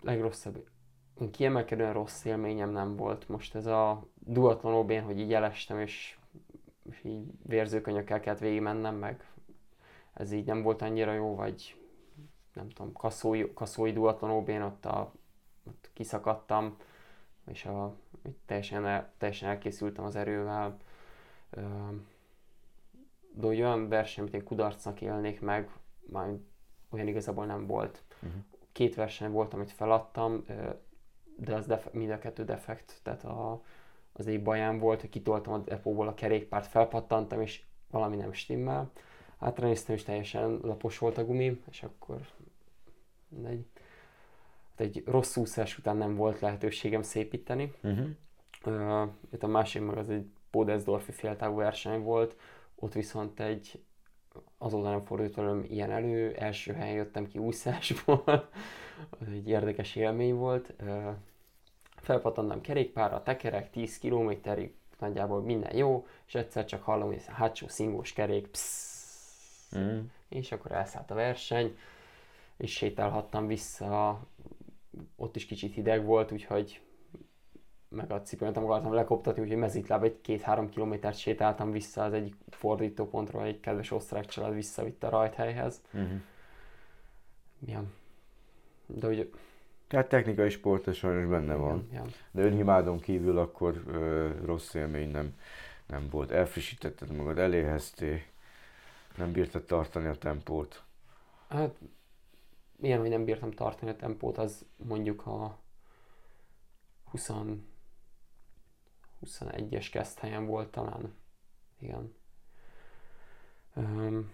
legrosszabb, 0.03 0.67
kiemelkedően 1.31 1.93
rossz 1.93 2.25
élményem 2.25 2.71
nem 2.71 2.97
volt. 2.97 3.29
Most 3.29 3.55
ez 3.55 3.67
a 3.67 4.07
duatlon 4.15 4.75
ob 4.75 4.93
hogy 4.93 5.19
így 5.19 5.33
elestem, 5.33 5.79
és, 5.79 6.19
és 6.91 7.05
így 7.05 7.23
vérzőkönyökkel 7.43 8.21
kellett 8.21 8.41
végigmennem, 8.41 8.97
meg 8.97 9.25
ez 10.21 10.33
így 10.33 10.47
nem 10.47 10.63
volt 10.63 10.83
annyira 10.83 11.13
jó, 11.13 11.35
vagy 11.35 11.77
nem 12.53 12.69
tudom, 12.69 12.93
kaszói, 12.93 13.53
kaszói 13.55 13.93
duatlon 13.93 14.31
ob 14.31 14.49
ott, 14.49 14.85
a, 14.85 15.13
ott 15.67 15.91
kiszakadtam, 15.93 16.77
és 17.47 17.65
a, 17.65 17.95
teljesen, 18.47 18.87
el, 18.87 19.13
teljesen 19.19 19.49
elkészültem 19.49 20.05
az 20.05 20.17
erővel. 20.17 20.77
De 23.35 23.47
olyan 23.47 23.89
verseny, 23.89 24.23
amit 24.23 24.35
én 24.35 24.45
kudarcnak 24.45 25.01
élnék 25.01 25.41
meg, 25.41 25.71
már 26.01 26.29
olyan 26.91 27.07
igazából 27.07 27.47
nem 27.47 27.67
volt. 27.67 28.03
Uh-huh 28.23 28.43
két 28.73 28.95
verseny 28.95 29.31
volt, 29.31 29.55
amit 29.55 29.71
feladtam, 29.71 30.45
de 31.37 31.55
az 31.55 31.67
def- 31.67 31.93
mind 31.93 32.11
a 32.11 32.19
kettő 32.19 32.45
defekt, 32.45 33.01
tehát 33.03 33.25
a, 33.25 33.63
az 34.13 34.27
egy 34.27 34.43
bajám 34.43 34.79
volt, 34.79 35.01
hogy 35.01 35.11
kitoltam 35.11 35.53
a 35.53 35.59
depóból 35.59 36.09
a 36.09 36.15
kerékpárt, 36.15 36.67
felpattantam, 36.67 37.41
és 37.41 37.63
valami 37.91 38.17
nem 38.17 38.33
stimmel. 38.33 38.91
Átrenéztem, 39.41 39.95
és 39.95 40.03
teljesen 40.03 40.59
lapos 40.63 40.99
volt 40.99 41.19
a 41.19 41.25
gumi, 41.25 41.61
és 41.71 41.83
akkor 41.83 42.21
egy, 43.47 43.67
egy 44.77 45.03
rossz 45.07 45.37
úszás 45.37 45.79
után 45.79 45.97
nem 45.97 46.17
volt 46.17 46.41
lehetőségem 46.41 47.03
szépíteni. 47.03 47.73
Uh-huh. 47.83 48.09
Uh, 48.65 49.09
a 49.41 49.47
másik 49.47 49.83
meg 49.83 49.97
az 49.97 50.11
egy 50.11 50.27
Podesdorfi 50.51 51.13
féltávú 51.13 51.57
verseny 51.57 52.01
volt, 52.01 52.37
ott 52.75 52.93
viszont 52.93 53.41
egy 53.41 53.81
azóta 54.59 54.91
nem 54.91 55.05
fordult 55.05 55.35
velem 55.35 55.65
ilyen 55.69 55.91
elő, 55.91 56.35
első 56.35 56.73
helyen 56.73 56.95
jöttem 56.95 57.27
ki 57.27 57.39
úszásból, 57.39 58.25
az 59.21 59.29
egy 59.33 59.49
érdekes 59.49 59.97
élmény 59.97 60.35
volt. 60.35 60.75
Felpattantam 61.97 62.61
kerékpárra, 62.61 63.23
tekerek 63.23 63.71
10 63.71 63.99
kilométerig, 63.99 64.75
nagyjából 64.99 65.41
minden 65.41 65.77
jó, 65.77 66.07
és 66.27 66.35
egyszer 66.35 66.65
csak 66.65 66.83
hallom, 66.83 67.07
hogy 67.07 67.17
ez 67.17 67.29
a 67.29 67.33
hátsó 67.33 67.69
szingós 67.69 68.13
kerék, 68.13 68.47
psz, 68.47 68.90
mm. 69.79 70.01
és 70.29 70.53
akkor 70.53 70.73
elszállt 70.73 71.11
a 71.11 71.15
verseny, 71.15 71.77
és 72.57 72.73
sétálhattam 72.73 73.47
vissza, 73.47 74.21
ott 75.17 75.37
is 75.37 75.47
kicsit 75.47 75.75
hideg 75.75 76.05
volt, 76.05 76.33
úgyhogy 76.33 76.81
meg 77.89 78.11
a 78.13 78.23
cipőmet 78.23 78.55
nem 78.55 78.65
akartam 78.65 78.93
lekoptatni, 78.93 79.43
úgyhogy 79.43 79.57
mezitláb 79.57 80.03
egy 80.03 80.21
két-három 80.21 80.69
kilométert 80.69 81.19
sétáltam 81.19 81.71
vissza 81.71 82.05
az 82.05 82.13
egyik 82.13 82.35
fordítópontról, 82.49 83.45
egy 83.45 83.61
kedves 83.61 83.91
osztrák 83.91 84.27
család 84.27 84.55
visszavitt 84.55 85.05
a 85.05 85.09
rajthelyhez. 85.09 85.81
Uh-huh. 85.93 86.21
Ja. 87.67 87.85
De 88.87 89.07
ugye... 89.07 89.27
Tehát 89.87 90.09
technikai 90.09 90.49
sport 90.49 90.95
sajnos 90.95 91.27
benne 91.27 91.55
van. 91.55 91.89
Ja, 91.93 91.99
ja. 91.99 92.11
De 92.31 92.43
önhimádon 92.43 93.01
kívül 93.01 93.39
akkor 93.39 93.83
ö, 93.87 94.31
rossz 94.45 94.75
élmény 94.75 95.11
nem, 95.11 95.35
nem 95.87 96.09
volt. 96.11 96.31
Elfrissítetted 96.31 97.13
magad, 97.13 97.39
eléheztél, 97.39 98.21
nem 99.17 99.33
bírtad 99.33 99.65
tartani 99.65 100.07
a 100.07 100.19
tempót. 100.19 100.85
Hát, 101.49 101.75
ilyen, 102.81 103.01
hogy 103.01 103.09
nem 103.09 103.25
bírtam 103.25 103.51
tartani 103.51 103.91
a 103.91 103.97
tempót, 103.97 104.39
az 104.39 104.65
mondjuk 104.77 105.27
a 105.27 105.59
20 107.05 107.31
21-es 109.27 109.89
kezdhelyen 109.93 110.47
volt 110.47 110.71
talán. 110.71 111.15
Igen. 111.79 112.15
Um, 113.75 114.31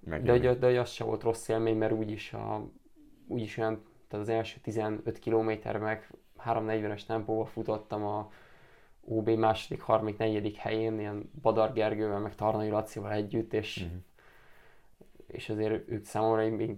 de, 0.00 0.38
de, 0.38 0.54
de 0.54 0.80
az 0.80 0.90
se 0.90 1.04
volt 1.04 1.22
rossz 1.22 1.48
élmény, 1.48 1.76
mert 1.76 1.92
úgyis, 1.92 2.32
a, 2.32 2.70
úgyis 3.26 3.56
olyan, 3.56 3.82
tehát 4.08 4.26
az 4.26 4.32
első 4.32 4.58
15 4.60 5.18
km 5.18 5.50
meg 5.78 6.14
3.40-es 6.44 7.06
tempóval 7.06 7.46
futottam 7.46 8.04
a 8.04 8.30
OB 9.04 9.28
második, 9.28 9.82
harmadik, 9.82 10.18
negyedik 10.18 10.56
helyén, 10.56 10.98
ilyen 10.98 11.30
Badar 11.42 11.72
Gergővel, 11.72 12.18
meg 12.18 12.34
Tarnai 12.34 12.70
Lacival 12.70 13.12
együtt, 13.12 13.52
és, 13.52 13.76
uh-huh. 13.76 13.98
és 15.26 15.48
azért 15.48 15.88
ők 15.88 16.04
számomra 16.04 16.48
még, 16.48 16.76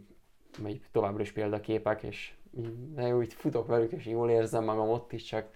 még 0.62 0.82
továbbra 0.92 1.22
is 1.22 1.32
példaképek, 1.32 2.02
és 2.02 2.32
de 2.94 3.22
így 3.22 3.32
futok 3.32 3.66
velük, 3.66 3.92
és 3.92 4.06
jól 4.06 4.30
érzem 4.30 4.64
magam 4.64 4.88
ott 4.88 5.12
is, 5.12 5.22
csak 5.22 5.50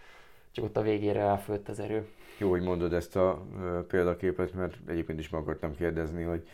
csak 0.57 0.65
ott 0.65 0.77
a 0.77 0.83
végére 0.83 1.21
elfőtt 1.21 1.69
az 1.69 1.81
erő. 1.81 2.09
Jó, 2.39 2.51
hogy 2.51 2.63
mondod 2.63 2.93
ezt 2.93 3.17
a 3.17 3.47
példaképet, 3.89 4.55
mert 4.55 4.77
egyébként 4.87 5.19
is 5.19 5.29
meg 5.29 5.41
akartam 5.41 5.75
kérdezni, 5.75 6.23
hogy 6.23 6.49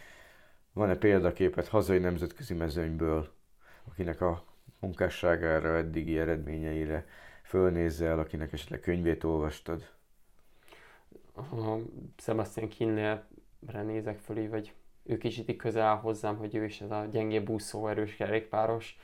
van-e 0.73 0.97
példaképet 0.97 1.69
hazai 1.69 1.99
nemzetközi 1.99 2.55
mezőnyből, 2.55 3.29
akinek 3.89 4.21
a 4.21 4.45
munkásságára, 4.81 5.77
eddigi 5.77 6.19
eredményeire 6.19 7.07
fölnézzel, 7.43 8.19
akinek 8.19 8.53
esetleg 8.53 8.81
könyvét 8.81 9.25
olvastad? 9.25 9.91
A 11.35 11.77
Sebastian 12.17 12.69
Kinley-re 12.69 13.83
nézek 13.83 14.19
föl, 14.19 14.49
vagy 14.49 14.73
ő 15.03 15.19
kicsit 15.19 15.49
így 15.49 15.57
közel 15.57 15.87
áll 15.87 15.97
hozzám, 15.97 16.37
hogy 16.37 16.55
ő 16.55 16.65
is 16.65 16.81
ez 16.81 16.91
a 16.91 17.05
gyengébb 17.11 17.49
úszó 17.49 17.89
erős 17.89 18.17
kerékpáros, 18.17 18.99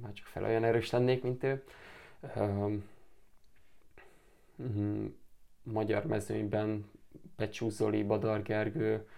már 0.00 0.12
csak 0.12 0.26
fel 0.26 0.44
olyan 0.44 0.64
erős 0.64 0.90
lennék, 0.90 1.22
mint 1.22 1.42
ő. 1.42 1.64
Magyar 5.62 6.04
mezőnyben 6.04 6.90
Pecsú 7.36 7.68
Zoli, 7.68 8.02
Badar 8.02 8.42
Gergő, 8.42 9.08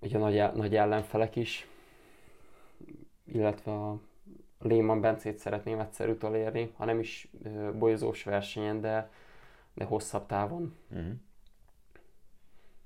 ugye 0.00 0.18
nagy, 0.18 0.52
nagy 0.54 0.76
ellenfelek 0.76 1.36
is, 1.36 1.68
illetve 3.24 3.72
a 3.72 4.00
Lehmann 4.58 5.00
Bencét 5.00 5.38
szeretném 5.38 5.80
egyszer 5.80 6.08
utolérni, 6.08 6.72
ha 6.76 6.84
nem 6.84 6.98
is 6.98 7.28
bolyozós 7.78 8.24
versenyen, 8.24 8.80
de, 8.80 9.10
de 9.74 9.84
hosszabb 9.84 10.26
távon. 10.26 10.76
Uh-huh. 10.90 11.12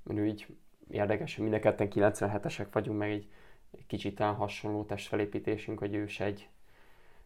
Mert 0.03 0.19
úgy 0.19 0.47
érdekes, 0.89 1.35
hogy 1.35 1.43
mind 1.43 1.55
a 1.55 1.59
ketten 1.59 1.87
97-esek 1.91 2.67
vagyunk, 2.71 2.99
meg 2.99 3.11
egy, 3.11 3.29
egy 3.71 3.85
kicsit 3.87 4.19
hasonló 4.19 4.83
testfelépítésünk, 4.83 5.79
hogy 5.79 5.93
ő 5.95 6.07
se 6.07 6.25
egy, 6.25 6.49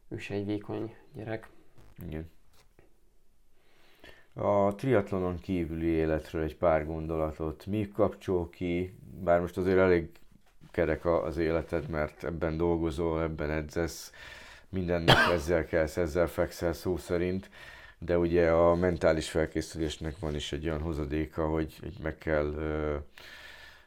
ő 0.07 0.17
se 0.17 0.33
egy 0.33 0.45
vékony 0.45 0.95
gyerek. 1.13 1.49
Igen. 2.07 2.29
A 4.33 4.75
triatlonon 4.75 5.39
kívüli 5.39 5.87
életről 5.87 6.43
egy 6.43 6.57
pár 6.57 6.85
gondolatot. 6.85 7.65
Mi 7.65 7.87
kapcsol 7.87 8.49
ki, 8.49 8.97
bár 9.23 9.39
most 9.39 9.57
azért 9.57 9.77
elég 9.77 10.09
kerek 10.71 11.05
az 11.05 11.37
életed, 11.37 11.89
mert 11.89 12.23
ebben 12.23 12.57
dolgozol, 12.57 13.21
ebben 13.21 13.49
edzesz, 13.49 14.11
mindennek 14.69 15.15
ezzel 15.31 15.65
kell, 15.65 15.87
ezzel 15.95 16.27
fekszel 16.27 16.73
szó 16.73 16.97
szerint, 16.97 17.49
de 17.99 18.17
ugye 18.17 18.51
a 18.51 18.75
mentális 18.75 19.29
felkészülésnek 19.29 20.19
van 20.19 20.35
is 20.35 20.51
egy 20.51 20.65
olyan 20.65 20.81
hozadéka, 20.81 21.47
hogy 21.47 21.79
meg 22.03 22.17
kell, 22.17 22.53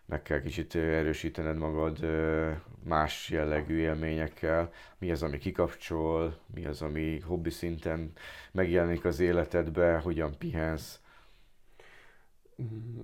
meg 0.05 0.23
kell 0.23 0.41
kicsit 0.41 0.75
erősítened 0.75 1.57
magad 1.57 1.99
más 2.85 3.31
jellegű 3.31 3.79
élményekkel. 3.79 4.73
Mi 4.99 5.11
az, 5.11 5.23
ami 5.23 5.39
kikapcsol, 5.39 6.39
mi 6.55 6.67
az, 6.67 6.83
ami 6.83 7.21
hobbi 7.21 7.51
szinten 7.51 8.13
megjelenik 8.53 9.05
az 9.05 9.21
életedbe, 9.21 9.99
hogyan 9.99 10.39
pihensz. 10.39 11.01
Mm. 12.63 13.01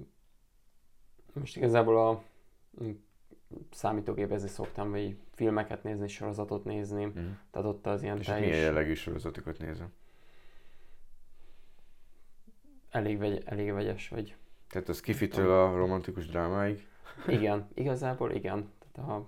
Most 1.33 1.57
igazából 1.57 2.09
a 2.09 2.23
számítógépezni 3.71 4.49
szoktam, 4.49 4.91
vagy 4.91 5.17
filmeket 5.35 5.83
nézni, 5.83 6.09
sorozatot 6.09 6.65
nézni, 6.65 7.05
mm. 7.05 7.31
tehát 7.51 7.69
ott 7.69 7.87
az 7.87 8.03
ilyen 8.03 8.19
És 8.19 8.27
teljes... 8.27 8.45
milyen 8.45 8.63
jellegű 8.63 8.95
sorozatokat 8.95 9.59
nézem? 9.59 9.93
Elég, 12.91 13.19
vegy, 13.19 13.43
elég 13.45 13.73
vegyes 13.73 14.09
vagy. 14.09 14.37
Tehát 14.69 14.89
az 14.89 15.01
kifitől 15.01 15.51
a 15.51 15.77
romantikus 15.77 16.27
drámáig? 16.27 16.87
Igen, 17.27 17.69
igazából 17.75 18.31
igen. 18.33 18.73
Tehát 18.93 19.11
a... 19.11 19.27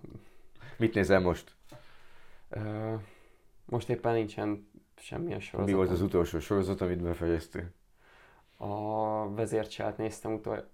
Mit 0.76 0.94
nézel 0.94 1.20
most? 1.20 1.56
Ö, 2.48 2.94
most 3.64 3.88
éppen 3.88 4.14
nincsen 4.14 4.70
semmilyen 4.96 5.40
sorozat. 5.40 5.70
Mi 5.70 5.76
volt 5.76 5.90
az 5.90 6.00
utolsó 6.00 6.38
sorozat, 6.38 6.80
amit 6.80 7.02
befejeztél? 7.02 7.70
A 8.56 9.34
vezércselt 9.34 9.96
néztem 9.96 10.32
utol, 10.32 10.70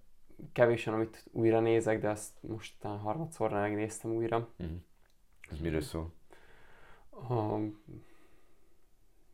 kevés 0.53 0.87
amit 0.87 1.25
újra 1.33 1.61
nézek, 1.61 2.01
de 2.01 2.09
azt 2.09 2.33
most 2.41 2.75
talán 2.79 2.99
harmadszorra 2.99 3.61
megnéztem 3.61 4.11
újra. 4.11 4.49
Uh-huh. 4.59 4.77
Ez 5.51 5.59
miről 5.59 5.81
szól? 5.81 6.13
A, 7.11 7.57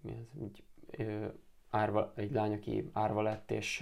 mi 0.00 0.12
ez? 0.12 0.26
Úgy, 0.34 0.62
ö, 0.90 1.26
árva, 1.72 2.12
egy 2.16 2.32
lány, 2.32 2.52
aki 2.52 2.90
árva 2.92 3.22
lett, 3.22 3.50
és 3.50 3.78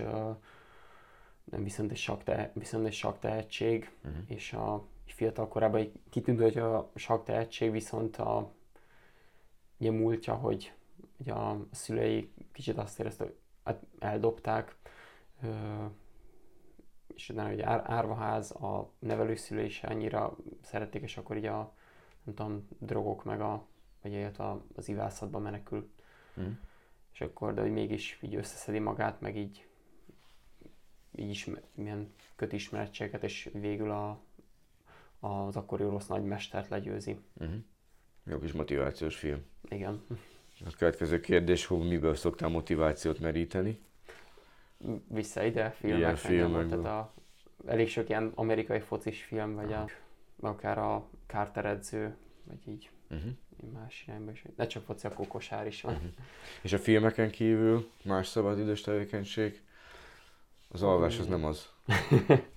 nem 1.44 1.62
viszont 1.62 1.90
egy 1.90 1.96
sak, 1.96 2.22
te, 2.22 2.50
viszont 2.54 2.86
egy 2.86 2.92
sak 2.92 3.18
tehetség, 3.18 3.90
uh-huh. 4.04 4.22
és 4.26 4.52
a 4.52 4.86
fiatal 5.06 5.48
korában 5.48 5.92
kitűnt, 6.10 6.40
hogy 6.40 6.58
a 6.58 6.90
sak 6.94 7.24
tehetség, 7.24 7.70
viszont 7.70 8.16
a 8.16 8.52
ugye 9.78 9.90
múltja, 9.90 10.34
hogy 10.34 10.72
ugye 11.16 11.32
a 11.32 11.66
szülei 11.70 12.32
kicsit 12.52 12.78
azt 12.78 13.00
érezte, 13.00 13.24
hogy 13.24 13.36
hát 13.64 13.82
eldobták, 13.98 14.76
és 17.14 17.28
utána 17.28 17.48
hogy 17.48 17.60
ár, 17.60 17.82
árvaház, 17.86 18.50
a 18.50 18.90
nevelőszülő 18.98 19.64
is 19.64 19.82
annyira 19.82 20.36
szerették, 20.62 21.02
és 21.02 21.16
akkor 21.16 21.36
így 21.36 21.46
a 21.46 21.74
nem 22.22 22.34
tudom, 22.34 22.68
drogok 22.78 23.24
meg 23.24 23.40
a, 23.40 23.66
vagy 24.02 24.12
illetve 24.12 24.56
az 24.74 24.88
ivászatba 24.88 25.38
menekül. 25.38 25.90
Mm. 26.40 26.50
És 27.12 27.20
akkor, 27.20 27.54
de 27.54 27.60
hogy 27.60 27.72
mégis 27.72 28.18
így 28.22 28.34
összeszedi 28.34 28.78
magát, 28.78 29.20
meg 29.20 29.36
így 29.36 29.64
így 31.14 31.30
is 31.30 31.48
milyen 31.74 32.12
kötismerettséget, 32.36 33.22
és 33.22 33.50
végül 33.52 33.90
a, 33.90 34.20
az 35.20 35.56
akkori 35.56 35.84
orosz 35.84 36.06
nagymestert 36.06 36.68
legyőzi. 36.68 37.18
Uh-huh. 37.34 37.56
Jó 38.24 38.38
kis 38.38 38.52
motivációs 38.52 39.16
film. 39.16 39.44
Igen. 39.68 40.04
A 40.64 40.72
következő 40.78 41.20
kérdés, 41.20 41.66
hogy 41.66 41.88
miből 41.88 42.14
szoktál 42.14 42.48
motivációt 42.48 43.18
meríteni? 43.18 43.80
vissza 45.08 45.44
ide 45.44 45.70
filmek, 45.70 46.16
filmek 46.16 46.68
tehát 46.68 46.84
a, 46.84 47.14
elég 47.66 47.88
sok 47.88 48.08
ilyen 48.08 48.32
amerikai 48.34 48.80
focis 48.80 49.22
film, 49.22 49.54
vagy 49.54 49.72
a, 49.72 49.88
akár 50.40 50.78
a 50.78 51.08
Carter 51.26 51.64
edző, 51.64 52.16
vagy 52.44 52.68
így 52.68 52.90
uh-huh. 53.10 53.30
Más 53.72 54.04
irányba 54.06 54.30
is. 54.30 54.44
Ne 54.56 54.66
csak 54.66 54.84
foci, 54.84 55.06
akkor 55.06 55.26
kosár 55.26 55.66
is 55.66 55.82
van. 55.82 55.94
Uh-huh. 55.94 56.10
És 56.62 56.72
a 56.72 56.78
filmeken 56.78 57.30
kívül 57.30 57.90
más 58.04 58.26
szabadidős 58.26 58.80
tevékenység? 58.80 59.62
Az 60.68 60.82
alvás 60.82 61.18
az 61.18 61.26
nem 61.26 61.44
az. 61.44 61.72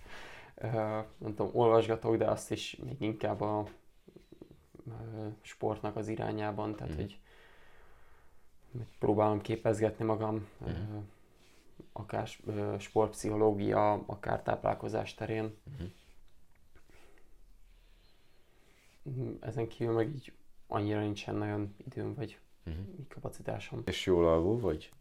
nem 1.17 1.35
tudom, 1.35 1.49
olvasgatok, 1.53 2.15
de 2.15 2.25
azt 2.25 2.51
is 2.51 2.75
még 2.83 3.01
inkább 3.01 3.41
a 3.41 3.67
sportnak 5.41 5.95
az 5.95 6.07
irányában, 6.07 6.75
tehát 6.75 6.93
uh-huh. 6.93 7.07
hogy 7.07 7.19
próbálom 8.99 9.41
képezgetni 9.41 10.05
magam. 10.05 10.47
Uh-huh 10.59 11.03
akár 11.93 12.29
sportpszichológia, 12.79 13.91
akár 13.93 14.41
táplálkozás 14.41 15.13
terén. 15.13 15.57
Uh-huh. 15.71 15.91
Ezen 19.39 19.67
kívül 19.67 19.93
meg 19.93 20.07
így 20.07 20.33
annyira 20.73 20.99
nincsen 20.99 21.35
nagyon 21.35 21.75
időm, 21.85 22.13
vagy 22.13 22.39
uh-huh. 22.65 22.85
kapacitásom. 23.07 23.81
És 23.85 24.05
jól 24.05 24.27
alvó 24.27 24.59
vagy? 24.59 24.91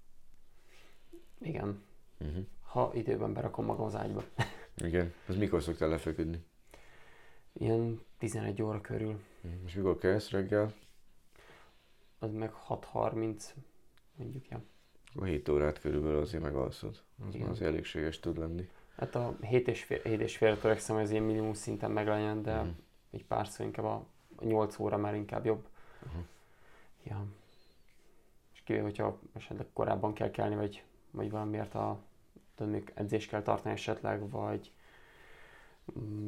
Igen. 1.38 1.82
Uh-huh. 2.20 2.44
Ha 2.62 2.90
időben 2.94 3.32
berakom 3.32 3.64
magam 3.64 3.84
az 3.84 3.94
ágyba. 3.94 4.24
Igen. 4.76 5.12
Az 5.26 5.36
mikor 5.36 5.62
szoktál 5.62 5.88
lefeküdni? 5.88 6.44
Ilyen 7.52 8.00
11 8.18 8.62
óra 8.62 8.80
körül. 8.80 9.20
Uh-huh. 9.42 9.60
És 9.64 9.74
mikor 9.74 9.98
kezd 9.98 10.30
reggel? 10.30 10.74
Az 12.18 12.32
meg 12.32 12.52
6.30, 12.68 13.42
mondjuk, 14.14 14.48
ja. 14.48 14.62
A 15.14 15.24
7 15.24 15.48
órát 15.48 15.80
körülbelül 15.80 16.20
azért 16.20 16.42
megalszod. 16.42 17.02
Az 17.28 17.34
már 17.34 17.48
az 17.48 17.62
elégséges 17.62 18.20
tud 18.20 18.38
lenni. 18.38 18.68
Hát 18.96 19.14
a 19.14 19.36
7 19.40 19.68
és 19.68 19.84
fél, 19.84 20.00
7 20.02 20.20
és 20.20 20.36
fél 20.36 20.58
törekszem, 20.58 20.94
hogy 20.94 21.04
az 21.04 21.10
ilyen 21.10 21.22
minimum 21.22 21.52
szinten 21.52 21.90
meglegyen, 21.90 22.42
de 22.42 22.54
uh-huh. 22.54 22.74
egy 23.10 23.24
párszor 23.24 23.66
inkább 23.66 23.84
a 23.84 24.06
8 24.44 24.78
óra 24.78 24.96
már 24.96 25.14
inkább 25.14 25.44
jobb. 25.44 25.66
Uh-huh. 26.06 26.22
Ja. 27.04 27.24
És 28.54 28.62
kivéve, 28.64 28.84
hogyha 28.84 29.18
esetleg 29.32 29.66
korábban 29.72 30.12
kell 30.12 30.30
kelni, 30.30 30.54
vagy, 30.54 30.84
vagy 31.10 31.30
valamiért 31.30 31.74
a 31.74 31.98
tudod, 32.54 32.72
még 32.72 32.92
edzést 32.94 33.28
kell 33.28 33.42
tartani 33.42 33.74
esetleg, 33.74 34.30
vagy, 34.30 34.72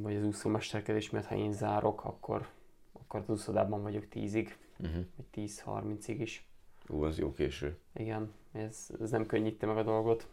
vagy 0.00 0.16
az 0.16 0.24
úszómesterkedés 0.24 1.10
miatt, 1.10 1.24
ha 1.24 1.34
én 1.34 1.52
zárok, 1.52 2.04
akkor, 2.04 2.48
akkor 2.92 3.20
az 3.20 3.28
úszodában 3.28 3.82
vagyok 3.82 4.04
10-ig, 4.12 4.48
uh-huh. 4.78 5.04
vagy 5.16 5.26
10-30-ig 5.34 6.16
is. 6.18 6.48
Ú, 6.88 7.02
az 7.02 7.18
jó 7.18 7.32
késő. 7.32 7.78
Igen, 7.92 8.32
ez, 8.52 8.88
ez 9.00 9.10
nem 9.10 9.26
könnyíti 9.26 9.66
meg 9.66 9.76
a 9.76 9.82
dolgot. 9.82 10.28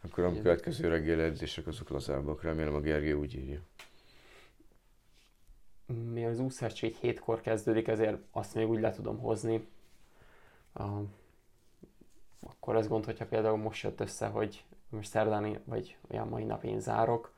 Akkor 0.00 0.24
a 0.24 0.32
következő 0.32 0.88
reggel 0.88 1.20
edzések 1.20 1.66
azok 1.66 1.88
lazábbak, 1.88 2.42
remélem 2.42 2.74
a 2.74 2.80
Gergő 2.80 3.12
úgy 3.12 3.34
írja. 3.34 3.60
Mi 6.12 6.24
az 6.24 6.38
úszás 6.38 6.72
csak 6.72 6.90
egy 6.90 6.96
hétkor 6.96 7.40
kezdődik, 7.40 7.88
ezért 7.88 8.18
azt 8.30 8.54
még 8.54 8.68
úgy 8.68 8.80
le 8.80 8.90
tudom 8.90 9.18
hozni. 9.18 9.68
Uh, 10.74 11.08
akkor 12.40 12.76
az 12.76 12.88
gond, 12.88 13.04
hogyha 13.04 13.26
például 13.26 13.56
most 13.56 13.82
jött 13.82 14.00
össze, 14.00 14.26
hogy 14.26 14.64
most 14.88 15.08
szerdán 15.08 15.58
vagy 15.64 15.96
olyan 16.10 16.28
mai 16.28 16.44
nap 16.44 16.64
én 16.64 16.80
zárok, 16.80 17.32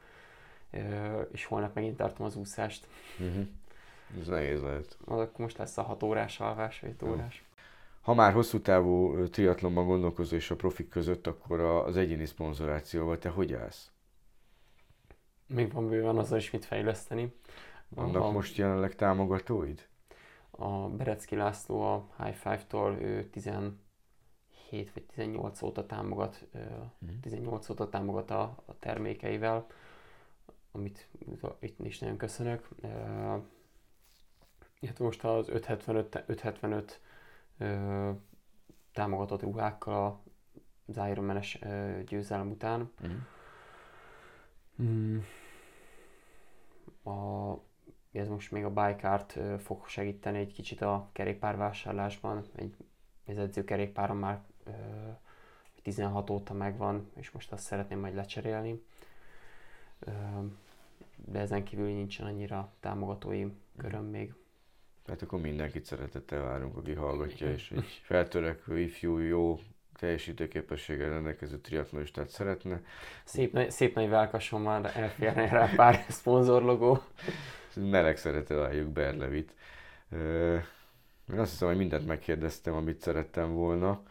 és 1.32 1.44
holnap 1.44 1.74
megint 1.74 1.96
tartom 1.96 2.26
az 2.26 2.36
úszást. 2.36 2.86
Uh-huh. 3.20 3.46
Ez 4.20 4.26
nehéz 4.26 4.62
lehet. 4.62 4.96
Az 5.04 5.18
akkor 5.18 5.40
most 5.40 5.58
lesz 5.58 5.78
a 5.78 5.82
6 5.82 6.02
órás 6.02 6.40
alvás, 6.40 6.80
vagy 6.80 6.90
5 6.90 7.02
órás. 7.02 7.44
Ha 8.00 8.14
már 8.14 8.32
hosszú 8.32 8.60
távú 8.60 9.24
triatlonban 9.28 9.86
gondolkozó 9.86 10.36
és 10.36 10.50
a 10.50 10.56
profik 10.56 10.88
között, 10.88 11.26
akkor 11.26 11.60
az 11.60 11.96
egyéni 11.96 12.26
szponzorációval 12.26 13.18
te 13.18 13.28
hogy 13.28 13.52
állsz? 13.52 13.90
Még 15.46 15.72
van 15.72 15.88
bőven 15.88 16.18
azzal 16.18 16.38
is 16.38 16.50
mit 16.50 16.64
fejleszteni. 16.64 17.34
Vannak 17.94 18.22
a, 18.22 18.30
most 18.30 18.56
jelenleg 18.56 18.94
támogatóid? 18.94 19.88
A 20.50 20.88
Berecki 20.88 21.36
László 21.36 21.82
a 21.82 22.08
High 22.18 22.34
Five-tól 22.34 22.92
ő 22.92 23.24
17 23.24 23.78
vagy 24.70 25.04
18 25.06 25.62
óta 25.62 25.86
támogat, 25.86 26.46
mm. 27.04 27.20
18 27.20 27.68
óta 27.68 27.88
támogat 27.88 28.30
a, 28.30 28.42
a 28.64 28.78
termékeivel, 28.78 29.66
amit 30.72 31.08
itt 31.58 31.78
is 31.80 31.98
nagyon 31.98 32.16
köszönök. 32.16 32.68
Hát 34.86 34.98
most 34.98 35.24
az 35.24 35.48
575, 35.48 36.24
575 36.26 37.00
ö, 37.58 38.10
támogatott 38.92 39.42
ruhákkal 39.42 40.22
az 40.86 40.96
ironman 41.10 41.40
győzelem 42.06 42.50
után. 42.50 42.92
Mm. 43.06 43.16
Mm. 44.82 45.18
A, 47.02 47.52
ez 48.12 48.28
most 48.28 48.50
még 48.50 48.64
a 48.64 48.70
bike 48.70 49.24
fog 49.58 49.86
segíteni 49.86 50.38
egy 50.38 50.52
kicsit 50.52 50.80
a 50.80 51.08
kerékpárvásárlásban. 51.12 52.44
Egy, 52.54 52.74
az 53.26 53.38
edzőkerékpárom 53.38 54.18
már 54.18 54.40
ö, 54.64 54.70
16 55.82 56.30
óta 56.30 56.54
megvan, 56.54 57.10
és 57.14 57.30
most 57.30 57.52
azt 57.52 57.64
szeretném 57.64 57.98
majd 57.98 58.14
lecserélni. 58.14 58.82
De 61.14 61.38
ezen 61.38 61.64
kívül 61.64 61.86
nincsen 61.86 62.26
annyira 62.26 62.72
támogatói 62.80 63.46
köröm 63.76 64.04
még. 64.04 64.34
Tehát 65.04 65.22
akkor 65.22 65.40
mindenkit 65.40 65.84
szeretettel 65.84 66.42
várunk, 66.42 66.76
aki 66.76 66.92
hallgatja, 66.92 67.52
és 67.52 67.70
egy 67.70 68.00
feltörekvő, 68.02 68.80
ifjú, 68.80 69.18
jó 69.18 69.60
teljesítőképességgel 69.98 71.10
rendelkező 71.10 71.58
triatlonistát 71.58 72.28
szeretne. 72.28 72.80
Szép, 73.24 73.52
nagy, 73.52 73.70
szép 73.70 73.94
nagy 73.94 74.08
válkason 74.08 74.60
már 74.60 74.92
elférne 74.96 75.48
rá 75.48 75.70
pár 75.76 76.04
szponzorlogó. 76.08 77.02
Meleg 77.74 78.16
szeretettel 78.16 78.58
várjuk 78.58 78.88
Berlevit. 78.88 79.54
Én 81.32 81.38
azt 81.38 81.50
hiszem, 81.50 81.68
hogy 81.68 81.76
mindent 81.76 82.06
megkérdeztem, 82.06 82.74
amit 82.74 83.00
szerettem 83.00 83.52
volna. 83.52 84.02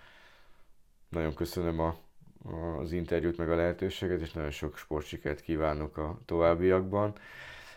Nagyon 1.09 1.33
köszönöm 1.33 1.79
a, 1.79 1.95
a, 2.43 2.55
az 2.55 2.91
interjút, 2.91 3.37
meg 3.37 3.49
a 3.49 3.55
lehetőséget, 3.55 4.21
és 4.21 4.31
nagyon 4.31 4.51
sok 4.51 4.77
sportsikert 4.77 5.41
kívánok 5.41 5.97
a 5.97 6.19
továbbiakban. 6.25 7.13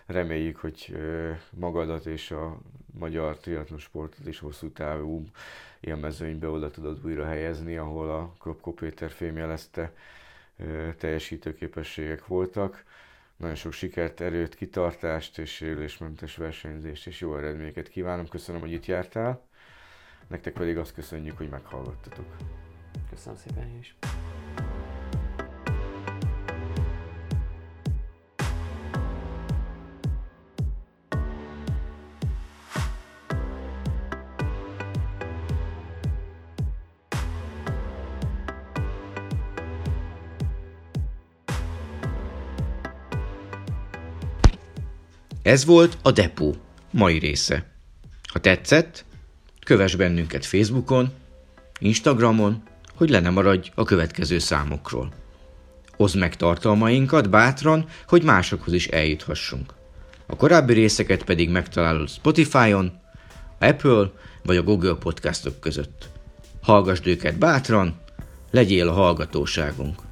Reméljük, 0.07 0.57
hogy 0.57 0.97
magadat 1.51 2.07
és 2.07 2.31
a 2.31 2.59
magyar 2.99 3.39
triatlon 3.39 3.79
sportot 3.79 4.27
is 4.27 4.39
hosszú 4.39 4.71
távú 4.73 5.25
mezőnybe 5.81 6.49
oda 6.49 6.71
tudod 6.71 7.05
újra 7.05 7.25
helyezni, 7.25 7.77
ahol 7.77 8.11
a 8.11 8.35
Kropko 8.39 8.73
Péter 8.73 9.11
fém 9.11 9.37
jelezte 9.37 9.93
teljesítőképességek 10.99 12.27
voltak. 12.27 12.85
Nagyon 13.37 13.55
sok 13.55 13.73
sikert, 13.73 14.21
erőt, 14.21 14.55
kitartást 14.55 15.39
és 15.39 15.61
élésmentes 15.61 16.37
versenyzést 16.37 17.07
és 17.07 17.21
jó 17.21 17.37
eredményeket 17.37 17.89
kívánom. 17.89 18.29
Köszönöm, 18.29 18.61
hogy 18.61 18.73
itt 18.73 18.87
jártál. 18.87 19.47
Nektek 20.27 20.53
pedig 20.53 20.79
azt 20.79 20.95
köszönjük, 20.95 21.37
hogy 21.37 21.49
meghallgattatok. 21.49 22.27
Köszönöm 23.11 23.39
szépen 23.39 23.79
is. 23.79 23.97
Ez 45.45 45.65
volt 45.65 45.99
a 46.03 46.11
Depó 46.11 46.55
mai 46.91 47.19
része. 47.19 47.67
Ha 48.33 48.39
tetszett, 48.39 49.05
kövess 49.65 49.95
bennünket 49.95 50.45
Facebookon, 50.45 51.13
Instagramon, 51.79 52.63
hogy 52.95 53.11
le 53.11 53.21
ne 53.21 53.31
maradj 53.31 53.71
a 53.75 53.85
következő 53.85 54.39
számokról. 54.39 55.13
Oszd 55.97 56.17
meg 56.17 56.37
tartalmainkat 56.37 57.31
bátran, 57.31 57.87
hogy 58.07 58.23
másokhoz 58.23 58.73
is 58.73 58.87
eljuthassunk. 58.87 59.75
A 60.27 60.37
korábbi 60.37 60.73
részeket 60.73 61.25
pedig 61.25 61.51
megtalálod 61.51 62.09
Spotify-on, 62.09 62.93
Apple 63.59 64.11
vagy 64.45 64.57
a 64.57 64.63
Google 64.63 64.95
podcastok 64.95 65.61
között. 65.61 66.09
Hallgasd 66.63 67.07
őket 67.07 67.39
bátran, 67.39 68.01
legyél 68.51 68.89
a 68.89 68.93
hallgatóságunk. 68.93 70.04